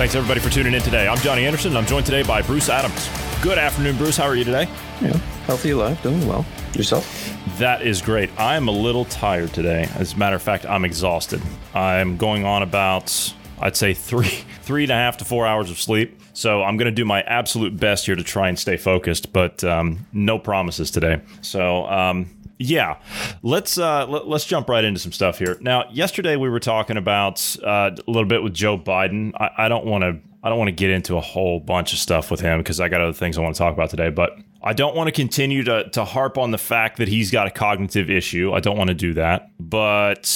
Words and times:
Thanks 0.00 0.14
everybody 0.14 0.40
for 0.40 0.48
tuning 0.48 0.72
in 0.72 0.80
today. 0.80 1.06
I'm 1.06 1.18
Johnny 1.18 1.44
Anderson, 1.44 1.72
and 1.72 1.78
I'm 1.78 1.84
joined 1.84 2.06
today 2.06 2.22
by 2.22 2.40
Bruce 2.40 2.70
Adams. 2.70 3.06
Good 3.42 3.58
afternoon, 3.58 3.98
Bruce. 3.98 4.16
How 4.16 4.24
are 4.24 4.34
you 4.34 4.44
today? 4.44 4.66
Yeah, 5.02 5.14
healthy, 5.44 5.72
alive, 5.72 6.00
doing 6.02 6.26
well. 6.26 6.46
Yourself? 6.72 7.36
That 7.58 7.82
is 7.82 8.00
great. 8.00 8.30
I'm 8.40 8.68
a 8.68 8.70
little 8.70 9.04
tired 9.04 9.52
today. 9.52 9.90
As 9.96 10.14
a 10.14 10.16
matter 10.16 10.36
of 10.36 10.40
fact, 10.40 10.64
I'm 10.64 10.86
exhausted. 10.86 11.42
I'm 11.74 12.16
going 12.16 12.46
on 12.46 12.62
about, 12.62 13.34
I'd 13.60 13.76
say 13.76 13.92
three, 13.92 14.24
three 14.62 14.84
and 14.84 14.90
a 14.90 14.94
half 14.94 15.18
to 15.18 15.26
four 15.26 15.46
hours 15.46 15.70
of 15.70 15.78
sleep. 15.78 16.18
So 16.32 16.62
I'm 16.62 16.78
going 16.78 16.86
to 16.86 16.92
do 16.92 17.04
my 17.04 17.20
absolute 17.20 17.76
best 17.76 18.06
here 18.06 18.16
to 18.16 18.24
try 18.24 18.48
and 18.48 18.58
stay 18.58 18.78
focused, 18.78 19.34
but 19.34 19.62
um, 19.64 20.06
no 20.14 20.38
promises 20.38 20.90
today. 20.90 21.20
So 21.42 21.84
um, 21.88 22.30
yeah, 22.60 22.98
let's 23.42 23.78
uh, 23.78 24.06
let, 24.06 24.26
us 24.26 24.44
jump 24.44 24.68
right 24.68 24.84
into 24.84 25.00
some 25.00 25.12
stuff 25.12 25.38
here. 25.38 25.56
Now, 25.62 25.88
yesterday 25.90 26.36
we 26.36 26.50
were 26.50 26.60
talking 26.60 26.98
about 26.98 27.56
uh, 27.64 27.90
a 27.96 28.10
little 28.10 28.26
bit 28.26 28.42
with 28.42 28.52
Joe 28.52 28.76
Biden. 28.76 29.32
I, 29.40 29.64
I 29.64 29.68
don't 29.68 29.86
want 29.86 30.02
to 30.02 30.18
I 30.42 30.50
don't 30.50 30.58
want 30.58 30.68
to 30.68 30.72
get 30.72 30.90
into 30.90 31.16
a 31.16 31.22
whole 31.22 31.58
bunch 31.58 31.94
of 31.94 31.98
stuff 31.98 32.30
with 32.30 32.40
him 32.40 32.58
because 32.58 32.78
I 32.78 32.90
got 32.90 33.00
other 33.00 33.14
things 33.14 33.38
I 33.38 33.40
want 33.40 33.54
to 33.54 33.58
talk 33.58 33.72
about 33.72 33.88
today. 33.88 34.10
But 34.10 34.32
I 34.62 34.74
don't 34.74 34.94
want 34.94 35.08
to 35.08 35.12
continue 35.12 35.64
to 35.64 35.88
to 35.90 36.04
harp 36.04 36.36
on 36.36 36.50
the 36.50 36.58
fact 36.58 36.98
that 36.98 37.08
he's 37.08 37.30
got 37.30 37.46
a 37.46 37.50
cognitive 37.50 38.10
issue. 38.10 38.52
I 38.52 38.60
don't 38.60 38.76
want 38.76 38.88
to 38.88 38.94
do 38.94 39.14
that. 39.14 39.50
But 39.58 40.26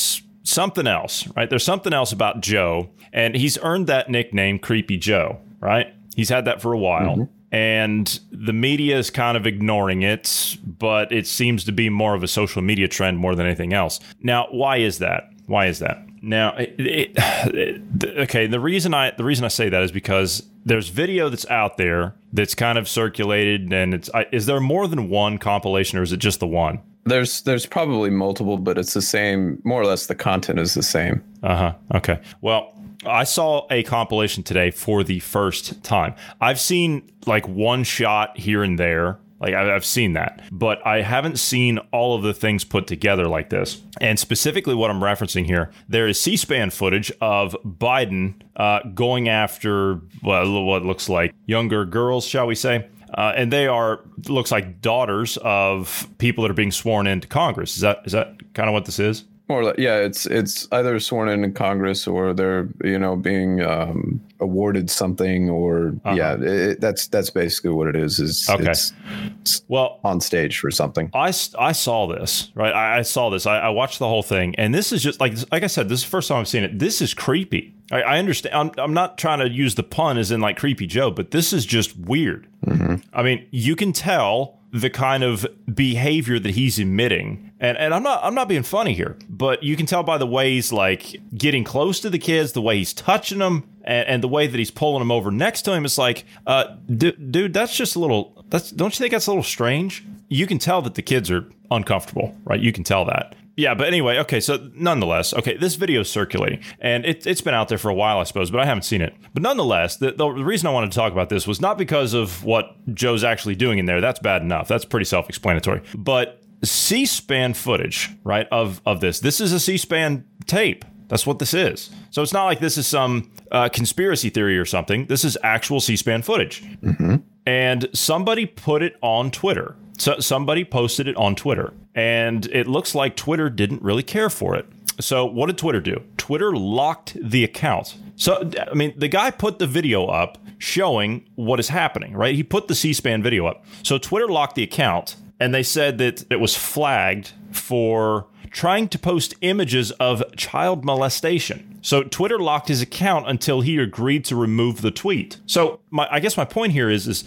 something 0.45 0.86
else, 0.86 1.28
right? 1.36 1.50
There's 1.50 1.64
something 1.64 1.92
else 1.92 2.11
about 2.11 2.41
Joe, 2.41 2.89
and 3.12 3.36
he's 3.36 3.58
earned 3.58 3.89
that 3.89 4.08
nickname, 4.08 4.58
Creepy 4.58 4.97
Joe, 4.97 5.41
right? 5.61 5.92
He's 6.17 6.30
had 6.30 6.47
that 6.47 6.62
for 6.62 6.72
a 6.72 6.78
while. 6.78 7.17
Mm-hmm 7.17 7.33
and 7.55 8.19
the 8.33 8.52
media 8.52 8.98
is 8.98 9.10
kind 9.10 9.36
of 9.36 9.47
ignoring 9.47 10.02
it, 10.02 10.56
but 10.66 11.12
it 11.12 11.24
seems 11.24 11.62
to 11.62 11.70
be 11.70 11.88
more 11.88 12.16
of 12.16 12.24
a 12.24 12.27
social 12.27 12.62
media 12.62 12.88
trend 12.88 13.19
more 13.19 13.36
than 13.36 13.46
anything 13.46 13.72
else. 13.72 14.00
Now, 14.20 14.48
why 14.50 14.78
is 14.78 14.98
that? 14.98 15.30
Why 15.46 15.66
is 15.66 15.78
that? 15.78 16.05
Now, 16.20 16.56
it, 16.56 16.74
it, 16.80 17.12
it, 17.55 18.19
okay, 18.19 18.48
the 18.48 18.58
reason 18.58 18.92
I 18.92 19.12
the 19.12 19.22
reason 19.22 19.44
I 19.44 19.48
say 19.48 19.69
that 19.69 19.83
is 19.84 19.92
because 19.92 20.42
there's 20.64 20.88
video 20.88 21.28
that's 21.28 21.48
out 21.48 21.77
there 21.77 22.16
that's 22.33 22.56
kind 22.56 22.77
of 22.77 22.88
circulated, 22.88 23.72
and 23.72 23.94
it's 23.94 24.11
I, 24.12 24.27
is 24.33 24.46
there 24.46 24.58
more 24.58 24.89
than 24.89 25.08
one 25.08 25.39
compilation, 25.39 26.00
or 26.00 26.02
is 26.02 26.12
it 26.12 26.16
just 26.16 26.41
the 26.41 26.48
one? 26.48 26.80
There's 27.05 27.42
there's 27.42 27.66
probably 27.66 28.11
multiple, 28.11 28.58
but 28.58 28.78
it's 28.78 28.94
the 28.94 29.02
same. 29.02 29.62
More 29.62 29.80
or 29.80 29.86
less, 29.86 30.06
the 30.06 30.16
content 30.16 30.58
is 30.58 30.74
the 30.74 30.83
same. 30.83 31.22
Uh 31.44 31.56
huh. 31.56 31.74
Okay. 31.94 32.20
Well, 32.41 32.74
I 33.06 33.24
saw 33.24 33.66
a 33.70 33.83
compilation 33.83 34.42
today 34.42 34.70
for 34.70 35.05
the 35.05 35.20
first 35.20 35.83
time. 35.83 36.14
I've 36.41 36.60
seen 36.60 37.11
like 37.27 37.46
one 37.48 37.84
shot 37.84 38.38
here 38.38 38.62
and 38.62 38.78
there. 38.78 39.19
Like 39.41 39.52
I've 39.52 39.84
seen 39.84 40.14
that, 40.14 40.41
but 40.50 40.86
I 40.86 41.02
haven't 41.02 41.38
seen 41.38 41.78
all 41.92 42.14
of 42.14 42.22
the 42.22 42.33
things 42.33 42.64
put 42.64 42.86
together 42.86 43.27
like 43.27 43.50
this. 43.50 43.83
And 44.00 44.19
specifically, 44.19 44.74
what 44.74 44.91
I'm 44.91 45.00
referencing 45.00 45.44
here, 45.44 45.70
there 45.86 46.08
is 46.08 46.19
C-SPAN 46.19 46.70
footage 46.70 47.12
of 47.20 47.55
Biden 47.62 48.36
uh, 48.56 48.80
going 48.94 49.28
after 49.28 50.00
well, 50.22 50.64
what 50.64 50.84
looks 50.84 51.11
like 51.11 51.34
younger 51.44 51.84
girls, 51.84 52.24
shall 52.24 52.46
we 52.46 52.55
say, 52.55 52.89
uh, 53.12 53.33
and 53.36 53.52
they 53.52 53.66
are 53.66 54.00
looks 54.28 54.50
like 54.50 54.80
daughters 54.80 55.36
of 55.42 56.08
people 56.18 56.42
that 56.42 56.50
are 56.50 56.55
being 56.55 56.73
sworn 56.73 57.06
into 57.06 57.29
Congress. 57.29 57.74
Is 57.74 57.83
that 57.83 58.02
is 58.06 58.12
that 58.12 58.55
kind 58.55 58.68
of 58.68 58.73
what 58.73 58.86
this 58.86 58.98
is? 58.98 59.24
More 59.46 59.62
like, 59.62 59.78
yeah, 59.78 59.96
it's 59.96 60.24
it's 60.24 60.66
either 60.72 60.98
sworn 60.98 61.28
in 61.28 61.44
in 61.44 61.52
Congress 61.52 62.06
or 62.06 62.32
they're 62.32 62.66
you 62.82 62.98
know 62.98 63.14
being 63.14 63.60
um, 63.60 64.18
awarded 64.40 64.88
something 64.88 65.50
or 65.50 65.94
uh-huh. 66.02 66.14
yeah, 66.16 66.36
it, 66.40 66.80
that's 66.80 67.08
that's 67.08 67.28
basically 67.28 67.70
what 67.70 67.86
it 67.86 67.94
is. 67.94 68.18
Is 68.20 68.48
okay. 68.48 68.70
It's, 68.70 68.94
it's 69.42 69.60
well 69.68 70.00
on 70.02 70.22
stage 70.22 70.58
for 70.58 70.70
something. 70.70 71.10
I, 71.12 71.32
I 71.58 71.72
saw 71.72 72.06
this 72.06 72.52
right. 72.55 72.72
I, 72.72 72.98
I 72.98 73.02
saw 73.02 73.28
this. 73.28 73.44
I, 73.44 73.58
I, 73.58 73.68
watched 73.68 73.98
the 73.98 74.08
whole 74.08 74.22
thing, 74.22 74.55
and 74.56 74.74
this 74.74 74.92
is 74.92 75.02
just 75.02 75.20
like 75.20 75.34
like 75.52 75.62
I 75.62 75.66
said. 75.66 75.90
This 75.90 75.98
is 76.00 76.05
the 76.05 76.11
first 76.11 76.28
time 76.28 76.38
I've 76.38 76.48
seen 76.48 76.64
it. 76.64 76.78
This 76.78 77.02
is 77.02 77.12
creepy. 77.12 77.74
I, 77.92 78.00
I 78.00 78.18
understand. 78.18 78.55
I'm, 78.55 78.70
I'm 78.78 78.94
not 78.94 79.18
trying 79.18 79.40
to 79.40 79.50
use 79.50 79.74
the 79.74 79.82
pun 79.82 80.16
as 80.16 80.30
in 80.30 80.40
like 80.40 80.56
creepy 80.56 80.86
Joe, 80.86 81.11
but 81.11 81.32
this 81.32 81.52
is 81.52 81.66
just 81.66 81.98
weird. 81.98 82.46
Mm-hmm. 82.66 82.96
I 83.12 83.22
mean, 83.22 83.46
you 83.50 83.76
can 83.76 83.92
tell 83.92 84.58
the 84.74 84.90
kind 84.90 85.23
of 85.23 85.46
behavior 85.73 86.40
that 86.40 86.57
he's 86.57 86.80
emitting. 86.80 87.52
And 87.61 87.79
and 87.79 87.95
I'm 87.95 88.02
not 88.02 88.20
I'm 88.24 88.35
not 88.35 88.48
being 88.48 88.64
funny 88.64 88.92
here, 88.92 89.17
but 89.30 89.62
you 89.62 89.77
can 89.77 89.86
tell 89.86 90.02
by 90.02 90.18
the 90.18 90.27
way 90.27 90.55
he's 90.55 90.73
like 90.73 91.17
getting 91.33 91.62
close 91.62 92.01
to 92.01 92.11
the 92.11 92.18
kids, 92.18 92.52
the 92.52 92.61
way 92.61 92.79
he's 92.79 92.92
touching 92.92 93.39
them, 93.39 93.68
and, 93.85 94.08
and 94.08 94.23
the 94.23 94.29
way 94.29 94.48
that 94.48 94.58
he's 94.58 94.73
pulling 94.73 94.98
them 94.98 95.12
over 95.12 95.30
next 95.30 95.62
to 95.62 95.73
him. 95.73 95.85
It's 95.85 95.96
like, 95.96 96.24
uh, 96.46 96.74
d- 96.95 97.12
dude, 97.12 97.55
that's 97.55 97.77
just 97.77 97.95
a 97.95 98.01
little. 98.01 98.45
That's 98.51 98.73
don't 98.73 98.92
you 98.92 98.98
think 98.98 99.12
that's 99.12 99.29
a 99.29 99.30
little 99.30 99.45
strange? 99.45 100.05
You 100.29 100.46
can 100.48 100.58
tell 100.58 100.83
that 100.83 100.96
the 100.96 101.02
kids 101.02 101.30
are 101.30 101.48
uncomfortable, 101.70 102.36
right? 102.45 102.61
You 102.61 102.73
can 102.73 102.83
tell 102.83 103.05
that. 103.05 103.36
Yeah, 103.57 103.75
but 103.75 103.87
anyway, 103.87 104.19
okay, 104.19 104.41
so 104.41 104.69
nonetheless, 104.75 105.33
okay, 105.35 105.57
this 105.57 105.77
video 105.77 106.01
is 106.01 106.11
circulating 106.11 106.61
and 106.81 107.05
it, 107.05 107.25
has 107.25 107.41
been 107.41 107.55
out 107.55 107.69
there 107.69 107.79
for 107.79 107.89
a 107.89 107.95
while, 107.95 108.19
I 108.19 108.25
suppose, 108.25 108.51
but 108.51 108.61
I 108.61 108.65
haven't 108.65 108.83
seen 108.83 109.01
it. 109.01 109.15
But 109.33 109.42
nonetheless, 109.42 109.97
the, 109.97 110.13
the 110.13 110.29
reason 110.29 110.67
I 110.67 110.70
wanted 110.70 110.91
to 110.91 110.97
talk 110.97 111.13
about 111.13 111.29
this 111.29 111.47
was 111.47 111.61
not 111.61 111.79
because 111.79 112.15
of 112.15 112.45
what 112.45 112.77
Joe's 112.95 113.23
actually 113.23 113.55
doing 113.55 113.79
in 113.79 113.87
there. 113.87 114.01
That's 114.01 114.19
bad 114.19 114.42
enough. 114.42 114.67
That's 114.67 114.85
pretty 114.85 115.05
self 115.05 115.29
explanatory. 115.29 115.83
But 115.95 116.42
C 116.65 117.07
SPAN 117.07 117.55
footage, 117.55 118.11
right, 118.25 118.48
of, 118.51 118.81
of 118.87 119.01
this. 119.01 119.20
This 119.20 119.41
is 119.41 119.53
a 119.53 119.61
C 119.61 119.77
SPAN 119.77 120.25
tape. 120.47 120.85
That's 121.09 121.27
what 121.27 121.39
this 121.39 121.55
is. 121.55 121.91
So 122.11 122.23
it's 122.23 122.33
not 122.33 122.47
like 122.47 122.61
this 122.61 122.79
is 122.79 122.86
some 122.86 123.31
uh, 123.53 123.69
conspiracy 123.69 124.31
theory 124.31 124.59
or 124.59 124.65
something. 124.65 125.07
This 125.07 125.25
is 125.25 125.39
actual 125.42 125.81
C 125.81 125.97
SPAN 125.97 126.23
footage. 126.23 126.63
Mm-hmm. 126.81 127.17
And 127.47 127.89
somebody 127.92 128.47
put 128.47 128.82
it 128.82 128.97
on 129.03 129.31
Twitter. 129.31 129.76
So 129.99 130.19
somebody 130.19 130.64
posted 130.64 131.06
it 131.08 131.16
on 131.16 131.34
Twitter, 131.34 131.72
and 131.94 132.46
it 132.46 132.66
looks 132.66 132.94
like 132.94 133.16
Twitter 133.16 133.49
didn't 133.49 133.82
really 133.82 134.02
care 134.02 134.31
for 134.31 134.56
it. 134.56 134.66
So 135.00 135.25
what 135.25 135.46
did 135.46 135.58
Twitter 135.58 135.81
do? 135.81 136.02
Twitter 136.16 136.56
locked 136.56 137.16
the 137.20 137.44
account. 137.44 137.96
So 138.16 138.50
I 138.70 138.75
mean, 138.75 138.94
the 138.96 139.08
guy 139.08 139.31
put 139.31 139.58
the 139.58 139.66
video 139.66 140.06
up 140.06 140.38
showing 140.58 141.28
what 141.34 141.60
is 141.60 141.69
happening, 141.69 142.14
right? 142.14 142.34
He 142.34 142.43
put 142.43 142.69
the 142.69 142.75
C-SPAN 142.75 143.22
video 143.22 143.46
up. 143.46 143.64
So 143.82 143.99
Twitter 143.99 144.28
locked 144.28 144.55
the 144.55 144.62
account, 144.62 145.16
and 145.40 145.55
they 145.55 145.62
said 145.62 145.99
that 145.99 146.25
it 146.31 146.40
was 146.40 146.56
flagged 146.56 147.32
for 147.50 148.26
trying 148.50 148.88
to 148.88 148.99
post 148.99 149.34
images 149.40 149.90
of 149.93 150.22
child 150.37 150.84
molestation. 150.84 151.78
So 151.82 152.05
Twitter 152.05 152.38
locked 152.38 152.69
his 152.69 152.81
account 152.81 153.28
until 153.28 153.61
he 153.61 153.76
agreed 153.78 154.25
to 154.26 154.37
remove 154.37 154.81
the 154.81 154.93
tweet. 154.93 155.38
So 155.46 155.81
my, 155.90 156.08
I 156.11 156.20
guess 156.20 156.37
my 156.37 156.44
point 156.44 156.72
here 156.72 156.88
is, 156.88 157.08
is 157.08 157.25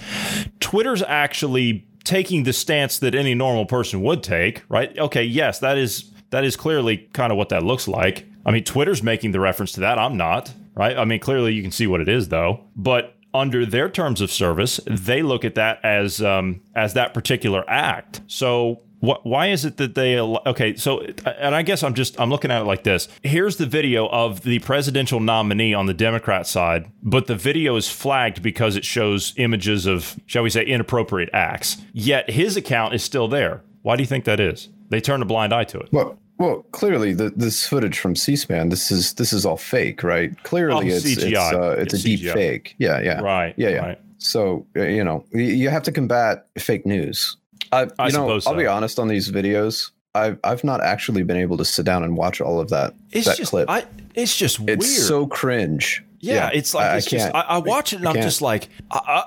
Twitter's 0.62 1.04
actually 1.04 1.86
taking 2.08 2.44
the 2.44 2.54
stance 2.54 3.00
that 3.00 3.14
any 3.14 3.36
normal 3.36 3.66
person 3.66 4.02
would 4.02 4.24
take, 4.24 4.64
right? 4.70 4.98
Okay, 4.98 5.24
yes, 5.24 5.60
that 5.60 5.78
is 5.78 6.10
that 6.30 6.46
is 6.46 6.56
clearly 6.56 6.98
kind 7.12 7.34
of 7.34 7.38
what 7.38 7.50
that 7.50 7.64
looks 7.64 7.86
like. 7.88 8.26
I 8.46 8.52
mean, 8.52 8.64
Twitter's 8.64 9.04
making 9.04 9.32
the 9.34 9.42
reference 9.42 9.74
to 9.74 9.82
that. 9.82 10.00
I'm 10.00 10.16
not, 10.16 10.54
right? 10.74 10.98
I 10.98 11.04
mean, 11.04 11.20
clearly 11.20 11.54
you 11.54 11.62
can 11.62 11.72
see 11.72 11.86
what 11.86 12.00
it 12.00 12.08
is 12.08 12.30
though. 12.30 12.62
But 12.78 13.16
under 13.34 13.66
their 13.66 13.90
terms 13.90 14.22
of 14.22 14.32
service, 14.32 14.80
they 14.88 15.22
look 15.22 15.44
at 15.44 15.56
that 15.56 15.84
as 15.84 16.22
um, 16.22 16.62
as 16.76 16.94
that 16.94 17.14
particular 17.14 17.70
act. 17.70 18.22
So 18.28 18.82
what, 19.00 19.26
why 19.26 19.48
is 19.48 19.66
it 19.66 19.78
that 19.78 19.96
they 19.96 20.20
okay 20.20 20.76
so 20.76 21.02
and 21.26 21.56
i 21.56 21.62
guess 21.62 21.84
i'm 21.84 21.94
just 21.94 22.20
i'm 22.20 22.30
looking 22.30 22.52
at 22.52 22.62
it 22.62 22.66
like 22.66 22.84
this 22.84 23.08
here's 23.24 23.58
the 23.58 23.66
video 23.66 24.08
of 24.10 24.42
the 24.42 24.60
presidential 24.60 25.20
nominee 25.20 25.74
on 25.74 25.86
the 25.86 25.94
democrat 25.94 26.48
side 26.48 26.92
but 27.04 27.28
the 27.28 27.36
video 27.36 27.76
is 27.76 27.90
flagged 27.90 28.42
because 28.42 28.76
it 28.76 28.86
shows 28.86 29.34
images 29.38 29.86
of 29.86 30.20
shall 30.26 30.44
we 30.44 30.50
say 30.50 30.66
inappropriate 30.66 31.30
acts 31.34 31.78
yet 31.94 32.30
his 32.30 32.58
account 32.58 32.94
is 32.94 33.04
still 33.04 33.28
there 33.28 33.62
why 33.82 33.96
do 33.96 34.04
you 34.04 34.08
think 34.08 34.26
that 34.26 34.40
is 34.40 34.70
they 34.90 35.02
turn 35.02 35.22
a 35.22 35.26
blind 35.26 35.54
eye 35.54 35.64
to 35.64 35.80
it 35.80 35.90
well 35.92 36.18
well, 36.40 36.64
clearly, 36.72 37.14
the, 37.14 37.32
this 37.32 37.66
footage 37.66 37.98
from 37.98 38.16
C-SPAN, 38.16 38.70
this 38.70 38.92
is 38.92 39.14
this 39.16 39.34
is 39.34 39.44
all 39.44 39.58
fake, 39.58 40.04
right? 40.04 40.32
Clearly, 40.44 40.92
oh, 40.92 40.96
it's 40.96 41.04
it's, 41.04 41.24
uh, 41.24 41.76
it's, 41.80 41.96
a 41.96 41.98
deep 41.98 42.20
fake. 42.32 42.76
Yeah, 42.78 43.02
yeah, 43.02 43.22
right. 43.22 43.56
Yeah, 43.58 43.70
yeah. 43.70 43.80
Right. 43.80 44.02
So 44.20 44.66
uh, 44.76 44.84
you 44.84 45.04
know, 45.04 45.26
you 45.32 45.70
have 45.70 45.84
to 45.84 45.92
combat 45.92 46.48
fake 46.60 46.86
news. 46.86 47.38
I, 47.72 47.84
you 47.84 47.92
I 48.00 48.10
know, 48.10 48.40
so. 48.40 48.52
I'll 48.52 48.58
be 48.58 48.68
honest 48.68 49.00
on 49.00 49.08
these 49.08 49.32
videos. 49.32 49.92
I've 50.16 50.40
I've 50.44 50.64
not 50.64 50.82
actually 50.82 51.24
been 51.24 51.38
able 51.38 51.58
to 51.58 51.66
sit 51.66 51.86
down 51.86 52.04
and 52.04 52.18
watch 52.18 52.42
all 52.42 52.60
of 52.60 52.70
that. 52.70 52.94
It's 53.12 53.28
that 53.28 53.38
just, 53.38 53.52
clip. 53.52 53.70
I, 53.70 53.86
it's 54.16 54.36
just 54.36 54.60
weird. 54.60 54.80
It's 54.80 55.08
so 55.08 55.28
cringe. 55.28 56.04
Yeah, 56.20 56.36
yeah 56.36 56.50
it's 56.54 56.74
like 56.74 56.86
I, 56.86 56.98
it's 56.98 57.08
I 57.08 57.10
just. 57.10 57.36
I, 57.36 57.42
I, 57.42 57.58
watch 57.60 57.94
it 57.94 57.98
and 57.98 58.08
I 58.08 58.12
am 58.12 58.22
just 58.22 58.42
like, 58.42 58.70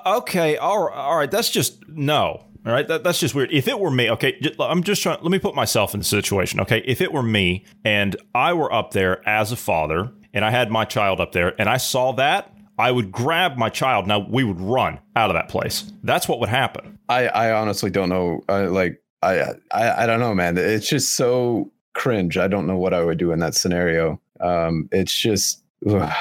okay, 0.05 0.57
all 0.57 0.85
right, 0.85 0.95
all 0.95 1.17
right, 1.17 1.31
that's 1.31 1.49
just 1.49 1.87
no. 1.87 2.45
All 2.63 2.71
right, 2.71 2.87
that, 2.87 3.03
that's 3.03 3.19
just 3.19 3.33
weird. 3.33 3.51
If 3.51 3.67
it 3.67 3.79
were 3.79 3.89
me, 3.89 4.11
okay, 4.11 4.39
I'm 4.59 4.83
just 4.83 5.01
trying. 5.01 5.19
Let 5.21 5.31
me 5.31 5.39
put 5.39 5.55
myself 5.55 5.95
in 5.95 5.99
the 5.99 6.05
situation. 6.05 6.59
Okay, 6.59 6.83
if 6.85 7.01
it 7.01 7.11
were 7.11 7.23
me 7.23 7.65
and 7.83 8.15
I 8.35 8.53
were 8.53 8.71
up 8.71 8.91
there 8.91 9.27
as 9.27 9.51
a 9.51 9.55
father 9.55 10.11
and 10.33 10.45
I 10.45 10.51
had 10.51 10.69
my 10.69 10.85
child 10.85 11.19
up 11.19 11.31
there 11.31 11.59
and 11.59 11.67
I 11.67 11.77
saw 11.77 12.11
that, 12.13 12.53
I 12.81 12.91
would 12.91 13.11
grab 13.11 13.57
my 13.57 13.69
child. 13.69 14.07
Now 14.07 14.25
we 14.27 14.43
would 14.43 14.59
run 14.59 14.99
out 15.15 15.29
of 15.29 15.35
that 15.35 15.49
place. 15.49 15.91
That's 16.03 16.27
what 16.27 16.39
would 16.39 16.49
happen. 16.49 16.97
I, 17.07 17.27
I 17.27 17.53
honestly 17.53 17.91
don't 17.91 18.09
know. 18.09 18.41
I, 18.49 18.61
like 18.61 19.01
I, 19.21 19.53
I 19.71 20.03
I 20.03 20.05
don't 20.05 20.19
know, 20.19 20.33
man. 20.33 20.57
It's 20.57 20.89
just 20.89 21.15
so 21.15 21.71
cringe. 21.93 22.37
I 22.37 22.47
don't 22.47 22.65
know 22.67 22.77
what 22.77 22.93
I 22.93 23.03
would 23.03 23.17
do 23.17 23.31
in 23.31 23.39
that 23.39 23.55
scenario. 23.55 24.19
Um, 24.39 24.89
it's 24.91 25.15
just. 25.15 25.63
Ugh. 25.87 26.13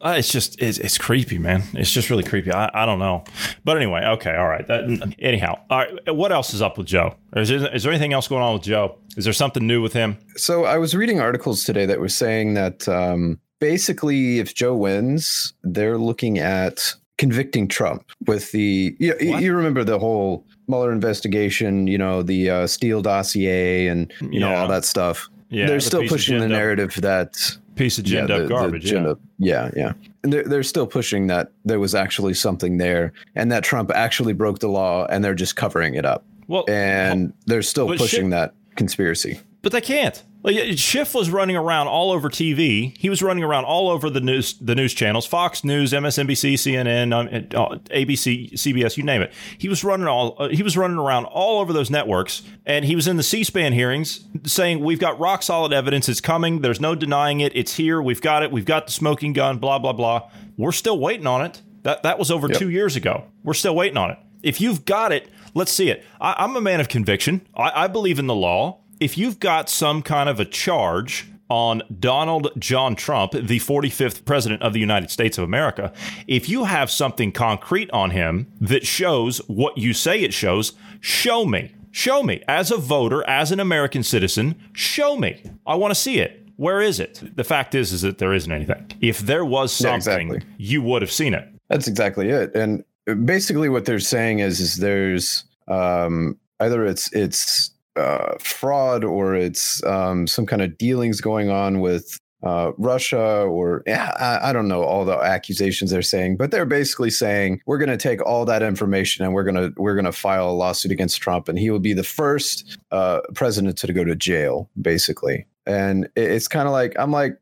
Uh, 0.00 0.14
it's 0.18 0.32
just 0.32 0.60
it's, 0.60 0.78
it's 0.78 0.98
creepy, 0.98 1.38
man. 1.38 1.62
It's 1.74 1.92
just 1.92 2.10
really 2.10 2.24
creepy. 2.24 2.50
I, 2.50 2.70
I 2.74 2.86
don't 2.86 2.98
know, 2.98 3.24
but 3.62 3.76
anyway, 3.76 4.02
okay, 4.16 4.34
all 4.34 4.48
right. 4.48 4.66
That, 4.66 5.14
anyhow, 5.18 5.60
all 5.70 5.78
right. 5.78 6.16
What 6.16 6.32
else 6.32 6.54
is 6.54 6.62
up 6.62 6.78
with 6.78 6.86
Joe? 6.86 7.14
Is 7.36 7.50
there, 7.50 7.74
is 7.74 7.82
there 7.82 7.92
anything 7.92 8.14
else 8.14 8.26
going 8.26 8.42
on 8.42 8.54
with 8.54 8.62
Joe? 8.62 8.98
Is 9.16 9.24
there 9.24 9.34
something 9.34 9.66
new 9.66 9.82
with 9.82 9.92
him? 9.92 10.16
So 10.36 10.64
I 10.64 10.78
was 10.78 10.94
reading 10.94 11.20
articles 11.20 11.62
today 11.64 11.86
that 11.86 12.00
were 12.00 12.08
saying 12.08 12.54
that 12.54 12.88
um, 12.88 13.38
basically, 13.62 14.40
if 14.40 14.54
Joe 14.54 14.74
wins, 14.74 15.54
they're 15.62 15.96
looking 15.96 16.40
at 16.40 16.94
convicting 17.16 17.68
Trump 17.68 18.10
with 18.26 18.50
the. 18.50 18.96
You, 18.98 19.14
you 19.20 19.54
remember 19.54 19.84
the 19.84 20.00
whole 20.00 20.44
Mueller 20.66 20.92
investigation? 20.92 21.86
You 21.86 21.96
know 21.96 22.22
the 22.22 22.50
uh, 22.50 22.66
Steele 22.66 23.00
dossier 23.00 23.86
and 23.86 24.12
you 24.20 24.28
yeah. 24.32 24.40
know 24.40 24.54
all 24.56 24.68
that 24.68 24.84
stuff. 24.84 25.28
Yeah, 25.48 25.66
they're 25.66 25.76
the 25.76 25.80
still 25.80 26.08
pushing 26.08 26.40
the 26.40 26.48
narrative 26.48 26.94
that 27.02 27.38
piece 27.76 27.98
of 27.98 28.04
ginned 28.04 28.28
yeah, 28.28 28.38
the, 28.38 28.44
up 28.44 28.48
garbage. 28.48 28.90
yeah. 28.90 29.06
Up, 29.06 29.20
yeah, 29.38 29.70
yeah. 29.76 29.92
And 30.24 30.32
they're, 30.32 30.44
they're 30.44 30.62
still 30.62 30.86
pushing 30.86 31.28
that 31.28 31.52
there 31.64 31.78
was 31.78 31.94
actually 31.94 32.34
something 32.34 32.78
there 32.78 33.12
and 33.34 33.50
that 33.52 33.64
Trump 33.64 33.90
actually 33.94 34.32
broke 34.32 34.58
the 34.58 34.68
law 34.68 35.06
and 35.06 35.24
they're 35.24 35.34
just 35.34 35.56
covering 35.56 35.94
it 35.94 36.04
up. 36.04 36.24
Well, 36.48 36.64
and 36.68 37.26
well, 37.28 37.32
they're 37.46 37.62
still 37.62 37.86
pushing 37.96 38.30
that 38.30 38.54
conspiracy. 38.76 39.40
But 39.62 39.72
they 39.72 39.80
can't. 39.80 40.22
Like 40.42 40.76
Schiff 40.76 41.14
was 41.14 41.30
running 41.30 41.56
around 41.56 41.86
all 41.86 42.10
over 42.10 42.28
TV. 42.28 42.96
He 42.98 43.08
was 43.08 43.22
running 43.22 43.44
around 43.44 43.64
all 43.64 43.88
over 43.88 44.10
the 44.10 44.20
news 44.20 44.54
the 44.54 44.74
news 44.74 44.92
channels, 44.92 45.24
Fox 45.24 45.62
News, 45.62 45.92
MSNBC, 45.92 46.54
CNN, 46.54 47.14
um, 47.14 47.28
uh, 47.28 47.76
ABC, 47.94 48.52
CBS, 48.54 48.96
you 48.96 49.04
name 49.04 49.22
it. 49.22 49.32
He 49.56 49.68
was 49.68 49.84
running 49.84 50.08
all 50.08 50.34
uh, 50.38 50.48
he 50.48 50.64
was 50.64 50.76
running 50.76 50.98
around 50.98 51.26
all 51.26 51.60
over 51.60 51.72
those 51.72 51.90
networks, 51.90 52.42
and 52.66 52.84
he 52.84 52.96
was 52.96 53.06
in 53.06 53.16
the 53.16 53.22
C-SPAN 53.22 53.72
hearings 53.72 54.24
saying 54.44 54.80
we've 54.80 54.98
got 54.98 55.18
rock 55.20 55.44
solid 55.44 55.72
evidence. 55.72 56.08
It's 56.08 56.20
coming. 56.20 56.60
There's 56.60 56.80
no 56.80 56.96
denying 56.96 57.40
it. 57.40 57.54
It's 57.54 57.74
here. 57.74 58.02
We've 58.02 58.20
got 58.20 58.42
it. 58.42 58.50
We've 58.50 58.64
got 58.64 58.86
the 58.86 58.92
smoking 58.92 59.32
gun. 59.32 59.58
Blah 59.58 59.78
blah 59.78 59.92
blah. 59.92 60.28
We're 60.56 60.72
still 60.72 60.98
waiting 60.98 61.26
on 61.28 61.44
it. 61.44 61.62
That 61.84 62.02
that 62.02 62.18
was 62.18 62.32
over 62.32 62.48
yep. 62.48 62.58
two 62.58 62.70
years 62.70 62.96
ago. 62.96 63.26
We're 63.44 63.54
still 63.54 63.76
waiting 63.76 63.96
on 63.96 64.10
it. 64.10 64.18
If 64.42 64.60
you've 64.60 64.84
got 64.84 65.12
it, 65.12 65.28
let's 65.54 65.70
see 65.70 65.88
it. 65.88 66.04
I, 66.20 66.42
am 66.42 66.56
a 66.56 66.60
man 66.60 66.80
of 66.80 66.88
conviction. 66.88 67.46
I, 67.54 67.84
I 67.84 67.86
believe 67.86 68.18
in 68.18 68.26
the 68.26 68.34
law 68.34 68.81
if 69.00 69.18
you've 69.18 69.40
got 69.40 69.68
some 69.68 70.02
kind 70.02 70.28
of 70.28 70.40
a 70.40 70.44
charge 70.44 71.26
on 71.48 71.82
Donald 72.00 72.50
John 72.58 72.96
Trump, 72.96 73.32
the 73.32 73.58
45th 73.58 74.24
president 74.24 74.62
of 74.62 74.72
the 74.72 74.80
United 74.80 75.10
States 75.10 75.36
of 75.36 75.44
America, 75.44 75.92
if 76.26 76.48
you 76.48 76.64
have 76.64 76.90
something 76.90 77.30
concrete 77.30 77.90
on 77.90 78.10
him 78.10 78.50
that 78.60 78.86
shows 78.86 79.38
what 79.48 79.76
you 79.76 79.92
say 79.92 80.20
it 80.20 80.32
shows, 80.32 80.72
show 81.00 81.44
me. 81.44 81.74
Show 81.90 82.22
me. 82.22 82.42
As 82.48 82.70
a 82.70 82.78
voter, 82.78 83.22
as 83.28 83.52
an 83.52 83.60
American 83.60 84.02
citizen, 84.02 84.58
show 84.72 85.16
me. 85.16 85.42
I 85.66 85.74
want 85.74 85.90
to 85.90 86.00
see 86.00 86.20
it. 86.20 86.42
Where 86.56 86.80
is 86.80 86.98
it? 86.98 87.22
The 87.36 87.44
fact 87.44 87.74
is, 87.74 87.92
is 87.92 88.00
that 88.00 88.16
there 88.16 88.32
isn't 88.32 88.50
anything. 88.50 88.90
If 89.02 89.18
there 89.20 89.44
was 89.44 89.72
something, 89.72 90.28
yeah, 90.28 90.34
exactly. 90.36 90.54
you 90.56 90.80
would 90.80 91.02
have 91.02 91.12
seen 91.12 91.34
it. 91.34 91.46
That's 91.68 91.86
exactly 91.86 92.30
it. 92.30 92.54
And 92.54 92.82
basically, 93.26 93.68
what 93.68 93.84
they're 93.84 93.98
saying 93.98 94.38
is, 94.38 94.60
is 94.60 94.76
there's 94.76 95.44
um, 95.68 96.38
either 96.60 96.86
it's 96.86 97.12
it's 97.12 97.71
uh, 97.96 98.34
fraud 98.38 99.04
or 99.04 99.34
it's 99.34 99.82
um, 99.84 100.26
some 100.26 100.46
kind 100.46 100.62
of 100.62 100.76
dealings 100.78 101.20
going 101.20 101.50
on 101.50 101.80
with 101.80 102.18
uh, 102.42 102.72
Russia 102.76 103.42
or 103.42 103.82
yeah, 103.86 104.12
I, 104.18 104.48
I, 104.50 104.52
don't 104.52 104.66
know 104.66 104.82
all 104.82 105.04
the 105.04 105.16
accusations 105.16 105.92
they're 105.92 106.02
saying, 106.02 106.36
but 106.36 106.50
they're 106.50 106.66
basically 106.66 107.10
saying 107.10 107.60
we're 107.66 107.78
going 107.78 107.88
to 107.88 107.96
take 107.96 108.20
all 108.24 108.44
that 108.46 108.62
information 108.62 109.24
and 109.24 109.32
we're 109.32 109.44
going 109.44 109.54
to 109.54 109.72
we're 109.80 109.94
going 109.94 110.06
to 110.06 110.12
file 110.12 110.50
a 110.50 110.52
lawsuit 110.52 110.90
against 110.90 111.20
Trump 111.20 111.48
and 111.48 111.56
he 111.56 111.70
will 111.70 111.78
be 111.78 111.92
the 111.92 112.02
first 112.02 112.78
uh, 112.90 113.20
president 113.34 113.78
to 113.78 113.92
go 113.92 114.02
to 114.02 114.16
jail, 114.16 114.68
basically. 114.80 115.46
And 115.66 116.08
it's 116.16 116.48
kind 116.48 116.66
of 116.66 116.72
like 116.72 116.94
I'm 116.98 117.12
like 117.12 117.38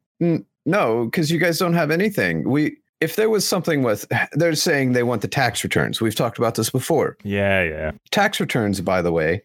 no, 0.67 1.07
because 1.07 1.31
you 1.31 1.39
guys 1.39 1.59
don't 1.59 1.75
have 1.75 1.91
anything. 1.91 2.49
We 2.49 2.77
if 3.01 3.17
there 3.17 3.31
was 3.31 3.47
something 3.49 3.83
with 3.83 4.07
they're 4.33 4.55
saying 4.55 4.93
they 4.93 5.03
want 5.03 5.23
the 5.23 5.29
tax 5.29 5.65
returns. 5.65 6.01
We've 6.01 6.15
talked 6.15 6.39
about 6.39 6.55
this 6.55 6.71
before. 6.71 7.17
Yeah, 7.23 7.63
yeah. 7.63 7.93
Tax 8.11 8.41
returns, 8.41 8.81
by 8.81 9.03
the 9.03 9.13
way, 9.13 9.43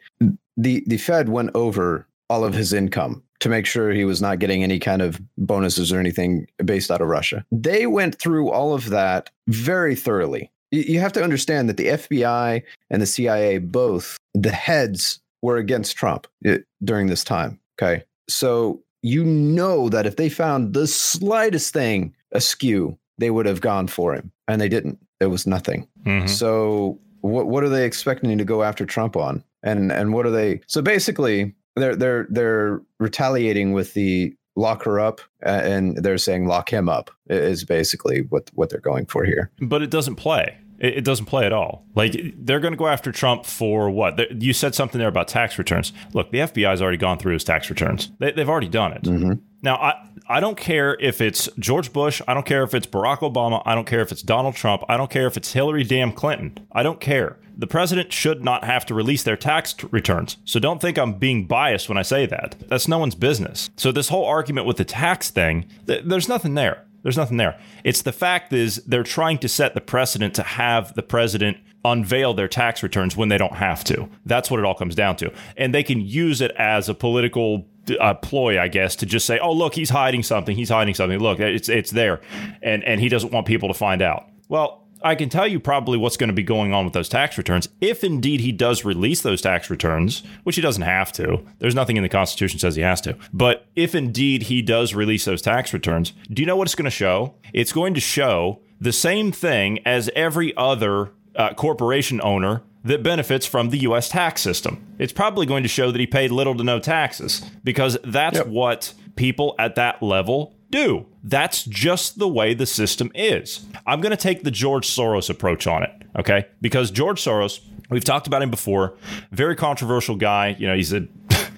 the 0.57 0.83
the 0.87 0.97
Fed 0.97 1.29
went 1.29 1.51
over 1.53 2.07
all 2.29 2.43
of 2.43 2.53
his 2.53 2.73
income 2.73 3.23
to 3.39 3.49
make 3.49 3.65
sure 3.65 3.91
he 3.91 4.05
was 4.05 4.21
not 4.21 4.39
getting 4.39 4.63
any 4.63 4.79
kind 4.79 5.01
of 5.01 5.19
bonuses 5.37 5.91
or 5.91 5.99
anything 5.99 6.47
based 6.63 6.89
out 6.89 7.01
of 7.01 7.07
Russia. 7.07 7.45
They 7.51 7.85
went 7.85 8.15
through 8.15 8.49
all 8.49 8.73
of 8.73 8.89
that 8.89 9.29
very 9.47 9.95
thoroughly. 9.95 10.51
You 10.71 10.99
have 10.99 11.13
to 11.13 11.23
understand 11.23 11.69
that 11.69 11.77
the 11.77 11.87
FBI 11.87 12.63
and 12.89 13.01
the 13.01 13.05
CIA 13.05 13.59
both 13.59 14.17
the 14.33 14.51
heads 14.51 15.19
were 15.41 15.57
against 15.57 15.95
Trump 15.95 16.27
eh, 16.43 16.59
during 16.83 17.07
this 17.07 17.23
time, 17.23 17.59
okay? 17.79 18.03
So 18.27 18.81
you 19.01 19.23
know 19.23 19.89
that 19.89 20.07
if 20.07 20.15
they 20.15 20.29
found 20.29 20.73
the 20.73 20.87
slightest 20.87 21.71
thing 21.71 22.15
askew, 22.31 22.97
they 23.19 23.29
would 23.29 23.45
have 23.45 23.61
gone 23.61 23.87
for 23.87 24.13
him 24.15 24.31
and 24.47 24.59
they 24.59 24.69
didn't. 24.69 24.99
There 25.19 25.29
was 25.29 25.45
nothing. 25.45 25.87
Mm-hmm. 26.03 26.27
So 26.27 26.99
what 27.21 27.47
what 27.47 27.63
are 27.63 27.69
they 27.69 27.85
expecting 27.85 28.37
to 28.37 28.43
go 28.43 28.63
after 28.63 28.85
Trump 28.85 29.15
on? 29.15 29.43
And 29.65 29.91
and 29.91 30.13
what 30.13 30.25
are 30.25 30.31
they? 30.31 30.61
So 30.67 30.81
basically, 30.81 31.53
they're 31.75 31.95
they're 31.95 32.27
they're 32.29 32.81
retaliating 32.99 33.73
with 33.73 33.93
the 33.93 34.33
lock 34.55 34.83
her 34.83 34.99
up 34.99 35.19
and 35.41 35.97
they're 35.97 36.17
saying 36.17 36.47
lock 36.47 36.71
him 36.71 36.87
up 36.87 37.11
is 37.27 37.65
basically 37.65 38.21
what 38.29 38.49
what 38.53 38.69
they're 38.69 38.79
going 38.79 39.05
for 39.05 39.25
here. 39.25 39.51
But 39.59 39.81
it 39.81 39.91
doesn't 39.91 40.15
play. 40.15 40.57
It, 40.77 41.05
doesn't 41.05 41.27
play 41.27 41.45
at 41.45 41.53
all. 41.53 41.85
Like 41.95 42.15
they're 42.35 42.59
going 42.59 42.73
to 42.73 42.77
go 42.77 42.87
after 42.87 43.11
Trump 43.11 43.45
for 43.45 43.89
what? 43.89 44.41
You 44.41 44.51
said 44.51 44.75
something 44.75 44.99
there 44.99 45.07
about 45.07 45.29
tax 45.29 45.57
returns. 45.57 45.93
Look, 46.13 46.31
the 46.31 46.39
FBI's 46.39 46.81
already 46.81 46.97
gone 46.97 47.17
through 47.17 47.33
his 47.33 47.45
tax 47.45 47.69
returns. 47.69 48.11
They, 48.19 48.33
have 48.35 48.49
already 48.49 48.67
done 48.67 48.91
it. 48.91 49.03
Mm-hmm. 49.03 49.33
Now, 49.61 49.77
I 49.77 49.93
I 50.27 50.39
don't 50.39 50.57
care 50.57 50.97
if 50.99 51.21
it's 51.21 51.49
George 51.59 51.93
Bush. 51.93 52.21
I 52.27 52.33
don't 52.33 52.45
care 52.45 52.63
if 52.63 52.73
it's 52.73 52.87
Barack 52.87 53.19
Obama. 53.19 53.61
I 53.65 53.75
don't 53.75 53.85
care 53.85 54.01
if 54.01 54.11
it's 54.11 54.23
Donald 54.23 54.55
Trump. 54.55 54.83
I 54.89 54.97
don't 54.97 55.11
care 55.11 55.27
if 55.27 55.37
it's 55.37 55.53
Hillary 55.53 55.83
damn 55.83 56.11
Clinton. 56.11 56.67
I 56.71 56.83
don't 56.83 56.99
care 56.99 57.37
the 57.57 57.67
president 57.67 58.11
should 58.11 58.43
not 58.43 58.63
have 58.63 58.85
to 58.85 58.93
release 58.93 59.23
their 59.23 59.37
tax 59.37 59.73
t- 59.73 59.87
returns. 59.91 60.37
So 60.45 60.59
don't 60.59 60.81
think 60.81 60.97
I'm 60.97 61.13
being 61.13 61.45
biased 61.45 61.87
when 61.89 61.97
I 61.97 62.01
say 62.01 62.25
that. 62.25 62.55
That's 62.67 62.87
no 62.87 62.99
one's 62.99 63.15
business. 63.15 63.69
So 63.77 63.91
this 63.91 64.09
whole 64.09 64.25
argument 64.25 64.67
with 64.67 64.77
the 64.77 64.85
tax 64.85 65.29
thing, 65.29 65.65
th- 65.87 66.03
there's 66.05 66.27
nothing 66.27 66.55
there. 66.55 66.85
There's 67.03 67.17
nothing 67.17 67.37
there. 67.37 67.59
It's 67.83 68.01
the 68.01 68.11
fact 68.11 68.51
is 68.51 68.77
they're 68.85 69.03
trying 69.03 69.37
to 69.39 69.47
set 69.47 69.73
the 69.75 69.81
precedent 69.81 70.33
to 70.35 70.43
have 70.43 70.95
the 70.95 71.03
president 71.03 71.57
unveil 71.85 72.33
their 72.33 72.47
tax 72.47 72.81
returns 72.81 73.15
when 73.15 73.29
they 73.29 73.37
don't 73.37 73.55
have 73.55 73.83
to. 73.83 74.09
That's 74.25 74.49
what 74.49 74.59
it 74.59 74.65
all 74.65 74.73
comes 74.73 74.95
down 74.95 75.15
to. 75.17 75.31
And 75.55 75.73
they 75.73 75.83
can 75.83 76.01
use 76.01 76.41
it 76.41 76.51
as 76.57 76.89
a 76.89 76.95
political 76.95 77.67
uh, 77.99 78.13
ploy, 78.15 78.59
I 78.59 78.67
guess, 78.67 78.95
to 78.97 79.05
just 79.05 79.25
say, 79.25 79.39
"Oh, 79.39 79.53
look, 79.53 79.75
he's 79.75 79.89
hiding 79.89 80.23
something. 80.23 80.55
He's 80.55 80.69
hiding 80.69 80.95
something. 80.95 81.19
Look, 81.19 81.39
it's 81.39 81.69
it's 81.69 81.91
there," 81.91 82.21
and 82.61 82.83
and 82.83 83.01
he 83.01 83.09
doesn't 83.09 83.31
want 83.31 83.47
people 83.47 83.67
to 83.69 83.73
find 83.73 84.01
out. 84.01 84.27
Well, 84.47 84.85
I 85.05 85.13
can 85.13 85.29
tell 85.29 85.47
you 85.47 85.59
probably 85.59 85.99
what's 85.99 86.17
going 86.17 86.29
to 86.29 86.33
be 86.33 86.41
going 86.41 86.73
on 86.73 86.83
with 86.83 86.95
those 86.95 87.09
tax 87.09 87.37
returns 87.37 87.69
if 87.79 88.03
indeed 88.03 88.39
he 88.39 88.51
does 88.51 88.83
release 88.83 89.21
those 89.21 89.39
tax 89.39 89.69
returns, 89.69 90.23
which 90.43 90.55
he 90.55 90.63
doesn't 90.63 90.81
have 90.81 91.11
to. 91.13 91.45
There's 91.59 91.75
nothing 91.75 91.97
in 91.97 92.01
the 92.01 92.09
Constitution 92.09 92.57
says 92.57 92.75
he 92.75 92.81
has 92.81 93.01
to. 93.01 93.15
But 93.31 93.67
if 93.75 93.93
indeed 93.93 94.43
he 94.43 94.63
does 94.63 94.95
release 94.95 95.25
those 95.25 95.43
tax 95.43 95.73
returns, 95.73 96.13
do 96.31 96.41
you 96.41 96.47
know 96.47 96.55
what 96.55 96.67
it's 96.67 96.73
going 96.73 96.85
to 96.85 96.91
show? 96.91 97.35
It's 97.53 97.71
going 97.71 97.93
to 97.93 97.99
show 97.99 98.61
the 98.81 98.91
same 98.91 99.31
thing 99.31 99.79
as 99.85 100.09
every 100.15 100.57
other 100.57 101.11
uh, 101.35 101.53
corporation 101.53 102.19
owner 102.23 102.63
that 102.85 103.03
benefits 103.03 103.45
from 103.45 103.69
the 103.69 103.79
US 103.79 104.07
tax 104.07 104.41
system. 104.41 104.81
It's 104.97 105.11
probably 105.11 105.45
going 105.45 105.63
to 105.63 105.69
show 105.69 105.91
that 105.91 105.99
he 105.99 106.07
paid 106.07 106.31
little 106.31 106.55
to 106.55 106.63
no 106.63 106.79
taxes 106.79 107.41
because 107.63 107.97
that's 108.03 108.37
yep. 108.37 108.47
what 108.47 108.93
people 109.15 109.55
at 109.59 109.75
that 109.75 110.01
level 110.01 110.55
do. 110.69 111.05
That's 111.23 111.63
just 111.63 112.19
the 112.19 112.27
way 112.27 112.53
the 112.53 112.65
system 112.65 113.11
is. 113.15 113.65
I'm 113.87 114.01
going 114.01 114.11
to 114.11 114.17
take 114.17 114.43
the 114.43 114.51
George 114.51 114.87
Soros 114.87 115.29
approach 115.29 115.67
on 115.67 115.83
it, 115.83 115.91
okay? 116.17 116.47
Because 116.61 116.91
George 116.91 117.21
Soros, 117.23 117.59
we've 117.89 118.03
talked 118.03 118.27
about 118.27 118.41
him 118.41 118.51
before, 118.51 118.95
very 119.31 119.55
controversial 119.55 120.15
guy. 120.15 120.55
You 120.59 120.67
know, 120.67 120.75
he's 120.75 120.93
a 120.93 121.01